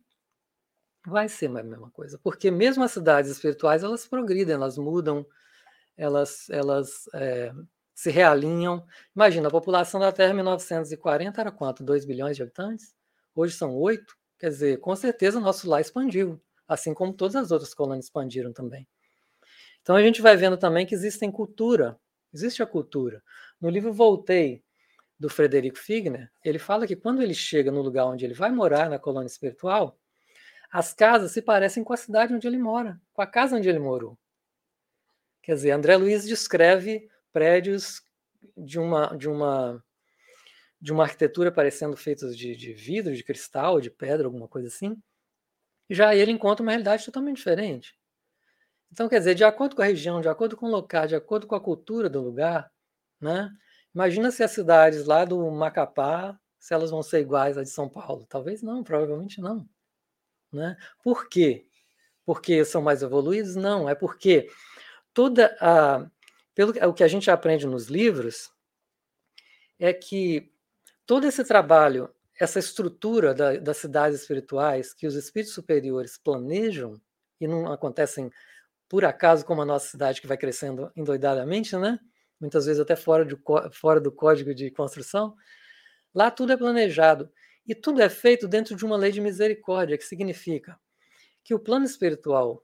Vai 1.05 1.29
ser 1.29 1.47
mais 1.47 1.65
a 1.65 1.69
mesma 1.69 1.91
coisa. 1.91 2.17
Porque 2.17 2.49
mesmo 2.49 2.83
as 2.83 2.91
cidades 2.91 3.29
espirituais, 3.29 3.83
elas 3.83 4.07
progridem, 4.07 4.55
elas 4.55 4.77
mudam, 4.77 5.25
elas, 5.95 6.49
elas 6.49 7.07
é, 7.13 7.53
se 7.93 8.09
realinham. 8.09 8.85
Imagina, 9.15 9.47
a 9.47 9.51
população 9.51 9.99
da 9.99 10.11
Terra 10.11 10.31
em 10.31 10.35
1940 10.35 11.41
era 11.41 11.51
quanto? 11.51 11.83
2 11.83 12.05
bilhões 12.05 12.35
de 12.35 12.43
habitantes? 12.43 12.95
Hoje 13.35 13.55
são 13.55 13.75
8. 13.75 14.15
Quer 14.39 14.49
dizer, 14.49 14.79
com 14.79 14.95
certeza 14.95 15.37
o 15.37 15.41
nosso 15.41 15.69
lar 15.69 15.81
expandiu 15.81 16.41
assim 16.67 16.93
como 16.93 17.13
todas 17.13 17.35
as 17.35 17.51
outras 17.51 17.73
colônias 17.73 18.05
expandiram 18.05 18.53
também. 18.53 18.87
Então 19.81 19.95
a 19.95 20.01
gente 20.01 20.21
vai 20.21 20.35
vendo 20.37 20.57
também 20.57 20.85
que 20.85 20.95
existem 20.95 21.31
cultura, 21.31 21.99
existe 22.33 22.63
a 22.63 22.65
cultura. 22.65 23.21
No 23.59 23.69
livro 23.69 23.91
Voltei, 23.91 24.63
do 25.23 25.29
Frederico 25.29 25.77
Figner, 25.77 26.29
ele 26.43 26.59
fala 26.59 26.85
que 26.85 26.97
quando 26.97 27.21
ele 27.21 27.33
chega 27.33 27.71
no 27.71 27.81
lugar 27.81 28.05
onde 28.05 28.25
ele 28.25 28.33
vai 28.33 28.51
morar, 28.51 28.89
na 28.89 28.99
colônia 28.99 29.27
espiritual, 29.27 29.97
as 30.69 30.93
casas 30.93 31.31
se 31.31 31.41
parecem 31.41 31.81
com 31.81 31.93
a 31.93 31.97
cidade 31.97 32.33
onde 32.33 32.45
ele 32.45 32.57
mora, 32.57 32.99
com 33.13 33.21
a 33.21 33.27
casa 33.27 33.55
onde 33.55 33.69
ele 33.69 33.79
morou. 33.79 34.17
Quer 35.41 35.55
dizer, 35.55 35.71
André 35.71 35.95
Luiz 35.95 36.25
descreve 36.25 37.09
prédios 37.31 38.01
de 38.57 38.79
uma, 38.79 39.15
de 39.15 39.29
uma, 39.29 39.83
de 40.81 40.91
uma 40.91 41.03
arquitetura 41.03 41.51
parecendo 41.51 41.95
feitos 41.95 42.35
de, 42.35 42.55
de 42.55 42.73
vidro, 42.73 43.15
de 43.15 43.23
cristal, 43.23 43.79
de 43.79 43.89
pedra, 43.89 44.25
alguma 44.25 44.47
coisa 44.47 44.67
assim, 44.67 45.01
já 45.89 46.15
ele 46.15 46.31
encontra 46.31 46.63
uma 46.63 46.71
realidade 46.71 47.05
totalmente 47.05 47.37
diferente. 47.37 47.95
Então, 48.91 49.09
quer 49.09 49.19
dizer, 49.19 49.35
de 49.35 49.43
acordo 49.43 49.75
com 49.75 49.81
a 49.81 49.85
região, 49.85 50.21
de 50.21 50.29
acordo 50.29 50.55
com 50.55 50.67
o 50.67 50.71
local, 50.71 51.07
de 51.07 51.15
acordo 51.15 51.47
com 51.47 51.55
a 51.55 51.61
cultura 51.61 52.09
do 52.09 52.21
lugar, 52.21 52.71
né? 53.19 53.51
Imagina 53.93 54.31
se 54.31 54.43
as 54.43 54.51
cidades 54.51 55.05
lá 55.05 55.25
do 55.25 55.49
Macapá, 55.51 56.39
se 56.59 56.73
elas 56.73 56.91
vão 56.91 57.03
ser 57.03 57.21
iguais 57.21 57.57
à 57.57 57.63
de 57.63 57.69
São 57.69 57.89
Paulo. 57.89 58.25
Talvez 58.27 58.61
não, 58.61 58.83
provavelmente 58.83 59.41
não. 59.41 59.67
Né? 60.51 60.77
Por 61.03 61.27
quê? 61.27 61.65
Porque 62.25 62.63
são 62.63 62.81
mais 62.81 63.01
evoluídos? 63.01 63.55
Não, 63.55 63.89
é 63.89 63.95
porque 63.95 64.49
toda 65.13 65.55
a. 65.59 66.09
Pelo 66.55 66.71
o 66.87 66.93
que 66.93 67.03
a 67.03 67.07
gente 67.07 67.31
aprende 67.31 67.65
nos 67.65 67.87
livros, 67.87 68.51
é 69.79 69.91
que 69.91 70.51
todo 71.05 71.25
esse 71.25 71.43
trabalho 71.43 72.09
essa 72.39 72.59
estrutura 72.59 73.33
da, 73.33 73.57
das 73.57 73.77
cidades 73.77 74.21
espirituais 74.21 74.93
que 74.93 75.05
os 75.05 75.15
espíritos 75.15 75.53
superiores 75.53 76.17
planejam 76.17 76.99
e 77.39 77.47
não 77.47 77.71
acontecem 77.71 78.31
por 78.89 79.05
acaso 79.05 79.45
como 79.45 79.61
a 79.61 79.65
nossa 79.65 79.87
cidade 79.87 80.21
que 80.21 80.27
vai 80.27 80.37
crescendo 80.37 80.91
endoidadamente, 80.95 81.75
né? 81.77 81.99
Muitas 82.39 82.65
vezes 82.65 82.81
até 82.81 82.95
fora, 82.95 83.25
de, 83.25 83.37
fora 83.71 83.99
do 83.99 84.11
código 84.11 84.53
de 84.53 84.69
construção. 84.71 85.35
Lá 86.13 86.29
tudo 86.29 86.53
é 86.53 86.57
planejado 86.57 87.31
e 87.67 87.73
tudo 87.73 88.01
é 88.01 88.09
feito 88.09 88.47
dentro 88.47 88.75
de 88.75 88.85
uma 88.85 88.97
lei 88.97 89.11
de 89.11 89.21
misericórdia, 89.21 89.97
que 89.97 90.03
significa 90.03 90.77
que 91.43 91.53
o 91.53 91.59
plano 91.59 91.85
espiritual 91.85 92.63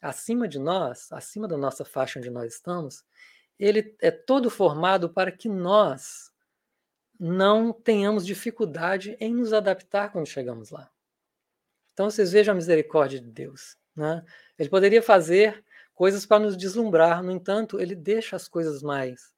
acima 0.00 0.48
de 0.48 0.58
nós, 0.58 1.12
acima 1.12 1.46
da 1.46 1.56
nossa 1.56 1.84
faixa 1.84 2.18
onde 2.18 2.30
nós 2.30 2.54
estamos, 2.54 3.04
ele 3.58 3.94
é 4.00 4.10
todo 4.10 4.48
formado 4.48 5.10
para 5.10 5.30
que 5.30 5.48
nós 5.48 6.29
não 7.20 7.70
tenhamos 7.70 8.24
dificuldade 8.24 9.14
em 9.20 9.34
nos 9.34 9.52
adaptar 9.52 10.10
quando 10.10 10.26
chegamos 10.26 10.70
lá. 10.70 10.90
Então 11.92 12.10
vocês 12.10 12.32
vejam 12.32 12.52
a 12.52 12.54
misericórdia 12.54 13.20
de 13.20 13.30
Deus. 13.30 13.76
Né? 13.94 14.24
Ele 14.58 14.70
poderia 14.70 15.02
fazer 15.02 15.62
coisas 15.92 16.24
para 16.24 16.38
nos 16.38 16.56
deslumbrar, 16.56 17.22
no 17.22 17.30
entanto, 17.30 17.78
ele 17.78 17.94
deixa 17.94 18.36
as 18.36 18.48
coisas 18.48 18.82
mais 18.82 19.34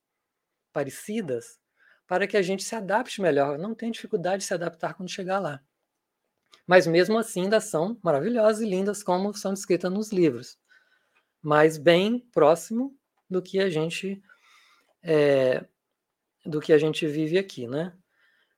parecidas 0.73 1.59
para 2.07 2.25
que 2.29 2.37
a 2.37 2.43
gente 2.43 2.63
se 2.63 2.77
adapte 2.77 3.21
melhor. 3.21 3.59
Não 3.59 3.75
tem 3.75 3.91
dificuldade 3.91 4.43
de 4.43 4.45
se 4.45 4.55
adaptar 4.55 4.95
quando 4.95 5.11
chegar 5.11 5.41
lá. 5.41 5.61
Mas 6.65 6.87
mesmo 6.87 7.19
assim 7.19 7.43
ainda 7.43 7.61
são 7.61 7.99
maravilhosas 8.01 8.63
e 8.63 8.67
lindas 8.67 9.03
como 9.03 9.35
são 9.35 9.53
descritas 9.53 9.91
nos 9.91 10.13
livros. 10.13 10.57
Mas 11.43 11.77
bem 11.77 12.21
próximo 12.31 12.97
do 13.29 13.43
que 13.43 13.59
a 13.59 13.69
gente 13.69 14.23
é, 15.03 15.67
do 16.45 16.61
que 16.61 16.73
a 16.73 16.79
gente 16.79 17.07
vive 17.07 17.39
aqui, 17.39 17.67
né? 17.67 17.97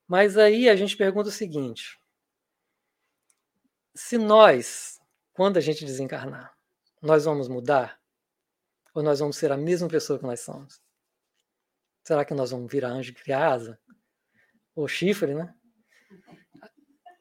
Mas 0.07 0.37
aí 0.37 0.68
a 0.68 0.76
gente 0.76 0.97
pergunta 0.97 1.28
o 1.28 1.32
seguinte: 1.32 1.99
se 3.95 4.18
nós, 4.18 4.99
quando 5.32 5.57
a 5.57 5.61
gente 5.61 5.85
desencarnar, 5.85 6.55
nós 7.01 7.24
vamos 7.24 7.49
mudar? 7.49 7.99
Ou 8.95 9.03
nós 9.03 9.18
vamos 9.18 9.37
ser 9.37 9.51
a 9.51 9.57
mesma 9.57 9.89
pessoa 9.89 10.18
que 10.18 10.24
nós 10.24 10.41
somos? 10.41 10.80
Será 12.05 12.24
que 12.24 12.35
nós 12.35 12.51
vamos 12.51 12.70
virar 12.70 12.91
anjo 12.91 13.11
e 13.11 13.14
criar 13.14 13.53
asa? 13.53 13.78
Ou 14.74 14.87
chifre, 14.87 15.35
né? 15.35 15.53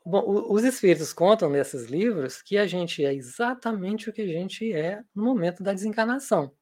Bom, 0.05 0.51
os 0.51 0.63
espíritos 0.65 1.13
contam 1.13 1.49
nesses 1.49 1.85
livros 1.85 2.41
que 2.41 2.57
a 2.57 2.67
gente 2.67 3.05
é 3.05 3.13
exatamente 3.13 4.09
o 4.09 4.13
que 4.13 4.21
a 4.21 4.27
gente 4.27 4.73
é 4.73 5.01
no 5.15 5.23
momento 5.23 5.63
da 5.63 5.73
desencarnação. 5.73 6.53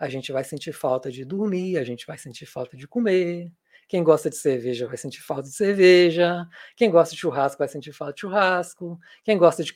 A 0.00 0.08
gente 0.08 0.32
vai 0.32 0.42
sentir 0.42 0.72
falta 0.72 1.12
de 1.12 1.26
dormir, 1.26 1.76
a 1.76 1.84
gente 1.84 2.06
vai 2.06 2.16
sentir 2.16 2.46
falta 2.46 2.74
de 2.74 2.88
comer. 2.88 3.52
Quem 3.86 4.02
gosta 4.02 4.30
de 4.30 4.36
cerveja 4.36 4.86
vai 4.86 4.96
sentir 4.96 5.20
falta 5.20 5.42
de 5.42 5.52
cerveja. 5.52 6.48
Quem 6.74 6.90
gosta 6.90 7.14
de 7.14 7.20
churrasco 7.20 7.58
vai 7.58 7.68
sentir 7.68 7.92
falta 7.92 8.14
de 8.14 8.20
churrasco. 8.20 8.98
Quem 9.22 9.36
gosta 9.36 9.62
de 9.62 9.74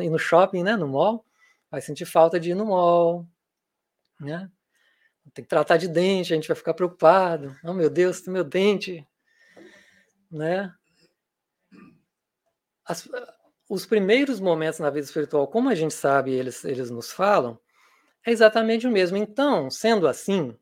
ir 0.00 0.10
no 0.10 0.18
shopping, 0.18 0.62
né, 0.62 0.76
no 0.76 0.88
mall, 0.88 1.24
vai 1.70 1.80
sentir 1.80 2.04
falta 2.04 2.38
de 2.38 2.50
ir 2.50 2.54
no 2.54 2.66
mall. 2.66 3.26
Né? 4.20 4.50
Tem 5.32 5.42
que 5.42 5.48
tratar 5.48 5.78
de 5.78 5.88
dente, 5.88 6.34
a 6.34 6.36
gente 6.36 6.48
vai 6.48 6.56
ficar 6.56 6.74
preocupado. 6.74 7.56
Oh, 7.64 7.72
meu 7.72 7.88
Deus, 7.88 8.26
meu 8.26 8.44
dente. 8.44 9.06
Né? 10.30 10.70
As, 12.84 13.08
os 13.70 13.86
primeiros 13.86 14.38
momentos 14.38 14.80
na 14.80 14.90
vida 14.90 15.06
espiritual, 15.06 15.48
como 15.48 15.70
a 15.70 15.74
gente 15.74 15.94
sabe, 15.94 16.32
eles, 16.32 16.62
eles 16.62 16.90
nos 16.90 17.10
falam, 17.10 17.58
é 18.26 18.30
exatamente 18.30 18.86
o 18.86 18.90
mesmo. 18.90 19.16
Então, 19.16 19.70
sendo 19.70 20.06
assim, 20.06 20.56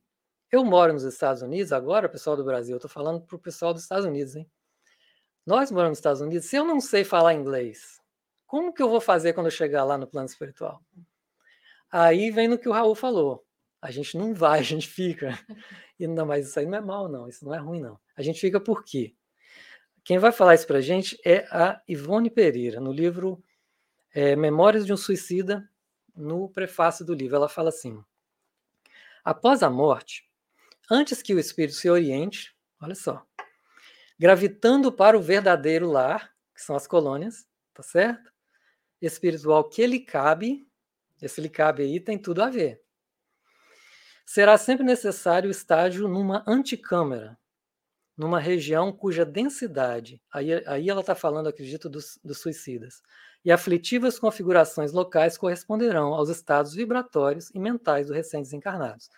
eu 0.51 0.65
moro 0.65 0.93
nos 0.93 1.05
Estados 1.05 1.43
Unidos, 1.43 1.73
agora, 1.73 2.09
pessoal 2.09 2.37
do 2.37 2.45
Brasil, 2.45 2.75
eu 2.75 2.79
estou 2.79 2.91
falando 2.91 3.21
para 3.21 3.37
o 3.37 3.39
pessoal 3.39 3.73
dos 3.73 3.83
Estados 3.83 4.05
Unidos, 4.05 4.37
hein? 4.37 4.51
Nós 5.47 5.71
moramos 5.71 5.93
nos 5.93 5.99
Estados 5.99 6.21
Unidos, 6.21 6.47
se 6.47 6.57
eu 6.57 6.65
não 6.65 6.81
sei 6.81 7.05
falar 7.05 7.35
inglês, 7.35 8.01
como 8.47 8.73
que 8.73 8.83
eu 8.83 8.89
vou 8.89 9.01
fazer 9.01 9.33
quando 9.33 9.47
eu 9.47 9.53
chegar 9.53 9.85
lá 9.85 9.97
no 9.97 10.07
plano 10.07 10.27
espiritual? 10.27 10.83
Aí 11.91 12.31
vem 12.31 12.49
no 12.49 12.59
que 12.59 12.69
o 12.69 12.73
Raul 12.73 12.95
falou. 12.95 13.45
A 13.81 13.91
gente 13.91 14.17
não 14.19 14.35
vai, 14.35 14.59
a 14.61 14.63
gente 14.63 14.89
fica. 14.89 15.39
E 15.99 16.07
não, 16.07 16.27
mas 16.27 16.49
isso 16.49 16.59
aí 16.59 16.67
não 16.67 16.79
é 16.79 16.81
mal, 16.81 17.09
não. 17.09 17.29
Isso 17.29 17.45
não 17.45 17.55
é 17.55 17.59
ruim, 17.59 17.81
não. 17.81 17.99
A 18.17 18.23
gente 18.23 18.41
fica 18.41 18.61
por 18.61 18.85
quê? 18.85 19.15
Quem 20.03 20.19
vai 20.19 20.33
falar 20.33 20.55
isso 20.55 20.67
para 20.67 20.79
a 20.79 20.83
gente 20.83 21.19
é 21.25 21.47
a 21.51 21.81
Ivone 21.87 22.31
Pereira, 22.31 22.81
no 22.81 22.93
livro 22.93 23.43
é, 24.13 24.35
Memórias 24.35 24.85
de 24.85 24.93
um 24.93 24.97
Suicida, 24.97 25.69
no 26.15 26.49
prefácio 26.49 27.05
do 27.05 27.15
livro. 27.15 27.37
Ela 27.37 27.49
fala 27.49 27.69
assim: 27.69 28.03
Após 29.25 29.63
a 29.63 29.71
morte, 29.71 30.29
antes 30.91 31.23
que 31.23 31.35
o 31.35 31.39
espírito 31.39 31.75
se 31.77 31.89
oriente, 31.91 32.57
olha 32.81 32.95
só, 32.95 33.27
gravitando 34.19 34.93
para 34.93 35.17
o 35.17 35.23
verdadeiro 35.23 35.91
lar, 35.91 36.35
que 36.55 36.63
são 36.63 36.77
as 36.77 36.87
colônias, 36.87 37.47
tá 37.73 37.83
certo? 37.83 38.33
Espiritual 39.01 39.69
que 39.69 39.87
lhe 39.87 40.01
cabe, 40.01 40.69
esse 41.23 41.41
lhe 41.41 41.49
cabe 41.49 41.83
aí 41.83 42.01
tem 42.01 42.19
tudo 42.19 42.43
a 42.43 42.51
ver. 42.51 42.83
Será 44.27 44.57
sempre 44.57 44.85
necessário 44.85 45.49
o 45.49 45.51
estágio 45.51 46.07
numa 46.07 46.45
anticâmara, 46.47 47.39
numa 48.21 48.39
região 48.39 48.93
cuja 48.93 49.25
densidade, 49.25 50.21
aí, 50.31 50.53
aí 50.67 50.91
ela 50.91 51.01
está 51.01 51.15
falando, 51.15 51.47
acredito, 51.49 51.89
dos, 51.89 52.21
dos 52.23 52.37
suicidas, 52.37 53.03
e 53.43 53.51
aflitivas 53.51 54.19
configurações 54.19 54.93
locais 54.93 55.39
corresponderão 55.39 56.13
aos 56.13 56.29
estados 56.29 56.75
vibratórios 56.75 57.49
e 57.55 57.59
mentais 57.59 58.09
dos 58.09 58.17
recém-desencarnados. 58.17 59.09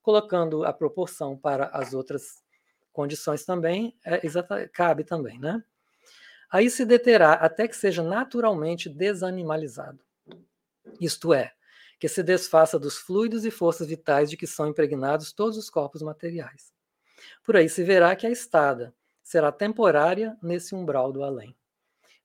Colocando 0.00 0.64
a 0.64 0.72
proporção 0.72 1.36
para 1.36 1.66
as 1.66 1.94
outras 1.94 2.44
condições 2.92 3.44
também, 3.44 3.92
é, 4.06 4.24
exata, 4.24 4.68
cabe 4.68 5.02
também, 5.02 5.36
né? 5.40 5.60
Aí 6.48 6.70
se 6.70 6.84
deterá 6.84 7.32
até 7.32 7.66
que 7.66 7.74
seja 7.74 8.04
naturalmente 8.04 8.88
desanimalizado. 8.88 9.98
Isto 11.00 11.34
é, 11.34 11.50
que 11.98 12.06
se 12.06 12.22
desfaça 12.22 12.78
dos 12.78 12.98
fluidos 12.98 13.44
e 13.44 13.50
forças 13.50 13.88
vitais 13.88 14.30
de 14.30 14.36
que 14.36 14.46
são 14.46 14.68
impregnados 14.68 15.32
todos 15.32 15.58
os 15.58 15.68
corpos 15.68 16.02
materiais. 16.02 16.73
Por 17.42 17.56
aí 17.56 17.68
se 17.68 17.82
verá 17.82 18.14
que 18.16 18.26
a 18.26 18.30
estada 18.30 18.94
será 19.22 19.50
temporária 19.50 20.36
nesse 20.42 20.74
umbral 20.74 21.12
do 21.12 21.24
além. 21.24 21.56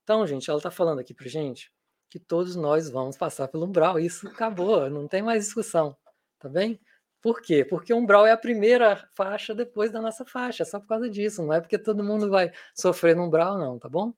Então, 0.04 0.26
gente, 0.26 0.50
ela 0.50 0.60
está 0.60 0.72
falando 0.72 1.00
aqui 1.00 1.14
para 1.14 1.28
gente 1.28 1.72
que 2.10 2.20
todos 2.20 2.56
nós 2.56 2.90
vamos 2.90 3.16
passar 3.16 3.48
pelo 3.48 3.66
umbral. 3.66 4.00
Isso 4.00 4.28
acabou, 4.28 4.90
não 4.90 5.08
tem 5.08 5.22
mais 5.22 5.46
discussão, 5.46 5.96
tá 6.40 6.50
bem? 6.50 6.80
Por 7.22 7.42
quê? 7.42 7.66
Porque 7.66 7.94
o 7.94 7.98
umbral 7.98 8.26
é 8.26 8.32
a 8.32 8.38
primeira 8.38 9.08
faixa 9.14 9.54
depois 9.54 9.92
da 9.92 10.02
nossa 10.02 10.26
faixa, 10.26 10.64
é 10.64 10.66
só 10.66 10.80
por 10.80 10.88
causa 10.88 11.10
disso, 11.10 11.44
não 11.44 11.54
é 11.54 11.62
porque 11.62 11.78
todo 11.78 12.04
mundo 12.04 12.30
vai 12.30 12.52
sofrer 12.74 13.16
no 13.16 13.26
umbral, 13.26 13.58
não, 13.58 13.78
tá 13.78 13.90
bom? 13.90 14.14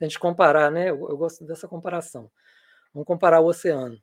A 0.00 0.04
gente 0.04 0.18
comparar, 0.18 0.70
né? 0.70 0.90
Eu, 0.90 1.08
eu 1.08 1.16
gosto 1.16 1.44
dessa 1.46 1.66
comparação. 1.68 2.30
Vamos 2.92 3.06
comparar 3.06 3.40
o 3.40 3.46
oceano. 3.46 3.96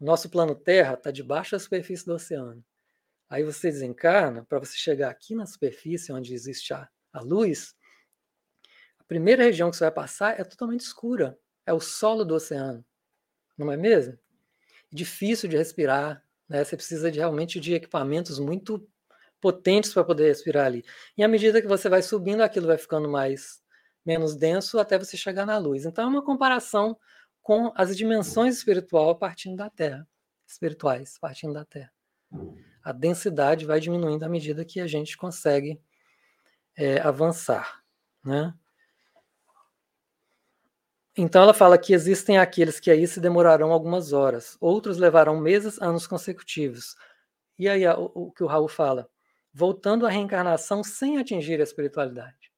O 0.00 0.04
nosso 0.04 0.28
plano 0.28 0.54
Terra 0.54 0.94
está 0.94 1.10
debaixo 1.10 1.52
da 1.52 1.58
superfície 1.58 2.04
do 2.04 2.14
oceano. 2.14 2.64
Aí 3.30 3.44
você 3.44 3.70
desencarna, 3.70 4.44
para 4.44 4.58
você 4.58 4.76
chegar 4.76 5.08
aqui 5.08 5.36
na 5.36 5.46
superfície, 5.46 6.12
onde 6.12 6.34
existe 6.34 6.74
a, 6.74 6.88
a 7.12 7.20
luz, 7.20 7.76
a 8.98 9.04
primeira 9.04 9.44
região 9.44 9.70
que 9.70 9.76
você 9.76 9.84
vai 9.84 9.92
passar 9.92 10.40
é 10.40 10.42
totalmente 10.42 10.80
escura. 10.80 11.38
É 11.64 11.72
o 11.72 11.78
solo 11.78 12.24
do 12.24 12.34
oceano. 12.34 12.84
Não 13.56 13.70
é 13.70 13.76
mesmo? 13.76 14.18
Difícil 14.92 15.48
de 15.48 15.56
respirar. 15.56 16.24
Né? 16.48 16.64
Você 16.64 16.76
precisa 16.76 17.08
de, 17.08 17.20
realmente 17.20 17.60
de 17.60 17.72
equipamentos 17.72 18.40
muito 18.40 18.84
potentes 19.40 19.94
para 19.94 20.02
poder 20.02 20.26
respirar 20.26 20.66
ali. 20.66 20.84
E 21.16 21.22
à 21.22 21.28
medida 21.28 21.62
que 21.62 21.68
você 21.68 21.88
vai 21.88 22.02
subindo, 22.02 22.42
aquilo 22.42 22.66
vai 22.66 22.78
ficando 22.78 23.08
mais 23.08 23.62
menos 24.04 24.34
denso 24.34 24.80
até 24.80 24.98
você 24.98 25.16
chegar 25.16 25.46
na 25.46 25.56
luz. 25.56 25.86
Então 25.86 26.04
é 26.04 26.08
uma 26.08 26.24
comparação 26.24 26.98
com 27.40 27.72
as 27.76 27.96
dimensões 27.96 28.56
espiritual 28.56 29.16
partindo 29.16 29.56
da 29.56 29.70
Terra, 29.70 30.06
espirituais 30.48 31.16
partindo 31.16 31.54
da 31.54 31.64
Terra 31.64 31.92
a 32.82 32.92
densidade 32.92 33.66
vai 33.66 33.80
diminuindo 33.80 34.24
à 34.24 34.28
medida 34.28 34.64
que 34.64 34.80
a 34.80 34.86
gente 34.86 35.16
consegue 35.16 35.80
é, 36.76 37.00
avançar. 37.00 37.82
Né? 38.24 38.54
Então 41.16 41.42
ela 41.42 41.54
fala 41.54 41.76
que 41.76 41.92
existem 41.92 42.38
aqueles 42.38 42.80
que 42.80 42.90
aí 42.90 43.06
se 43.06 43.20
demorarão 43.20 43.72
algumas 43.72 44.12
horas, 44.12 44.56
outros 44.60 44.96
levarão 44.96 45.38
meses, 45.38 45.80
anos 45.80 46.06
consecutivos. 46.06 46.96
E 47.58 47.68
aí 47.68 47.86
o, 47.86 48.10
o 48.14 48.32
que 48.32 48.42
o 48.42 48.46
Raul 48.46 48.68
fala? 48.68 49.08
Voltando 49.52 50.06
à 50.06 50.10
reencarnação 50.10 50.82
sem 50.82 51.18
atingir 51.18 51.60
a 51.60 51.64
espiritualidade. 51.64 52.50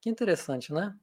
Que 0.00 0.08
interessante, 0.08 0.72
né? 0.72 0.94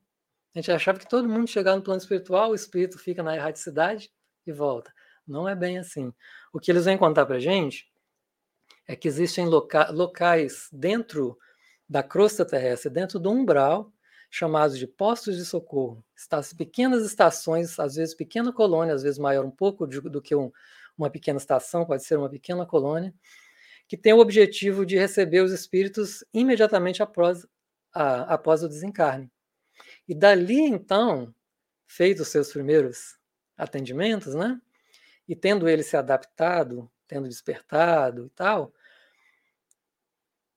A 0.55 0.59
gente 0.59 0.71
achava 0.71 0.99
que 0.99 1.09
todo 1.09 1.27
mundo 1.27 1.47
chegava 1.47 1.77
no 1.77 1.83
plano 1.83 1.99
espiritual, 1.99 2.51
o 2.51 2.55
espírito 2.55 2.97
fica 2.97 3.21
na 3.21 3.35
erraticidade 3.35 4.11
e 4.45 4.51
volta. 4.51 4.93
Não 5.27 5.47
é 5.47 5.55
bem 5.55 5.77
assim. 5.77 6.13
O 6.51 6.59
que 6.59 6.71
eles 6.71 6.85
vêm 6.85 6.97
contar 6.97 7.25
para 7.25 7.39
gente 7.39 7.92
é 8.87 8.95
que 8.95 9.07
existem 9.07 9.45
loca 9.45 9.89
locais 9.91 10.69
dentro 10.71 11.37
da 11.87 12.03
crosta 12.03 12.45
terrestre, 12.45 12.89
dentro 12.89 13.19
do 13.19 13.31
umbral, 13.31 13.91
chamados 14.29 14.79
de 14.79 14.87
postos 14.87 15.37
de 15.37 15.45
socorro. 15.45 16.03
Estas 16.17 16.53
pequenas 16.53 17.05
estações, 17.05 17.79
às 17.79 17.95
vezes 17.95 18.15
pequena 18.15 18.51
colônia, 18.51 18.95
às 18.95 19.03
vezes 19.03 19.19
maior 19.19 19.45
um 19.45 19.51
pouco 19.51 19.85
de, 19.85 20.01
do 20.01 20.21
que 20.21 20.35
um, 20.35 20.51
uma 20.97 21.09
pequena 21.09 21.37
estação, 21.37 21.85
pode 21.85 22.03
ser 22.03 22.17
uma 22.17 22.29
pequena 22.29 22.65
colônia, 22.65 23.13
que 23.87 23.95
tem 23.95 24.13
o 24.13 24.19
objetivo 24.19 24.85
de 24.85 24.97
receber 24.97 25.41
os 25.41 25.51
espíritos 25.51 26.25
imediatamente 26.33 27.03
após, 27.03 27.45
a, 27.93 28.33
após 28.33 28.63
o 28.63 28.67
desencarne. 28.67 29.31
E 30.07 30.15
dali, 30.15 30.61
então, 30.61 31.33
feitos 31.85 32.23
os 32.23 32.27
seus 32.29 32.51
primeiros 32.51 33.17
atendimentos, 33.57 34.33
né? 34.33 34.59
E 35.27 35.35
tendo 35.35 35.69
ele 35.69 35.83
se 35.83 35.95
adaptado 35.95 36.91
tendo 37.07 37.27
despertado 37.27 38.25
e 38.25 38.29
tal, 38.29 38.73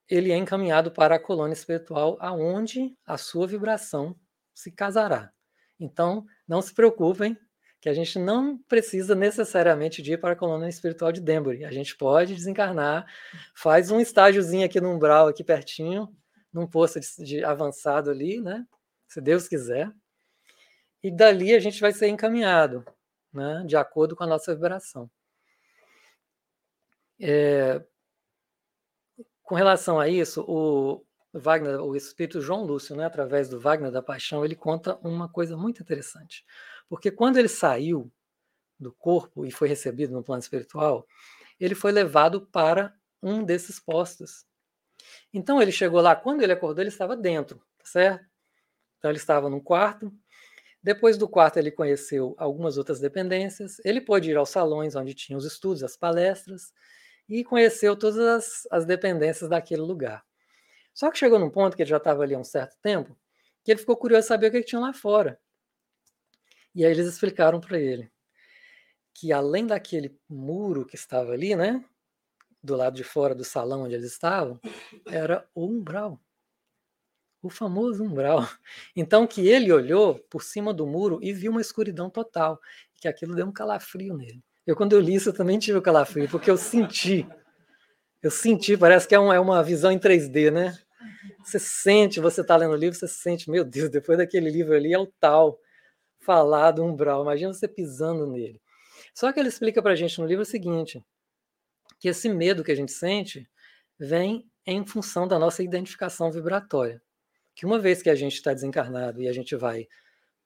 ele 0.09 0.31
é 0.31 0.37
encaminhado 0.37 0.91
para 0.91 1.17
a 1.17 1.21
colônia 1.21 1.55
espiritual, 1.55 2.17
aonde 2.21 2.97
a 3.05 3.19
sua 3.19 3.47
vibração 3.47 4.17
se 4.55 4.71
casará. 4.71 5.33
Então, 5.79 6.25
não 6.47 6.63
se 6.63 6.73
preocupem, 6.73 7.37
que 7.81 7.89
a 7.89 7.95
gente 7.95 8.19
não 8.19 8.59
precisa 8.59 9.15
necessariamente 9.15 10.03
de 10.03 10.15
ir 10.15 10.19
para 10.19 10.33
a 10.33 10.37
colônia 10.37 10.69
espiritual 10.69 11.13
de 11.13 11.21
Denbury. 11.21 11.65
A 11.65 11.71
gente 11.71 11.97
pode 11.97 12.35
desencarnar, 12.35 13.07
faz 13.55 13.91
um 13.91 14.01
estágiozinho 14.01 14.65
aqui 14.65 14.81
no 14.81 14.91
umbral, 14.91 15.29
aqui 15.29 15.45
pertinho, 15.45 16.13
num 16.53 16.67
posto 16.67 16.99
de, 16.99 17.25
de 17.25 17.45
avançado 17.45 18.11
ali, 18.11 18.41
né? 18.41 18.67
Se 19.07 19.21
Deus 19.21 19.47
quiser. 19.47 19.93
E 21.01 21.11
dali 21.11 21.55
a 21.55 21.61
gente 21.61 21.81
vai 21.81 21.93
ser 21.93 22.09
encaminhado, 22.09 22.85
né? 23.33 23.63
De 23.65 23.77
acordo 23.77 24.17
com 24.17 24.25
a 24.25 24.27
nossa 24.27 24.53
vibração. 24.55 25.09
É, 27.21 27.83
com 29.43 29.55
relação 29.55 29.99
a 30.01 30.09
isso, 30.09 30.45
o 30.47 31.05
Wagner, 31.33 31.81
o 31.81 31.95
espírito 31.97 32.41
João 32.41 32.65
Lúcio, 32.65 32.97
né, 32.97 33.05
através 33.05 33.49
do 33.49 33.61
Wagner 33.61 33.91
da 33.91 34.03
Paixão, 34.03 34.45
ele 34.45 34.57
conta 34.57 34.97
uma 35.03 35.29
coisa 35.29 35.57
muito 35.57 35.83
interessante. 35.83 36.45
Porque 36.89 37.11
quando 37.11 37.37
ele 37.39 37.49
saiu 37.49 38.11
do 38.79 38.93
corpo 38.93 39.47
e 39.47 39.51
foi 39.53 39.69
recebido 39.69 40.13
no 40.13 40.25
plano 40.25 40.43
espiritual, 40.43 41.07
ele 41.61 41.75
foi 41.75 41.93
levado 41.93 42.47
para 42.49 42.95
um 43.23 43.45
desses 43.45 43.81
postos. 43.81 44.47
Então 45.33 45.61
ele 45.63 45.73
chegou 45.73 46.01
lá, 46.01 46.17
quando 46.17 46.43
ele 46.43 46.53
acordou, 46.53 46.83
ele 46.83 46.91
estava 46.91 47.17
dentro, 47.17 47.59
tá 47.79 47.85
certo? 47.87 48.27
Então 48.99 49.11
ele 49.11 49.19
estava 49.19 49.51
num 49.51 49.61
quarto, 49.61 50.13
Depois 50.83 51.19
do 51.19 51.29
quarto, 51.29 51.59
ele 51.59 51.71
conheceu 51.71 52.35
algumas 52.39 52.79
outras 52.79 53.01
dependências. 53.01 53.79
Ele 53.85 54.01
pôde 54.01 54.31
ir 54.31 54.37
aos 54.37 54.51
salões 54.51 54.95
onde 54.95 55.15
tinha 55.15 55.37
os 55.37 55.45
estudos, 55.45 55.83
as 55.83 55.97
palestras, 55.97 56.73
e 57.29 57.45
conheceu 57.45 57.97
todas 57.97 58.19
as, 58.19 58.69
as 58.71 58.85
dependências 58.85 59.49
daquele 59.49 59.83
lugar. 59.83 60.25
Só 60.95 61.11
que 61.11 61.19
chegou 61.19 61.39
num 61.39 61.51
ponto 61.51 61.77
que 61.77 61.83
ele 61.83 61.91
já 61.91 61.99
estava 61.99 62.23
ali 62.23 62.35
há 62.35 62.39
um 62.39 62.45
certo 62.45 62.77
tempo, 62.81 63.17
que 63.65 63.71
ele 63.71 63.81
ficou 63.81 63.97
curioso 63.97 64.29
saber 64.29 64.49
o 64.49 64.51
que, 64.51 64.61
que 64.61 64.67
tinha 64.67 64.81
lá 64.81 64.93
fora. 64.93 65.39
E 66.75 66.85
aí 66.85 66.91
eles 66.91 67.07
explicaram 67.07 67.61
para 67.61 67.79
ele 67.79 68.11
que 69.19 69.33
além 69.33 69.67
daquele 69.67 70.15
muro 70.29 70.85
que 70.85 70.95
estava 70.95 71.33
ali, 71.33 71.57
né, 71.57 71.83
do 72.63 72.77
lado 72.77 72.95
de 72.95 73.03
fora 73.03 73.35
do 73.35 73.45
salão 73.45 73.85
onde 73.85 73.95
eles 73.95 74.13
estavam, 74.13 74.61
era 75.07 75.49
o 75.55 75.65
umbral. 75.65 76.21
O 77.43 77.49
famoso 77.49 78.05
umbral. 78.05 78.41
Então 78.95 79.27
que 79.27 79.49
ele 79.49 79.73
olhou 79.73 80.19
por 80.31 80.43
cima 80.43 80.75
do 80.75 80.87
muro 80.87 81.19
e 81.23 81.33
viu 81.33 81.51
uma 81.51 81.61
escuridão 81.61 82.11
total, 82.11 82.61
que 82.97 83.09
aquilo 83.09 83.35
deu 83.35 83.47
um 83.47 83.53
calafrio 83.53 84.15
nele. 84.15 84.43
Eu, 84.67 84.75
quando 84.75 84.95
eu 84.95 85.01
li 85.01 85.15
isso, 85.15 85.29
eu 85.29 85.33
também 85.33 85.59
tive 85.59 85.79
o 85.79 85.83
calafrio, 85.83 86.29
porque 86.29 86.51
eu 86.51 86.57
senti. 86.57 87.27
Eu 88.23 88.31
senti, 88.31 88.77
parece 88.77 89.07
que 89.07 89.15
é, 89.15 89.19
é 89.19 89.41
uma 89.41 89.63
visão 89.63 89.93
em 89.93 89.99
3D, 89.99 90.51
né? 90.51 90.77
Você 91.45 91.59
sente, 91.59 92.19
você 92.19 92.41
está 92.41 92.57
lendo 92.57 92.73
o 92.73 92.77
livro, 92.77 92.99
você 92.99 93.07
sente, 93.07 93.49
meu 93.49 93.65
Deus, 93.65 93.89
depois 93.89 94.19
daquele 94.19 94.51
livro 94.51 94.75
ali 94.75 94.93
é 94.93 94.99
o 94.99 95.07
tal 95.21 95.59
falar 96.19 96.73
do 96.73 96.85
umbral. 96.85 97.23
Imagina 97.23 97.53
você 97.53 97.69
pisando 97.69 98.27
nele. 98.27 98.61
Só 99.15 99.33
que 99.33 99.39
ele 99.39 99.49
explica 99.49 99.81
para 99.81 99.93
a 99.93 99.97
gente 99.97 100.21
no 100.21 100.27
livro 100.27 100.43
o 100.43 100.47
seguinte: 100.47 101.01
que 102.01 102.09
esse 102.09 102.29
medo 102.29 102.65
que 102.65 102.73
a 102.73 102.75
gente 102.75 102.91
sente 102.91 103.49
vem 103.99 104.45
em 104.67 104.85
função 104.85 105.29
da 105.29 105.39
nossa 105.39 105.63
identificação 105.63 106.31
vibratória. 106.31 107.01
Que 107.55 107.65
uma 107.65 107.79
vez 107.79 108.03
que 108.03 108.11
a 108.11 108.15
gente 108.15 108.35
está 108.35 108.53
desencarnado 108.53 109.23
e 109.23 109.29
a 109.29 109.33
gente 109.33 109.55
vai 109.55 109.87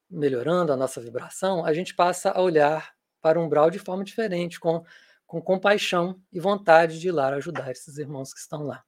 melhorando 0.09 0.71
a 0.71 0.77
nossa 0.77 1.01
vibração, 1.01 1.65
a 1.65 1.73
gente 1.73 1.95
passa 1.95 2.29
a 2.29 2.41
olhar 2.41 2.93
para 3.21 3.39
o 3.39 3.43
umbral 3.43 3.69
de 3.69 3.79
forma 3.79 4.03
diferente, 4.03 4.59
com, 4.59 4.83
com 5.25 5.41
compaixão 5.41 6.21
e 6.31 6.39
vontade 6.39 6.99
de 6.99 7.07
ir 7.07 7.11
lá 7.11 7.29
ajudar 7.29 7.71
esses 7.71 7.97
irmãos 7.97 8.33
que 8.33 8.39
estão 8.39 8.63
lá. 8.63 8.83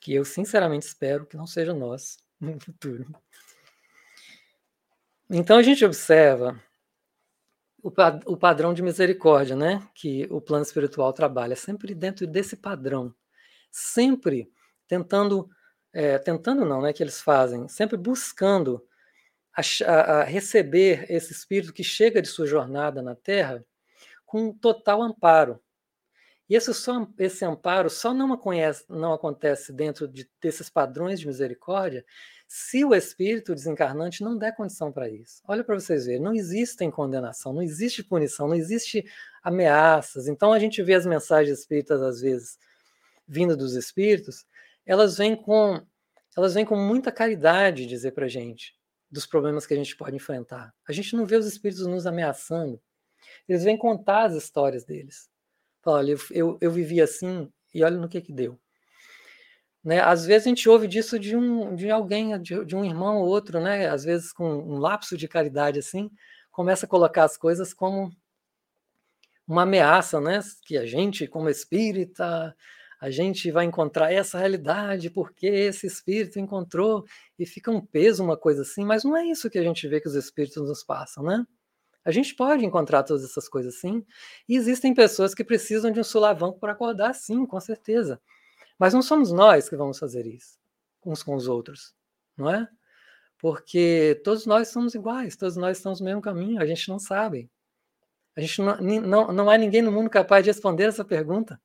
Que 0.00 0.14
eu 0.14 0.24
sinceramente 0.24 0.86
espero 0.86 1.26
que 1.26 1.36
não 1.36 1.46
seja 1.46 1.72
nós 1.72 2.18
no 2.38 2.60
futuro. 2.60 3.06
Então 5.30 5.56
a 5.56 5.62
gente 5.62 5.84
observa 5.84 6.60
o, 7.82 7.90
o 8.26 8.36
padrão 8.36 8.74
de 8.74 8.82
misericórdia, 8.82 9.56
né? 9.56 9.88
Que 9.94 10.26
o 10.30 10.40
plano 10.40 10.62
espiritual 10.62 11.12
trabalha 11.12 11.56
sempre 11.56 11.94
dentro 11.94 12.26
desse 12.26 12.56
padrão, 12.56 13.14
sempre 13.70 14.52
tentando, 14.86 15.48
é, 15.92 16.18
tentando 16.18 16.64
não, 16.64 16.82
né? 16.82 16.92
Que 16.92 17.02
eles 17.02 17.20
fazem, 17.20 17.66
sempre 17.68 17.96
buscando 17.96 18.86
a, 19.54 19.92
a 19.92 20.24
receber 20.24 21.06
esse 21.10 21.32
espírito 21.32 21.72
que 21.72 21.84
chega 21.84 22.22
de 22.22 22.28
sua 22.28 22.46
jornada 22.46 23.02
na 23.02 23.14
Terra 23.14 23.64
com 24.24 24.52
total 24.52 25.02
amparo. 25.02 25.60
E 26.48 26.54
esse, 26.54 26.72
só, 26.74 27.06
esse 27.18 27.44
amparo 27.44 27.88
só 27.88 28.12
não, 28.12 28.36
conhece, 28.36 28.84
não 28.88 29.12
acontece 29.12 29.72
dentro 29.72 30.08
de, 30.08 30.28
desses 30.40 30.68
padrões 30.68 31.20
de 31.20 31.26
misericórdia 31.26 32.04
se 32.46 32.84
o 32.84 32.94
espírito 32.94 33.54
desencarnante 33.54 34.22
não 34.22 34.36
der 34.36 34.54
condição 34.54 34.92
para 34.92 35.08
isso. 35.08 35.42
Olha 35.48 35.64
para 35.64 35.78
vocês 35.78 36.04
verem, 36.04 36.20
não 36.20 36.34
existe 36.34 36.90
condenação, 36.90 37.52
não 37.52 37.62
existe 37.62 38.02
punição, 38.02 38.48
não 38.48 38.54
existe 38.54 39.04
ameaças. 39.42 40.28
Então 40.28 40.52
a 40.52 40.58
gente 40.58 40.82
vê 40.82 40.94
as 40.94 41.06
mensagens 41.06 41.60
espíritas 41.60 42.02
às 42.02 42.20
vezes 42.20 42.58
vindo 43.26 43.56
dos 43.56 43.74
espíritos, 43.74 44.44
elas 44.84 45.16
vêm 45.16 45.34
com 45.34 45.80
elas 46.36 46.54
vêm 46.54 46.64
com 46.64 46.76
muita 46.76 47.12
caridade 47.12 47.86
dizer 47.86 48.12
para 48.12 48.26
a 48.26 48.28
gente 48.28 48.74
dos 49.12 49.26
problemas 49.26 49.66
que 49.66 49.74
a 49.74 49.76
gente 49.76 49.94
pode 49.94 50.16
enfrentar. 50.16 50.74
A 50.88 50.92
gente 50.92 51.14
não 51.14 51.26
vê 51.26 51.36
os 51.36 51.46
espíritos 51.46 51.86
nos 51.86 52.06
ameaçando. 52.06 52.80
Eles 53.46 53.62
vêm 53.62 53.76
contar 53.76 54.24
as 54.24 54.34
histórias 54.34 54.84
deles. 54.84 55.28
olha, 55.84 56.12
eu, 56.12 56.18
eu, 56.30 56.58
eu 56.62 56.70
vivi 56.70 57.00
assim 57.00 57.52
e 57.74 57.84
olha 57.84 57.98
no 57.98 58.08
que 58.08 58.22
que 58.22 58.32
deu. 58.32 58.58
Né? 59.84 60.00
Às 60.00 60.24
vezes 60.24 60.46
a 60.46 60.48
gente 60.48 60.68
ouve 60.68 60.88
disso 60.88 61.18
de, 61.18 61.36
um, 61.36 61.74
de 61.74 61.90
alguém, 61.90 62.40
de, 62.40 62.64
de 62.64 62.74
um 62.74 62.84
irmão 62.84 63.18
ou 63.18 63.28
outro, 63.28 63.60
né? 63.60 63.88
às 63.88 64.04
vezes 64.04 64.32
com 64.32 64.48
um 64.48 64.78
lapso 64.78 65.16
de 65.16 65.28
caridade 65.28 65.78
assim, 65.78 66.10
começa 66.50 66.86
a 66.86 66.88
colocar 66.88 67.24
as 67.24 67.36
coisas 67.36 67.74
como 67.74 68.10
uma 69.46 69.62
ameaça, 69.62 70.20
né? 70.20 70.40
que 70.64 70.78
a 70.78 70.86
gente, 70.86 71.26
como 71.26 71.50
espírita, 71.50 72.56
a 73.02 73.10
gente 73.10 73.50
vai 73.50 73.64
encontrar 73.64 74.12
essa 74.12 74.38
realidade 74.38 75.10
porque 75.10 75.48
esse 75.48 75.88
espírito 75.88 76.38
encontrou 76.38 77.04
e 77.36 77.44
fica 77.44 77.68
um 77.68 77.84
peso, 77.84 78.22
uma 78.22 78.36
coisa 78.36 78.62
assim, 78.62 78.84
mas 78.84 79.02
não 79.02 79.16
é 79.16 79.26
isso 79.26 79.50
que 79.50 79.58
a 79.58 79.62
gente 79.62 79.88
vê 79.88 80.00
que 80.00 80.06
os 80.06 80.14
espíritos 80.14 80.68
nos 80.68 80.84
passam, 80.84 81.24
né? 81.24 81.44
A 82.04 82.12
gente 82.12 82.32
pode 82.36 82.64
encontrar 82.64 83.02
todas 83.02 83.24
essas 83.24 83.48
coisas 83.48 83.80
sim, 83.80 84.06
e 84.48 84.54
existem 84.54 84.94
pessoas 84.94 85.34
que 85.34 85.42
precisam 85.42 85.90
de 85.90 85.98
um 85.98 86.04
sulavanco 86.04 86.60
para 86.60 86.70
acordar, 86.70 87.12
sim, 87.12 87.44
com 87.44 87.58
certeza. 87.58 88.20
Mas 88.78 88.94
não 88.94 89.02
somos 89.02 89.32
nós 89.32 89.68
que 89.68 89.74
vamos 89.74 89.98
fazer 89.98 90.24
isso, 90.24 90.56
uns 91.04 91.24
com 91.24 91.34
os 91.34 91.48
outros, 91.48 91.96
não 92.36 92.48
é? 92.48 92.68
Porque 93.36 94.20
todos 94.22 94.46
nós 94.46 94.68
somos 94.68 94.94
iguais, 94.94 95.34
todos 95.34 95.56
nós 95.56 95.78
estamos 95.78 95.98
no 95.98 96.06
mesmo 96.06 96.22
caminho, 96.22 96.62
a 96.62 96.66
gente 96.66 96.88
não 96.88 97.00
sabe. 97.00 97.50
A 98.36 98.40
gente 98.40 98.62
não, 98.62 98.76
não, 98.78 99.32
não 99.32 99.50
há 99.50 99.58
ninguém 99.58 99.82
no 99.82 99.90
mundo 99.90 100.08
capaz 100.08 100.44
de 100.44 100.50
responder 100.50 100.84
essa 100.84 101.04
pergunta 101.04 101.60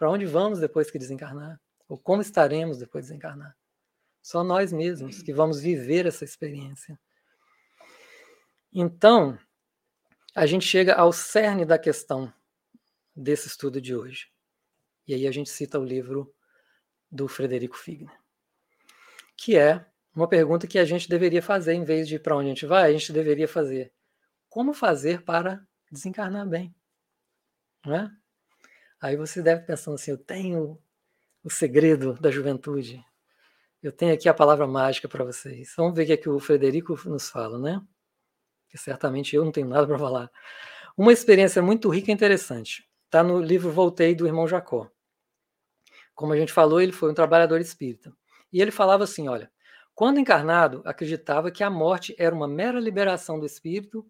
para 0.00 0.10
onde 0.10 0.24
vamos 0.24 0.58
depois 0.58 0.90
que 0.90 0.98
desencarnar? 0.98 1.60
Ou 1.86 1.98
como 1.98 2.22
estaremos 2.22 2.78
depois 2.78 3.04
de 3.04 3.10
desencarnar? 3.10 3.54
Só 4.22 4.42
nós 4.42 4.72
mesmos 4.72 5.20
que 5.20 5.30
vamos 5.30 5.60
viver 5.60 6.06
essa 6.06 6.24
experiência. 6.24 6.98
Então, 8.72 9.38
a 10.34 10.46
gente 10.46 10.64
chega 10.64 10.94
ao 10.94 11.12
cerne 11.12 11.66
da 11.66 11.78
questão 11.78 12.32
desse 13.14 13.48
estudo 13.48 13.78
de 13.78 13.94
hoje. 13.94 14.32
E 15.06 15.12
aí 15.12 15.26
a 15.26 15.30
gente 15.30 15.50
cita 15.50 15.78
o 15.78 15.84
livro 15.84 16.34
do 17.12 17.28
Frederico 17.28 17.76
Figner, 17.76 18.18
que 19.36 19.58
é 19.58 19.84
uma 20.14 20.26
pergunta 20.26 20.66
que 20.66 20.78
a 20.78 20.84
gente 20.86 21.10
deveria 21.10 21.42
fazer 21.42 21.74
em 21.74 21.84
vez 21.84 22.08
de 22.08 22.18
para 22.18 22.34
onde 22.34 22.46
a 22.46 22.54
gente 22.54 22.64
vai, 22.64 22.88
a 22.88 22.92
gente 22.92 23.12
deveria 23.12 23.46
fazer 23.46 23.92
como 24.48 24.72
fazer 24.72 25.24
para 25.24 25.62
desencarnar 25.92 26.48
bem, 26.48 26.74
não 27.84 27.94
é? 27.94 28.19
Aí 29.00 29.16
você 29.16 29.42
deve 29.42 29.62
pensando 29.62 29.94
assim: 29.94 30.10
eu 30.10 30.18
tenho 30.18 30.78
o 31.42 31.50
segredo 31.50 32.14
da 32.14 32.30
juventude. 32.30 33.04
Eu 33.82 33.90
tenho 33.90 34.12
aqui 34.12 34.28
a 34.28 34.34
palavra 34.34 34.66
mágica 34.66 35.08
para 35.08 35.24
vocês. 35.24 35.72
Vamos 35.76 35.94
ver 35.94 36.02
o 36.02 36.06
que, 36.06 36.12
é 36.12 36.16
que 36.16 36.28
o 36.28 36.38
Frederico 36.38 36.98
nos 37.08 37.30
fala, 37.30 37.58
né? 37.58 37.80
Que 38.68 38.76
certamente 38.76 39.34
eu 39.34 39.44
não 39.44 39.50
tenho 39.50 39.68
nada 39.68 39.86
para 39.86 39.98
falar. 39.98 40.30
Uma 40.96 41.12
experiência 41.12 41.62
muito 41.62 41.88
rica 41.88 42.10
e 42.10 42.14
interessante. 42.14 42.86
Está 43.06 43.22
no 43.22 43.40
livro 43.40 43.72
Voltei 43.72 44.14
do 44.14 44.26
irmão 44.26 44.46
Jacó. 44.46 44.90
Como 46.14 46.34
a 46.34 46.36
gente 46.36 46.52
falou, 46.52 46.80
ele 46.80 46.92
foi 46.92 47.10
um 47.10 47.14
trabalhador 47.14 47.58
espírita. 47.58 48.12
E 48.52 48.60
ele 48.60 48.70
falava 48.70 49.04
assim: 49.04 49.28
olha, 49.28 49.50
quando 49.94 50.20
encarnado, 50.20 50.82
acreditava 50.84 51.50
que 51.50 51.64
a 51.64 51.70
morte 51.70 52.14
era 52.18 52.34
uma 52.34 52.46
mera 52.46 52.78
liberação 52.78 53.40
do 53.40 53.46
espírito 53.46 54.06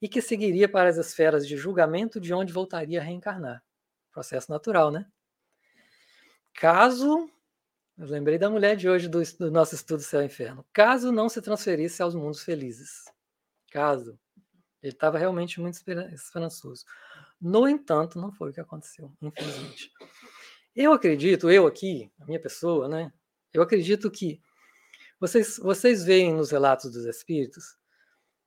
e 0.00 0.08
que 0.08 0.20
seguiria 0.20 0.68
para 0.68 0.90
as 0.90 0.98
esferas 0.98 1.48
de 1.48 1.56
julgamento 1.56 2.20
de 2.20 2.34
onde 2.34 2.52
voltaria 2.52 3.00
a 3.00 3.02
reencarnar. 3.02 3.62
Processo 4.16 4.50
natural, 4.50 4.90
né? 4.90 5.06
Caso. 6.54 7.30
Eu 7.98 8.06
lembrei 8.06 8.38
da 8.38 8.48
mulher 8.48 8.74
de 8.74 8.88
hoje 8.88 9.08
do, 9.08 9.22
do 9.38 9.50
nosso 9.50 9.74
estudo 9.74 10.02
Céu 10.02 10.22
e 10.22 10.24
Inferno. 10.24 10.64
Caso 10.72 11.12
não 11.12 11.28
se 11.28 11.42
transferisse 11.42 12.00
aos 12.00 12.14
mundos 12.14 12.42
felizes. 12.42 13.04
Caso. 13.70 14.18
Ele 14.82 14.94
estava 14.94 15.18
realmente 15.18 15.60
muito 15.60 15.74
esperançoso. 16.14 16.86
No 17.38 17.68
entanto, 17.68 18.18
não 18.18 18.32
foi 18.32 18.48
o 18.48 18.54
que 18.54 18.60
aconteceu, 18.60 19.12
infelizmente. 19.20 19.92
Eu 20.74 20.94
acredito, 20.94 21.50
eu 21.50 21.66
aqui, 21.66 22.10
a 22.18 22.24
minha 22.24 22.40
pessoa, 22.40 22.88
né? 22.88 23.12
Eu 23.52 23.60
acredito 23.60 24.10
que 24.10 24.40
vocês, 25.20 25.58
vocês 25.58 26.04
veem 26.04 26.32
nos 26.32 26.50
relatos 26.50 26.90
dos 26.90 27.04
espíritos 27.04 27.76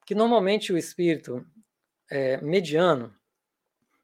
que 0.04 0.16
normalmente 0.16 0.74
o 0.74 0.78
espírito 0.80 1.46
é, 2.10 2.42
mediano 2.42 3.14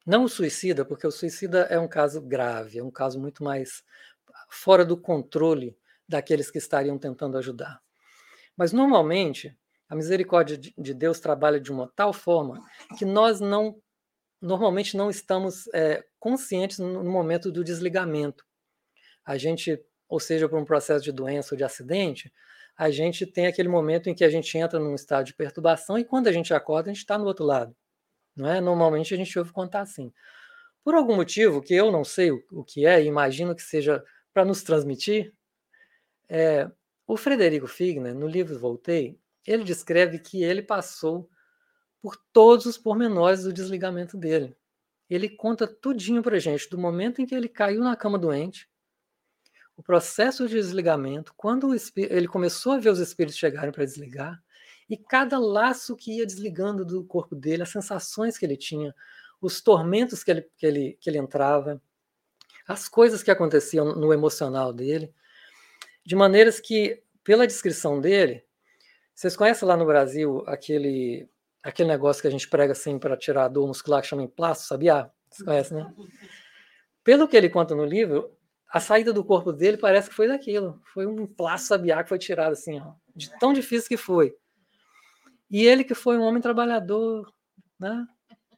não 0.06 0.24
o 0.24 0.28
suicida, 0.28 0.84
porque 0.84 1.06
o 1.06 1.10
suicida 1.10 1.62
é 1.62 1.78
um 1.78 1.88
caso 1.88 2.20
grave, 2.22 2.78
é 2.78 2.84
um 2.84 2.90
caso 2.90 3.18
muito 3.20 3.42
mais 3.42 3.82
fora 4.48 4.84
do 4.84 4.96
controle 4.96 5.76
daqueles 6.08 6.50
que 6.50 6.58
estariam 6.58 6.96
tentando 6.98 7.36
ajudar. 7.36 7.82
Mas 8.56 8.72
normalmente 8.72 9.56
a 9.88 9.96
misericórdia 9.96 10.56
de 10.56 10.94
Deus 10.94 11.20
trabalha 11.20 11.60
de 11.60 11.70
uma 11.70 11.90
tal 11.94 12.12
forma 12.12 12.60
que 12.98 13.04
nós 13.04 13.40
não 13.40 13.80
normalmente 14.40 14.96
não 14.96 15.10
estamos 15.10 15.66
é, 15.74 16.04
conscientes 16.20 16.78
no 16.78 17.02
momento 17.04 17.50
do 17.50 17.64
desligamento. 17.64 18.44
A 19.24 19.36
gente, 19.38 19.82
ou 20.08 20.20
seja, 20.20 20.48
por 20.48 20.58
um 20.58 20.64
processo 20.64 21.02
de 21.02 21.10
doença 21.10 21.54
ou 21.54 21.58
de 21.58 21.64
acidente, 21.64 22.32
a 22.76 22.90
gente 22.90 23.26
tem 23.26 23.46
aquele 23.46 23.68
momento 23.68 24.08
em 24.08 24.14
que 24.14 24.24
a 24.24 24.28
gente 24.28 24.56
entra 24.56 24.78
num 24.78 24.94
estado 24.94 25.24
de 25.24 25.34
perturbação 25.34 25.98
e 25.98 26.04
quando 26.04 26.28
a 26.28 26.32
gente 26.32 26.52
acorda, 26.52 26.90
a 26.90 26.92
gente 26.92 27.02
está 27.02 27.16
no 27.16 27.24
outro 27.24 27.44
lado. 27.44 27.74
Não 28.36 28.48
é? 28.48 28.60
Normalmente 28.60 29.14
a 29.14 29.16
gente 29.16 29.38
ouve 29.38 29.52
contar 29.52 29.80
assim. 29.80 30.12
Por 30.84 30.94
algum 30.94 31.16
motivo 31.16 31.62
que 31.62 31.74
eu 31.74 31.90
não 31.90 32.04
sei 32.04 32.30
o, 32.30 32.64
que 32.64 32.86
é, 32.86 33.02
imagino 33.02 33.56
que 33.56 33.62
seja 33.62 34.04
para 34.32 34.44
nos 34.44 34.62
transmitir, 34.62 35.34
é, 36.28 36.70
o 37.06 37.16
Frederico 37.16 37.66
Figner, 37.66 38.14
no 38.14 38.28
livro 38.28 38.58
Voltei, 38.58 39.18
ele 39.46 39.64
descreve 39.64 40.18
que 40.18 40.42
ele 40.42 40.62
passou 40.62 41.28
por 42.00 42.16
todos 42.32 42.66
os 42.66 42.76
pormenores 42.76 43.44
do 43.44 43.52
desligamento 43.52 44.16
dele. 44.16 44.56
Ele 45.08 45.28
conta 45.28 45.66
tudinho 45.66 46.22
para 46.22 46.38
gente, 46.38 46.68
do 46.68 46.78
momento 46.78 47.22
em 47.22 47.26
que 47.26 47.34
ele 47.34 47.48
caiu 47.48 47.80
na 47.80 47.96
cama 47.96 48.18
doente, 48.18 48.68
o 49.76 49.82
processo 49.82 50.48
de 50.48 50.54
desligamento, 50.54 51.34
quando 51.36 51.74
ele 51.96 52.26
começou 52.26 52.72
a 52.72 52.78
ver 52.78 52.90
os 52.90 52.98
espíritos 52.98 53.38
chegarem 53.38 53.72
para 53.72 53.84
desligar, 53.84 54.42
e 54.88 54.96
cada 54.96 55.38
laço 55.38 55.96
que 55.96 56.18
ia 56.18 56.26
desligando 56.26 56.84
do 56.84 57.04
corpo 57.04 57.34
dele, 57.34 57.62
as 57.62 57.70
sensações 57.70 58.38
que 58.38 58.46
ele 58.46 58.56
tinha, 58.56 58.94
os 59.40 59.60
tormentos 59.60 60.22
que 60.22 60.30
ele, 60.30 60.42
que 60.56 60.66
ele, 60.66 60.98
que 61.00 61.10
ele 61.10 61.18
entrava, 61.18 61.80
as 62.66 62.88
coisas 62.88 63.22
que 63.22 63.30
aconteciam 63.30 63.94
no 63.94 64.12
emocional 64.12 64.72
dele, 64.72 65.12
de 66.04 66.14
maneiras 66.16 66.60
que, 66.60 67.02
pela 67.22 67.46
descrição 67.46 68.00
dele, 68.00 68.44
vocês 69.14 69.36
conhecem 69.36 69.66
lá 69.66 69.76
no 69.76 69.86
Brasil 69.86 70.42
aquele 70.46 71.28
aquele 71.62 71.88
negócio 71.88 72.22
que 72.22 72.28
a 72.28 72.30
gente 72.30 72.48
prega 72.48 72.72
assim 72.72 72.96
para 72.96 73.16
tirar 73.16 73.46
a 73.46 73.48
dor 73.48 73.66
muscular 73.66 74.00
que 74.00 74.06
chama 74.06 74.22
emplasto, 74.22 74.64
sabia? 74.68 75.10
Vocês 75.28 75.44
conhecem, 75.44 75.76
né? 75.78 75.92
Pelo 77.02 77.26
que 77.26 77.36
ele 77.36 77.48
conta 77.48 77.74
no 77.74 77.84
livro, 77.84 78.30
a 78.72 78.78
saída 78.78 79.12
do 79.12 79.24
corpo 79.24 79.52
dele 79.52 79.76
parece 79.76 80.08
que 80.08 80.14
foi 80.14 80.28
daquilo. 80.28 80.80
Foi 80.92 81.06
um 81.06 81.22
emplasto 81.22 81.66
sabiá 81.66 82.04
que 82.04 82.08
foi 82.08 82.18
tirado 82.18 82.52
assim, 82.52 82.78
ó, 82.78 82.92
de 83.16 83.36
tão 83.38 83.52
difícil 83.52 83.88
que 83.88 83.96
foi. 83.96 84.36
E 85.50 85.64
ele 85.64 85.84
que 85.84 85.94
foi 85.94 86.18
um 86.18 86.22
homem 86.22 86.42
trabalhador, 86.42 87.32
né? 87.78 88.06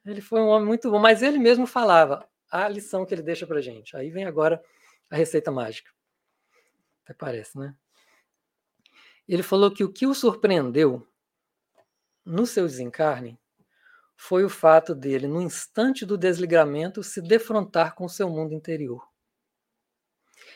Ele 0.04 0.20
foi 0.20 0.40
um 0.40 0.46
homem 0.48 0.66
muito 0.66 0.90
bom, 0.90 0.98
mas 0.98 1.22
ele 1.22 1.38
mesmo 1.38 1.66
falava 1.66 2.26
a 2.50 2.68
lição 2.68 3.04
que 3.04 3.14
ele 3.14 3.22
deixa 3.22 3.46
para 3.46 3.60
gente. 3.60 3.96
Aí 3.96 4.10
vem 4.10 4.24
agora 4.24 4.62
a 5.10 5.16
receita 5.16 5.50
mágica. 5.50 5.90
Até 7.04 7.14
parece, 7.14 7.58
né? 7.58 7.74
Ele 9.26 9.42
falou 9.42 9.70
que 9.70 9.84
o 9.84 9.92
que 9.92 10.06
o 10.06 10.14
surpreendeu 10.14 11.06
no 12.24 12.46
seu 12.46 12.66
desencarne 12.66 13.38
foi 14.16 14.44
o 14.44 14.48
fato 14.48 14.94
dele, 14.94 15.26
no 15.26 15.40
instante 15.40 16.04
do 16.04 16.18
desligamento, 16.18 17.02
se 17.02 17.20
defrontar 17.20 17.94
com 17.94 18.06
o 18.06 18.08
seu 18.08 18.28
mundo 18.28 18.52
interior. 18.54 19.06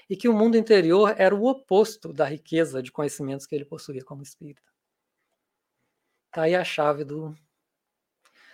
E 0.09 0.16
que 0.16 0.28
o 0.28 0.33
mundo 0.33 0.57
interior 0.57 1.14
era 1.16 1.35
o 1.35 1.47
oposto 1.47 2.12
da 2.12 2.24
riqueza 2.24 2.83
de 2.83 2.91
conhecimentos 2.91 3.47
que 3.47 3.55
ele 3.55 3.64
possuía 3.64 4.05
como 4.05 4.22
espírita. 4.22 4.72
Está 6.33 6.45
aí 6.45 6.55
a 6.55 6.64
chave 6.64 7.05
do. 7.05 7.37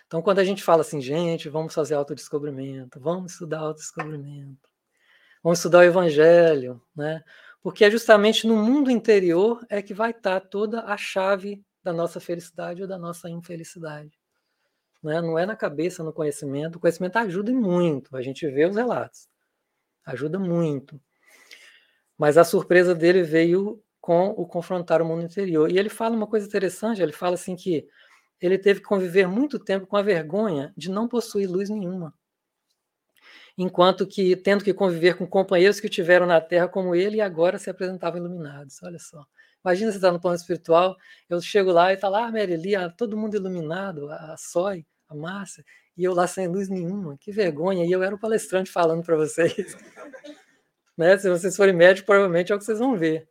Então, 0.09 0.21
quando 0.21 0.41
a 0.41 0.45
gente 0.45 0.65
fala 0.65 0.81
assim, 0.81 1.01
gente, 1.01 1.49
vamos 1.49 1.73
fazer 1.73 1.95
autodescobrimento, 1.95 2.99
vamos 2.99 3.35
estudar 3.35 3.61
autodescobrimento, 3.61 4.69
vamos 5.41 5.61
estudar 5.61 5.79
o 5.79 5.83
evangelho, 5.85 6.83
né? 6.97 7.23
Porque 7.63 7.85
é 7.85 7.91
justamente 7.91 8.49
no 8.49 8.57
mundo 8.57 8.91
interior 8.91 9.65
é 9.71 9.81
que 9.81 9.95
vai 9.95 10.11
estar 10.11 10.41
tá 10.41 10.47
toda 10.49 10.87
a 10.87 10.97
chave 10.97 11.65
da 11.81 11.93
nossa 11.93 12.19
felicidade 12.19 12.83
ou 12.83 12.89
da 12.89 12.99
nossa 12.99 13.31
infelicidade. 13.31 14.19
Né? 15.01 15.21
Não 15.21 15.39
é 15.39 15.47
na 15.47 15.55
cabeça, 15.55 16.03
no 16.03 16.13
conhecimento. 16.13 16.77
O 16.77 16.81
conhecimento 16.81 17.17
ajuda 17.17 17.53
muito. 17.53 18.17
A 18.17 18.23
gente 18.23 18.45
vê 18.49 18.67
os 18.67 18.75
relatos. 18.75 19.29
Ajuda 20.05 20.37
muito. 20.37 21.01
Mas 22.17 22.37
a 22.37 22.43
surpresa 22.43 22.93
dele 22.93 23.23
veio 23.23 23.81
com 24.09 24.31
o 24.31 24.47
confrontar 24.47 25.03
o 25.03 25.05
mundo 25.05 25.23
interior. 25.23 25.71
E 25.71 25.79
ele 25.79 25.91
fala 25.91 26.17
uma 26.17 26.27
coisa 26.27 26.47
interessante, 26.47 27.03
ele 27.03 27.13
fala 27.13 27.35
assim 27.35 27.55
que 27.55 27.87
ele 28.41 28.57
teve 28.57 28.81
que 28.81 28.87
conviver 28.87 29.29
muito 29.29 29.59
tempo 29.59 29.87
com 29.87 29.99
a 29.99 30.03
vergonha 30.03 30.73
de 30.75 30.91
não 30.91 31.07
possuir 31.07 31.47
luz 31.47 31.69
nenhuma. 31.69 32.15
Enquanto 33.59 34.07
que 34.07 34.35
tendo 34.35 34.65
que 34.65 34.73
conviver 34.73 35.19
com 35.19 35.27
companheiros 35.27 35.79
que 35.79 35.91
tiveram 35.91 36.25
na 36.25 36.41
Terra 36.41 36.67
como 36.69 36.95
ele 36.95 37.19
e 37.19 37.21
agora 37.21 37.59
se 37.59 37.69
apresentavam 37.69 38.19
iluminados. 38.19 38.83
Olha 38.83 38.99
só. 38.99 39.27
Imagina 39.63 39.91
você 39.93 39.99
estar 39.99 40.09
tá 40.09 40.13
no 40.15 40.21
plano 40.23 40.37
espiritual, 40.37 40.97
eu 41.29 41.39
chego 41.43 41.71
lá 41.71 41.91
e 41.91 41.97
está 41.97 42.09
lá 42.09 42.29
a 42.29 42.33
Mereli, 42.33 42.73
todo 42.97 43.15
mundo 43.15 43.37
iluminado, 43.37 44.11
a 44.11 44.37
Sói, 44.39 44.87
a 45.07 45.15
Márcia, 45.15 45.63
e 45.95 46.03
eu 46.03 46.15
lá 46.15 46.27
sem 46.27 46.49
luz 46.49 46.71
nenhuma. 46.71 47.19
Que 47.19 47.31
vergonha. 47.31 47.85
E 47.85 47.93
eu 47.93 48.03
era 48.03 48.15
o 48.15 48.19
palestrante 48.19 48.71
falando 48.71 49.05
para 49.05 49.17
vocês. 49.17 49.77
né? 50.97 51.19
Se 51.19 51.29
vocês 51.29 51.55
forem 51.55 51.75
médicos, 51.75 52.07
provavelmente 52.07 52.53
é 52.53 52.55
o 52.55 52.59
que 52.59 52.65
vocês 52.65 52.79
vão 52.79 52.97
ver. 52.97 53.29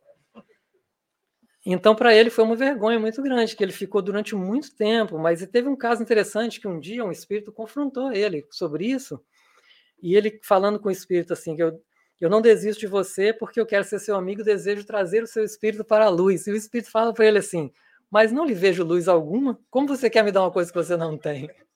Então, 1.66 1.94
para 1.94 2.14
ele 2.14 2.30
foi 2.30 2.44
uma 2.44 2.56
vergonha 2.56 2.98
muito 2.98 3.20
grande, 3.22 3.56
que 3.56 3.62
ele 3.62 3.72
ficou 3.72 4.00
durante 4.00 4.34
muito 4.34 4.74
tempo, 4.74 5.18
mas 5.18 5.46
teve 5.48 5.68
um 5.68 5.76
caso 5.76 6.02
interessante 6.02 6.60
que 6.60 6.68
um 6.68 6.78
dia 6.78 7.04
um 7.04 7.12
espírito 7.12 7.52
confrontou 7.52 8.12
ele 8.12 8.46
sobre 8.50 8.86
isso, 8.86 9.20
e 10.02 10.14
ele 10.14 10.40
falando 10.44 10.78
com 10.78 10.88
o 10.88 10.92
espírito 10.92 11.32
assim, 11.32 11.56
que 11.56 11.62
eu, 11.62 11.82
eu 12.20 12.30
não 12.30 12.40
desisto 12.40 12.80
de 12.80 12.86
você 12.86 13.32
porque 13.32 13.60
eu 13.60 13.66
quero 13.66 13.84
ser 13.84 13.98
seu 13.98 14.16
amigo, 14.16 14.44
desejo 14.44 14.84
trazer 14.84 15.22
o 15.22 15.26
seu 15.26 15.44
espírito 15.44 15.84
para 15.84 16.06
a 16.06 16.08
luz. 16.08 16.46
E 16.46 16.52
o 16.52 16.56
espírito 16.56 16.90
fala 16.90 17.12
para 17.12 17.26
ele 17.26 17.38
assim, 17.38 17.72
mas 18.10 18.32
não 18.32 18.44
lhe 18.44 18.54
vejo 18.54 18.84
luz 18.84 19.08
alguma, 19.08 19.58
como 19.70 19.88
você 19.88 20.08
quer 20.08 20.24
me 20.24 20.32
dar 20.32 20.42
uma 20.42 20.52
coisa 20.52 20.70
que 20.70 20.78
você 20.78 20.96
não 20.96 21.16
tem? 21.16 21.50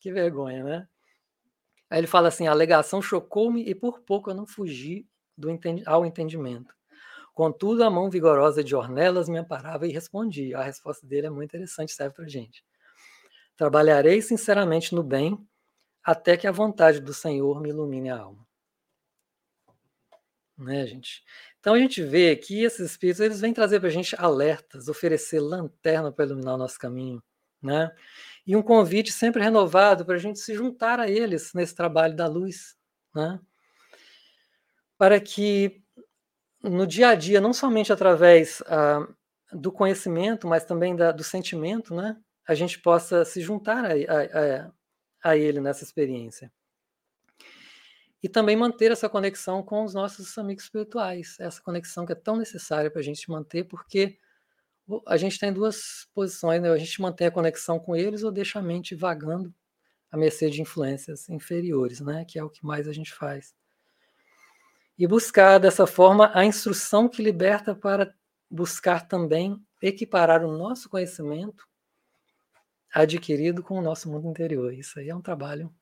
Que 0.00 0.10
vergonha, 0.10 0.64
né? 0.64 0.88
Aí 1.88 2.00
ele 2.00 2.08
fala 2.08 2.26
assim, 2.26 2.48
a 2.48 2.50
alegação 2.50 3.00
chocou-me 3.00 3.62
e 3.62 3.72
por 3.72 4.00
pouco 4.00 4.30
eu 4.30 4.34
não 4.34 4.44
fugi 4.44 5.06
do 5.38 5.48
ao 5.86 6.04
entendimento. 6.04 6.74
Contudo, 7.32 7.82
a 7.82 7.90
mão 7.90 8.10
vigorosa 8.10 8.62
de 8.62 8.76
Ornelas 8.76 9.28
me 9.28 9.38
amparava 9.38 9.86
e 9.86 9.92
respondia. 9.92 10.58
A 10.58 10.62
resposta 10.62 11.06
dele 11.06 11.28
é 11.28 11.30
muito 11.30 11.50
interessante, 11.50 11.92
serve 11.92 12.14
para 12.14 12.28
gente. 12.28 12.64
Trabalharei 13.56 14.20
sinceramente 14.20 14.94
no 14.94 15.02
bem, 15.02 15.38
até 16.04 16.36
que 16.36 16.46
a 16.46 16.52
vontade 16.52 17.00
do 17.00 17.14
Senhor 17.14 17.60
me 17.60 17.70
ilumine 17.70 18.10
a 18.10 18.18
alma. 18.18 18.46
Né, 20.58 20.86
gente? 20.86 21.24
Então 21.58 21.74
a 21.74 21.78
gente 21.78 22.02
vê 22.02 22.36
que 22.36 22.62
esses 22.62 22.90
espíritos 22.90 23.20
eles 23.20 23.40
vêm 23.40 23.54
trazer 23.54 23.80
para 23.80 23.88
a 23.88 23.92
gente 23.92 24.14
alertas, 24.18 24.88
oferecer 24.88 25.40
lanterna 25.40 26.12
para 26.12 26.26
iluminar 26.26 26.54
o 26.54 26.58
nosso 26.58 26.78
caminho, 26.78 27.22
né? 27.62 27.90
E 28.46 28.54
um 28.54 28.62
convite 28.62 29.10
sempre 29.10 29.42
renovado 29.42 30.04
para 30.04 30.16
a 30.16 30.18
gente 30.18 30.38
se 30.38 30.54
juntar 30.54 31.00
a 31.00 31.08
eles 31.08 31.52
nesse 31.54 31.74
trabalho 31.74 32.14
da 32.14 32.26
luz, 32.26 32.76
né? 33.14 33.40
Para 34.98 35.18
que 35.20 35.81
no 36.62 36.86
dia 36.86 37.08
a 37.08 37.14
dia, 37.14 37.40
não 37.40 37.52
somente 37.52 37.92
através 37.92 38.62
ah, 38.66 39.06
do 39.52 39.72
conhecimento, 39.72 40.46
mas 40.46 40.64
também 40.64 40.94
da, 40.94 41.12
do 41.12 41.24
sentimento, 41.24 41.94
né, 41.94 42.16
a 42.46 42.54
gente 42.54 42.78
possa 42.80 43.24
se 43.24 43.40
juntar 43.40 43.84
a, 43.84 43.90
a, 43.90 44.72
a 45.30 45.36
ele 45.36 45.60
nessa 45.60 45.84
experiência. 45.84 46.52
E 48.22 48.28
também 48.28 48.56
manter 48.56 48.92
essa 48.92 49.08
conexão 49.08 49.62
com 49.62 49.84
os 49.84 49.94
nossos 49.94 50.38
amigos 50.38 50.64
espirituais, 50.64 51.36
essa 51.40 51.60
conexão 51.60 52.06
que 52.06 52.12
é 52.12 52.16
tão 52.16 52.36
necessária 52.36 52.90
para 52.90 53.00
a 53.00 53.04
gente 53.04 53.28
manter, 53.28 53.64
porque 53.64 54.16
a 55.06 55.16
gente 55.16 55.38
tem 55.38 55.52
duas 55.52 56.08
posições, 56.14 56.62
né? 56.62 56.70
a 56.70 56.78
gente 56.78 57.00
mantém 57.00 57.26
a 57.26 57.32
conexão 57.32 57.80
com 57.80 57.96
eles 57.96 58.22
ou 58.22 58.30
deixa 58.30 58.60
a 58.60 58.62
mente 58.62 58.94
vagando 58.94 59.52
à 60.10 60.16
mercê 60.16 60.50
de 60.50 60.62
influências 60.62 61.28
inferiores, 61.28 62.00
né? 62.00 62.24
que 62.24 62.38
é 62.38 62.44
o 62.44 62.50
que 62.50 62.64
mais 62.64 62.86
a 62.86 62.92
gente 62.92 63.12
faz 63.12 63.54
e 64.98 65.06
buscar 65.06 65.58
dessa 65.58 65.86
forma 65.86 66.30
a 66.34 66.44
instrução 66.44 67.08
que 67.08 67.22
liberta 67.22 67.74
para 67.74 68.14
buscar 68.50 69.06
também 69.08 69.56
equiparar 69.80 70.44
o 70.44 70.56
nosso 70.56 70.88
conhecimento 70.88 71.66
adquirido 72.92 73.62
com 73.62 73.78
o 73.78 73.82
nosso 73.82 74.10
mundo 74.10 74.28
interior. 74.28 74.72
Isso 74.72 74.98
aí 74.98 75.08
é 75.08 75.14
um 75.14 75.22
trabalho 75.22 75.74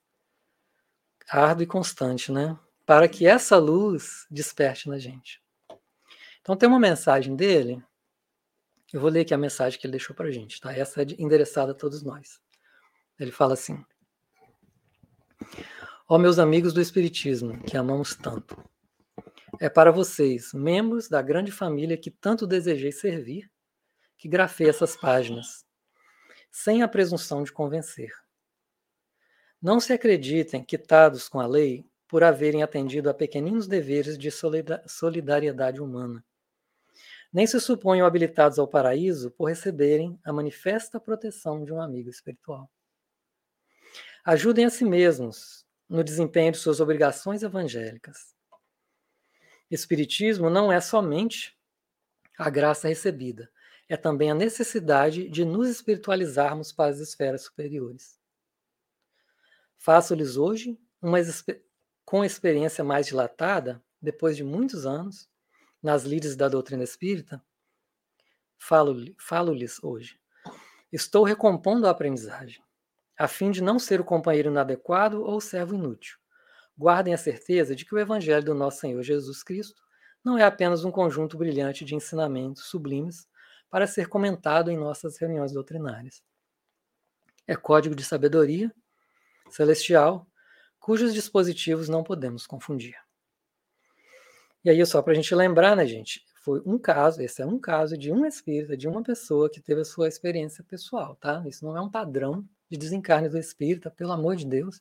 árduo 1.29 1.65
e 1.65 1.67
constante, 1.67 2.31
né? 2.31 2.59
Para 2.87 3.09
que 3.09 3.27
essa 3.27 3.59
luz 3.59 4.27
desperte 4.31 4.89
na 4.89 4.99
gente. 4.99 5.43
Então 6.41 6.57
tem 6.57 6.69
uma 6.69 6.81
mensagem 6.81 7.37
dele. 7.37 7.83
Eu 8.93 9.01
vou 9.01 9.11
ler 9.11 9.21
aqui 9.21 9.35
a 9.35 9.39
mensagem 9.39 9.79
que 9.79 9.87
ele 9.87 9.93
deixou 9.93 10.17
para 10.17 10.29
a 10.29 10.33
gente, 10.33 10.61
tá? 10.61 10.73
Essa 10.73 11.03
é 11.03 11.07
endereçada 11.19 11.73
a 11.73 11.75
todos 11.75 12.03
nós. 12.03 12.41
Ele 13.19 13.31
fala 13.31 13.55
assim: 13.55 13.85
Ó 16.09 16.19
meus 16.19 16.39
amigos 16.39 16.73
do 16.73 16.81
Espiritismo, 16.81 17.63
que 17.63 17.77
amamos 17.77 18.15
tanto, 18.17 18.57
é 19.61 19.69
para 19.69 19.93
vocês, 19.93 20.55
membros 20.55 21.07
da 21.07 21.21
grande 21.21 21.53
família 21.53 21.99
que 21.99 22.11
tanto 22.11 22.47
desejei 22.47 22.91
servir, 22.91 23.53
que 24.17 24.27
grafei 24.27 24.71
essas 24.71 24.97
páginas, 24.97 25.67
sem 26.51 26.83
a 26.83 26.89
presunção 26.89 27.43
de 27.43 27.53
convencer. 27.53 28.11
Não 29.61 29.79
se 29.79 29.93
acreditem 29.93 30.65
quitados 30.65 31.29
com 31.29 31.39
a 31.39 31.47
lei 31.47 31.87
por 32.09 32.25
haverem 32.25 32.63
atendido 32.63 33.11
a 33.11 33.15
pequeninos 33.15 33.67
deveres 33.67 34.17
de 34.17 34.31
solidariedade 34.87 35.83
humana. 35.83 36.25
Nem 37.31 37.47
se 37.47 37.61
suponham 37.61 38.07
habilitados 38.07 38.59
ao 38.59 38.67
paraíso 38.67 39.31
por 39.31 39.45
receberem 39.45 40.19
a 40.25 40.33
manifesta 40.33 40.99
proteção 40.99 41.63
de 41.67 41.73
um 41.73 41.83
amigo 41.83 42.09
espiritual. 42.09 42.69
Ajudem 44.25 44.65
a 44.65 44.71
si 44.71 44.87
mesmos 44.87 45.67
no 45.87 46.03
desempenho 46.03 46.53
de 46.53 46.59
suas 46.59 46.81
obrigações 46.81 47.43
evangélicas 47.43 48.40
Espiritismo 49.71 50.51
não 50.51 50.73
é 50.73 50.81
somente 50.81 51.57
a 52.37 52.51
graça 52.51 52.89
recebida, 52.89 53.51
é 53.89 53.97
também 53.97 54.31
a 54.31 54.35
necessidade 54.35 55.29
de 55.29 55.45
nos 55.45 55.69
espiritualizarmos 55.69 56.73
para 56.73 56.91
as 56.91 56.99
esferas 56.99 57.43
superiores. 57.43 58.19
Faço-lhes 59.77 60.37
hoje, 60.37 60.79
uma, 61.01 61.19
com 62.05 62.25
experiência 62.25 62.83
mais 62.83 63.07
dilatada, 63.07 63.83
depois 64.01 64.37
de 64.37 64.45
muitos 64.45 64.87
anos, 64.87 65.29
nas 65.83 66.05
lides 66.05 66.37
da 66.37 66.49
doutrina 66.49 66.85
espírita, 66.85 67.43
falo-lhes 68.59 69.15
falo 69.19 69.57
hoje. 69.83 70.21
Estou 70.93 71.25
recompondo 71.25 71.87
a 71.87 71.91
aprendizagem, 71.91 72.63
a 73.19 73.29
fim 73.29 73.51
de 73.51 73.63
não 73.63 73.79
ser 73.79 74.01
o 74.01 74.05
companheiro 74.05 74.51
inadequado 74.51 75.23
ou 75.23 75.37
o 75.37 75.41
servo 75.41 75.75
inútil. 75.75 76.20
Guardem 76.77 77.13
a 77.13 77.19
certeza 77.19 77.75
de 77.75 77.85
que 77.85 77.95
o 77.95 77.99
Evangelho 77.99 78.45
do 78.45 78.55
nosso 78.55 78.81
Senhor 78.81 79.03
Jesus 79.03 79.43
Cristo 79.43 79.83
não 80.25 80.37
é 80.37 80.45
apenas 80.45 80.85
um 80.85 80.91
conjunto 80.91 81.37
brilhante 81.37 81.85
de 81.85 81.95
ensinamentos 81.95 82.65
sublimes 82.65 83.27
para 83.71 83.87
ser 83.87 84.09
comentado 84.09 84.71
em 84.71 84.77
nossas 84.77 85.19
reuniões 85.19 85.53
doutrinárias. 85.53 86.23
É 87.47 87.57
código 87.57 87.95
de 87.95 88.05
sabedoria 88.05 88.73
celestial, 89.51 90.27
cujos 90.79 91.13
dispositivos 91.13 91.89
não 91.89 92.03
podemos 92.03 92.47
confundir. 92.47 92.97
E 94.65 94.71
aí, 94.71 94.85
só 94.85 95.01
para 95.03 95.13
a 95.13 95.17
gente 95.17 95.35
lembrar, 95.35 95.75
né, 95.75 95.87
gente? 95.87 96.23
Foi 96.43 96.63
um 96.65 96.79
caso, 96.79 97.21
esse 97.23 97.43
é 97.43 97.47
um 97.47 97.59
caso 97.59 97.97
de 97.97 98.13
um 98.13 98.25
espírita, 98.25 98.77
de 98.77 98.89
uma 98.89 99.03
pessoa 99.03 99.51
que 99.51 99.61
teve 99.61 99.83
a 99.83 99.85
sua 99.85 100.09
experiência 100.09 100.65
pessoal, 100.65 101.17
tá? 101.17 101.43
Isso 101.47 101.65
não 101.65 101.77
é 101.77 101.81
um 101.81 101.91
padrão 101.91 102.47
de 102.71 102.79
desencarne 102.79 103.29
do 103.29 103.39
espírita, 103.39 103.91
pelo 103.91 104.13
amor 104.13 104.37
de 104.37 104.47
Deus. 104.47 104.81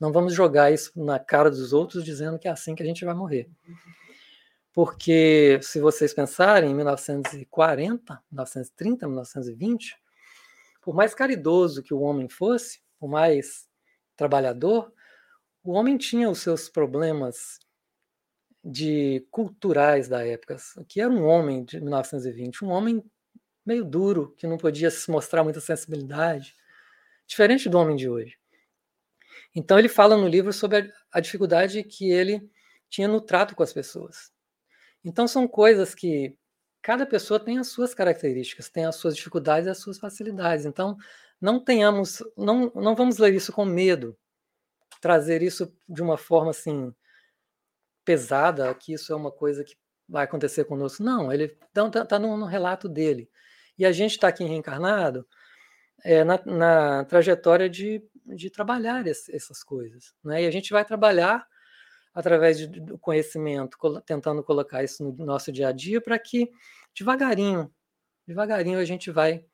Não 0.00 0.12
vamos 0.12 0.32
jogar 0.32 0.72
isso 0.72 0.92
na 0.96 1.18
cara 1.18 1.50
dos 1.50 1.72
outros 1.72 2.04
dizendo 2.04 2.38
que 2.38 2.46
é 2.46 2.50
assim 2.50 2.74
que 2.74 2.82
a 2.82 2.86
gente 2.86 3.04
vai 3.04 3.14
morrer. 3.14 3.50
Porque 4.72 5.58
se 5.62 5.80
vocês 5.80 6.14
pensarem 6.14 6.70
em 6.70 6.74
1940, 6.74 8.22
1930, 8.30 9.06
1920, 9.06 9.96
por 10.80 10.94
mais 10.94 11.14
caridoso 11.14 11.82
que 11.82 11.92
o 11.92 12.00
homem 12.00 12.28
fosse, 12.28 12.80
por 12.98 13.08
mais 13.08 13.68
trabalhador, 14.16 14.92
o 15.64 15.72
homem 15.72 15.98
tinha 15.98 16.30
os 16.30 16.38
seus 16.38 16.68
problemas 16.68 17.58
de 18.64 19.26
culturais 19.30 20.08
da 20.08 20.24
época, 20.24 20.56
que 20.86 21.00
era 21.00 21.10
um 21.10 21.24
homem 21.24 21.64
de 21.64 21.80
1920, 21.80 22.64
um 22.64 22.70
homem 22.70 23.04
meio 23.66 23.84
duro, 23.84 24.34
que 24.36 24.46
não 24.46 24.56
podia 24.56 24.90
se 24.90 25.10
mostrar 25.10 25.44
muita 25.44 25.60
sensibilidade, 25.60 26.54
diferente 27.26 27.68
do 27.68 27.78
homem 27.78 27.96
de 27.96 28.08
hoje. 28.08 28.37
Então 29.58 29.76
ele 29.76 29.88
fala 29.88 30.16
no 30.16 30.28
livro 30.28 30.52
sobre 30.52 30.92
a, 31.10 31.18
dificuldade 31.18 31.82
que 31.82 32.08
ele 32.08 32.48
tinha 32.88 33.08
no 33.08 33.20
trato 33.20 33.56
com 33.56 33.62
as 33.64 33.72
pessoas. 33.72 34.30
Então 35.04 35.26
são 35.26 35.48
coisas 35.48 35.96
que 35.96 36.38
cada 36.80 37.04
pessoa 37.04 37.40
tem 37.40 37.58
as 37.58 37.66
suas 37.66 37.92
características, 37.92 38.68
tem 38.68 38.84
as 38.86 38.94
suas 38.94 39.16
dificuldades 39.16 39.66
e 39.66 39.70
as 39.70 39.78
suas 39.78 39.98
facilidades. 39.98 40.64
Então 40.64 40.96
não 41.40 41.58
tenhamos, 41.58 42.22
não, 42.36 42.70
não 42.72 42.94
vamos 42.94 43.18
ler 43.18 43.34
isso 43.34 43.52
com 43.52 43.64
medo, 43.64 44.16
trazer 45.00 45.42
isso 45.42 45.74
de 45.88 46.02
uma 46.02 46.16
forma 46.16 46.50
assim 46.50 46.94
pesada, 48.04 48.72
que 48.76 48.92
isso 48.92 49.12
é 49.12 49.16
uma 49.16 49.32
coisa 49.32 49.64
que 49.64 49.74
vai 50.08 50.22
acontecer 50.22 50.66
conosco. 50.66 51.02
Não, 51.02 51.32
ele 51.32 51.56
está 51.74 52.06
tá 52.06 52.18
no, 52.18 52.36
no, 52.36 52.46
relato 52.46 52.88
dele. 52.88 53.28
E 53.76 53.84
a 53.84 53.90
gente 53.90 54.12
está 54.12 54.28
aqui 54.28 54.44
reencarnado 54.44 55.26
é, 56.04 56.22
na, 56.22 56.40
na, 56.46 57.04
trajetória 57.06 57.68
de, 57.68 58.02
de 58.34 58.50
trabalhar 58.50 59.06
essas 59.06 59.62
coisas. 59.62 60.14
Né? 60.24 60.44
E 60.44 60.46
a 60.46 60.50
gente 60.50 60.72
vai 60.72 60.84
trabalhar 60.84 61.46
através 62.14 62.58
de, 62.58 62.66
do 62.66 62.98
conhecimento, 62.98 63.76
tentando 64.04 64.42
colocar 64.42 64.82
isso 64.82 65.04
no 65.04 65.24
nosso 65.24 65.52
dia 65.52 65.68
a 65.68 65.72
dia, 65.72 66.00
para 66.00 66.18
que 66.18 66.50
devagarinho, 66.96 67.72
devagarinho 68.26 68.78
a 68.78 68.84
gente 68.84 69.10
vai 69.10 69.44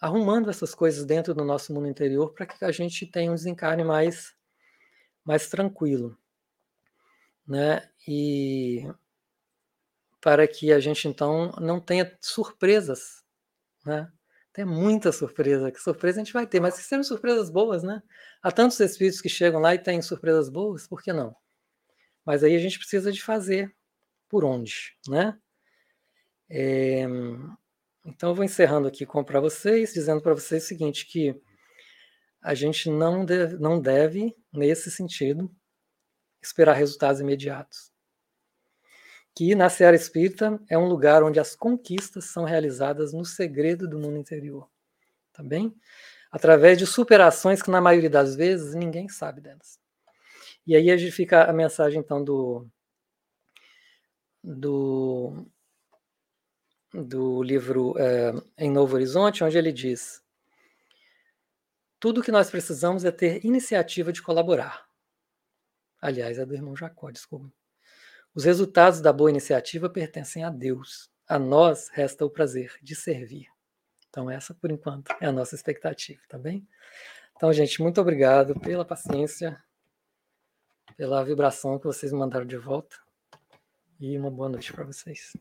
arrumando 0.00 0.50
essas 0.50 0.74
coisas 0.74 1.04
dentro 1.04 1.34
do 1.34 1.44
nosso 1.44 1.72
mundo 1.72 1.88
interior 1.88 2.32
para 2.32 2.46
que 2.46 2.64
a 2.64 2.70
gente 2.70 3.06
tenha 3.06 3.30
um 3.30 3.34
desencarne 3.34 3.82
mais, 3.82 4.34
mais 5.24 5.48
tranquilo 5.48 6.16
né? 7.46 7.88
E 8.06 8.86
para 10.20 10.46
que 10.48 10.72
a 10.72 10.80
gente 10.80 11.06
então 11.06 11.52
não 11.60 11.80
tenha 11.80 12.16
surpresas, 12.20 13.22
né? 13.84 14.12
Tem 14.56 14.64
muita 14.64 15.12
surpresa, 15.12 15.70
que 15.70 15.78
surpresa 15.78 16.18
a 16.18 16.24
gente 16.24 16.32
vai 16.32 16.46
ter, 16.46 16.60
mas 16.60 16.78
que 16.78 16.82
sejam 16.82 17.04
surpresas 17.04 17.50
boas, 17.50 17.82
né? 17.82 18.02
Há 18.42 18.50
tantos 18.50 18.80
espíritos 18.80 19.20
que 19.20 19.28
chegam 19.28 19.60
lá 19.60 19.74
e 19.74 19.78
têm 19.78 20.00
surpresas 20.00 20.48
boas, 20.48 20.88
por 20.88 21.02
que 21.02 21.12
não? 21.12 21.36
Mas 22.24 22.42
aí 22.42 22.56
a 22.56 22.58
gente 22.58 22.78
precisa 22.78 23.12
de 23.12 23.22
fazer 23.22 23.70
por 24.30 24.46
onde, 24.46 24.96
né? 25.08 25.38
É, 26.48 27.02
então 28.02 28.30
eu 28.30 28.34
vou 28.34 28.46
encerrando 28.46 28.88
aqui 28.88 29.04
para 29.26 29.40
vocês, 29.40 29.92
dizendo 29.92 30.22
para 30.22 30.32
vocês 30.32 30.64
o 30.64 30.66
seguinte, 30.66 31.04
que 31.04 31.38
a 32.40 32.54
gente 32.54 32.88
não 32.88 33.26
deve, 33.26 33.58
não 33.58 33.78
deve, 33.78 34.34
nesse 34.50 34.90
sentido, 34.90 35.54
esperar 36.42 36.72
resultados 36.72 37.20
imediatos. 37.20 37.92
Que 39.36 39.54
na 39.54 39.68
Seara 39.68 39.94
Espírita 39.94 40.58
é 40.66 40.78
um 40.78 40.88
lugar 40.88 41.22
onde 41.22 41.38
as 41.38 41.54
conquistas 41.54 42.24
são 42.24 42.44
realizadas 42.44 43.12
no 43.12 43.22
segredo 43.22 43.86
do 43.86 43.98
mundo 43.98 44.16
interior. 44.16 44.66
Tá 45.30 45.42
bem? 45.42 45.74
Através 46.32 46.78
de 46.78 46.86
superações 46.86 47.60
que, 47.60 47.70
na 47.70 47.80
maioria 47.80 48.08
das 48.08 48.34
vezes, 48.34 48.74
ninguém 48.74 49.10
sabe 49.10 49.42
delas. 49.42 49.78
E 50.66 50.74
aí 50.74 50.90
a 50.90 50.96
gente 50.96 51.12
fica 51.12 51.44
a 51.44 51.52
mensagem, 51.52 52.00
então, 52.00 52.24
do, 52.24 52.66
do, 54.42 55.46
do 56.94 57.42
livro 57.42 57.94
é, 57.98 58.32
Em 58.56 58.70
Novo 58.70 58.94
Horizonte, 58.94 59.44
onde 59.44 59.58
ele 59.58 59.70
diz: 59.70 60.24
Tudo 62.00 62.22
que 62.22 62.32
nós 62.32 62.50
precisamos 62.50 63.04
é 63.04 63.10
ter 63.10 63.44
iniciativa 63.44 64.10
de 64.10 64.22
colaborar. 64.22 64.86
Aliás, 66.00 66.38
é 66.38 66.46
do 66.46 66.54
irmão 66.54 66.74
Jacó, 66.74 67.10
desculpa. 67.10 67.52
Os 68.36 68.44
resultados 68.44 69.00
da 69.00 69.14
boa 69.14 69.30
iniciativa 69.30 69.88
pertencem 69.88 70.44
a 70.44 70.50
Deus. 70.50 71.10
A 71.26 71.38
nós 71.38 71.88
resta 71.88 72.22
o 72.22 72.28
prazer 72.28 72.74
de 72.82 72.94
servir. 72.94 73.46
Então, 74.10 74.30
essa, 74.30 74.52
por 74.52 74.70
enquanto, 74.70 75.10
é 75.22 75.26
a 75.26 75.32
nossa 75.32 75.54
expectativa, 75.54 76.20
tá 76.28 76.36
bem? 76.36 76.68
Então, 77.34 77.50
gente, 77.50 77.80
muito 77.80 77.98
obrigado 77.98 78.54
pela 78.60 78.84
paciência, 78.84 79.58
pela 80.98 81.24
vibração 81.24 81.78
que 81.78 81.86
vocês 81.86 82.12
mandaram 82.12 82.44
de 82.44 82.58
volta. 82.58 82.96
E 83.98 84.18
uma 84.18 84.30
boa 84.30 84.50
noite 84.50 84.70
para 84.70 84.84
vocês. 84.84 85.32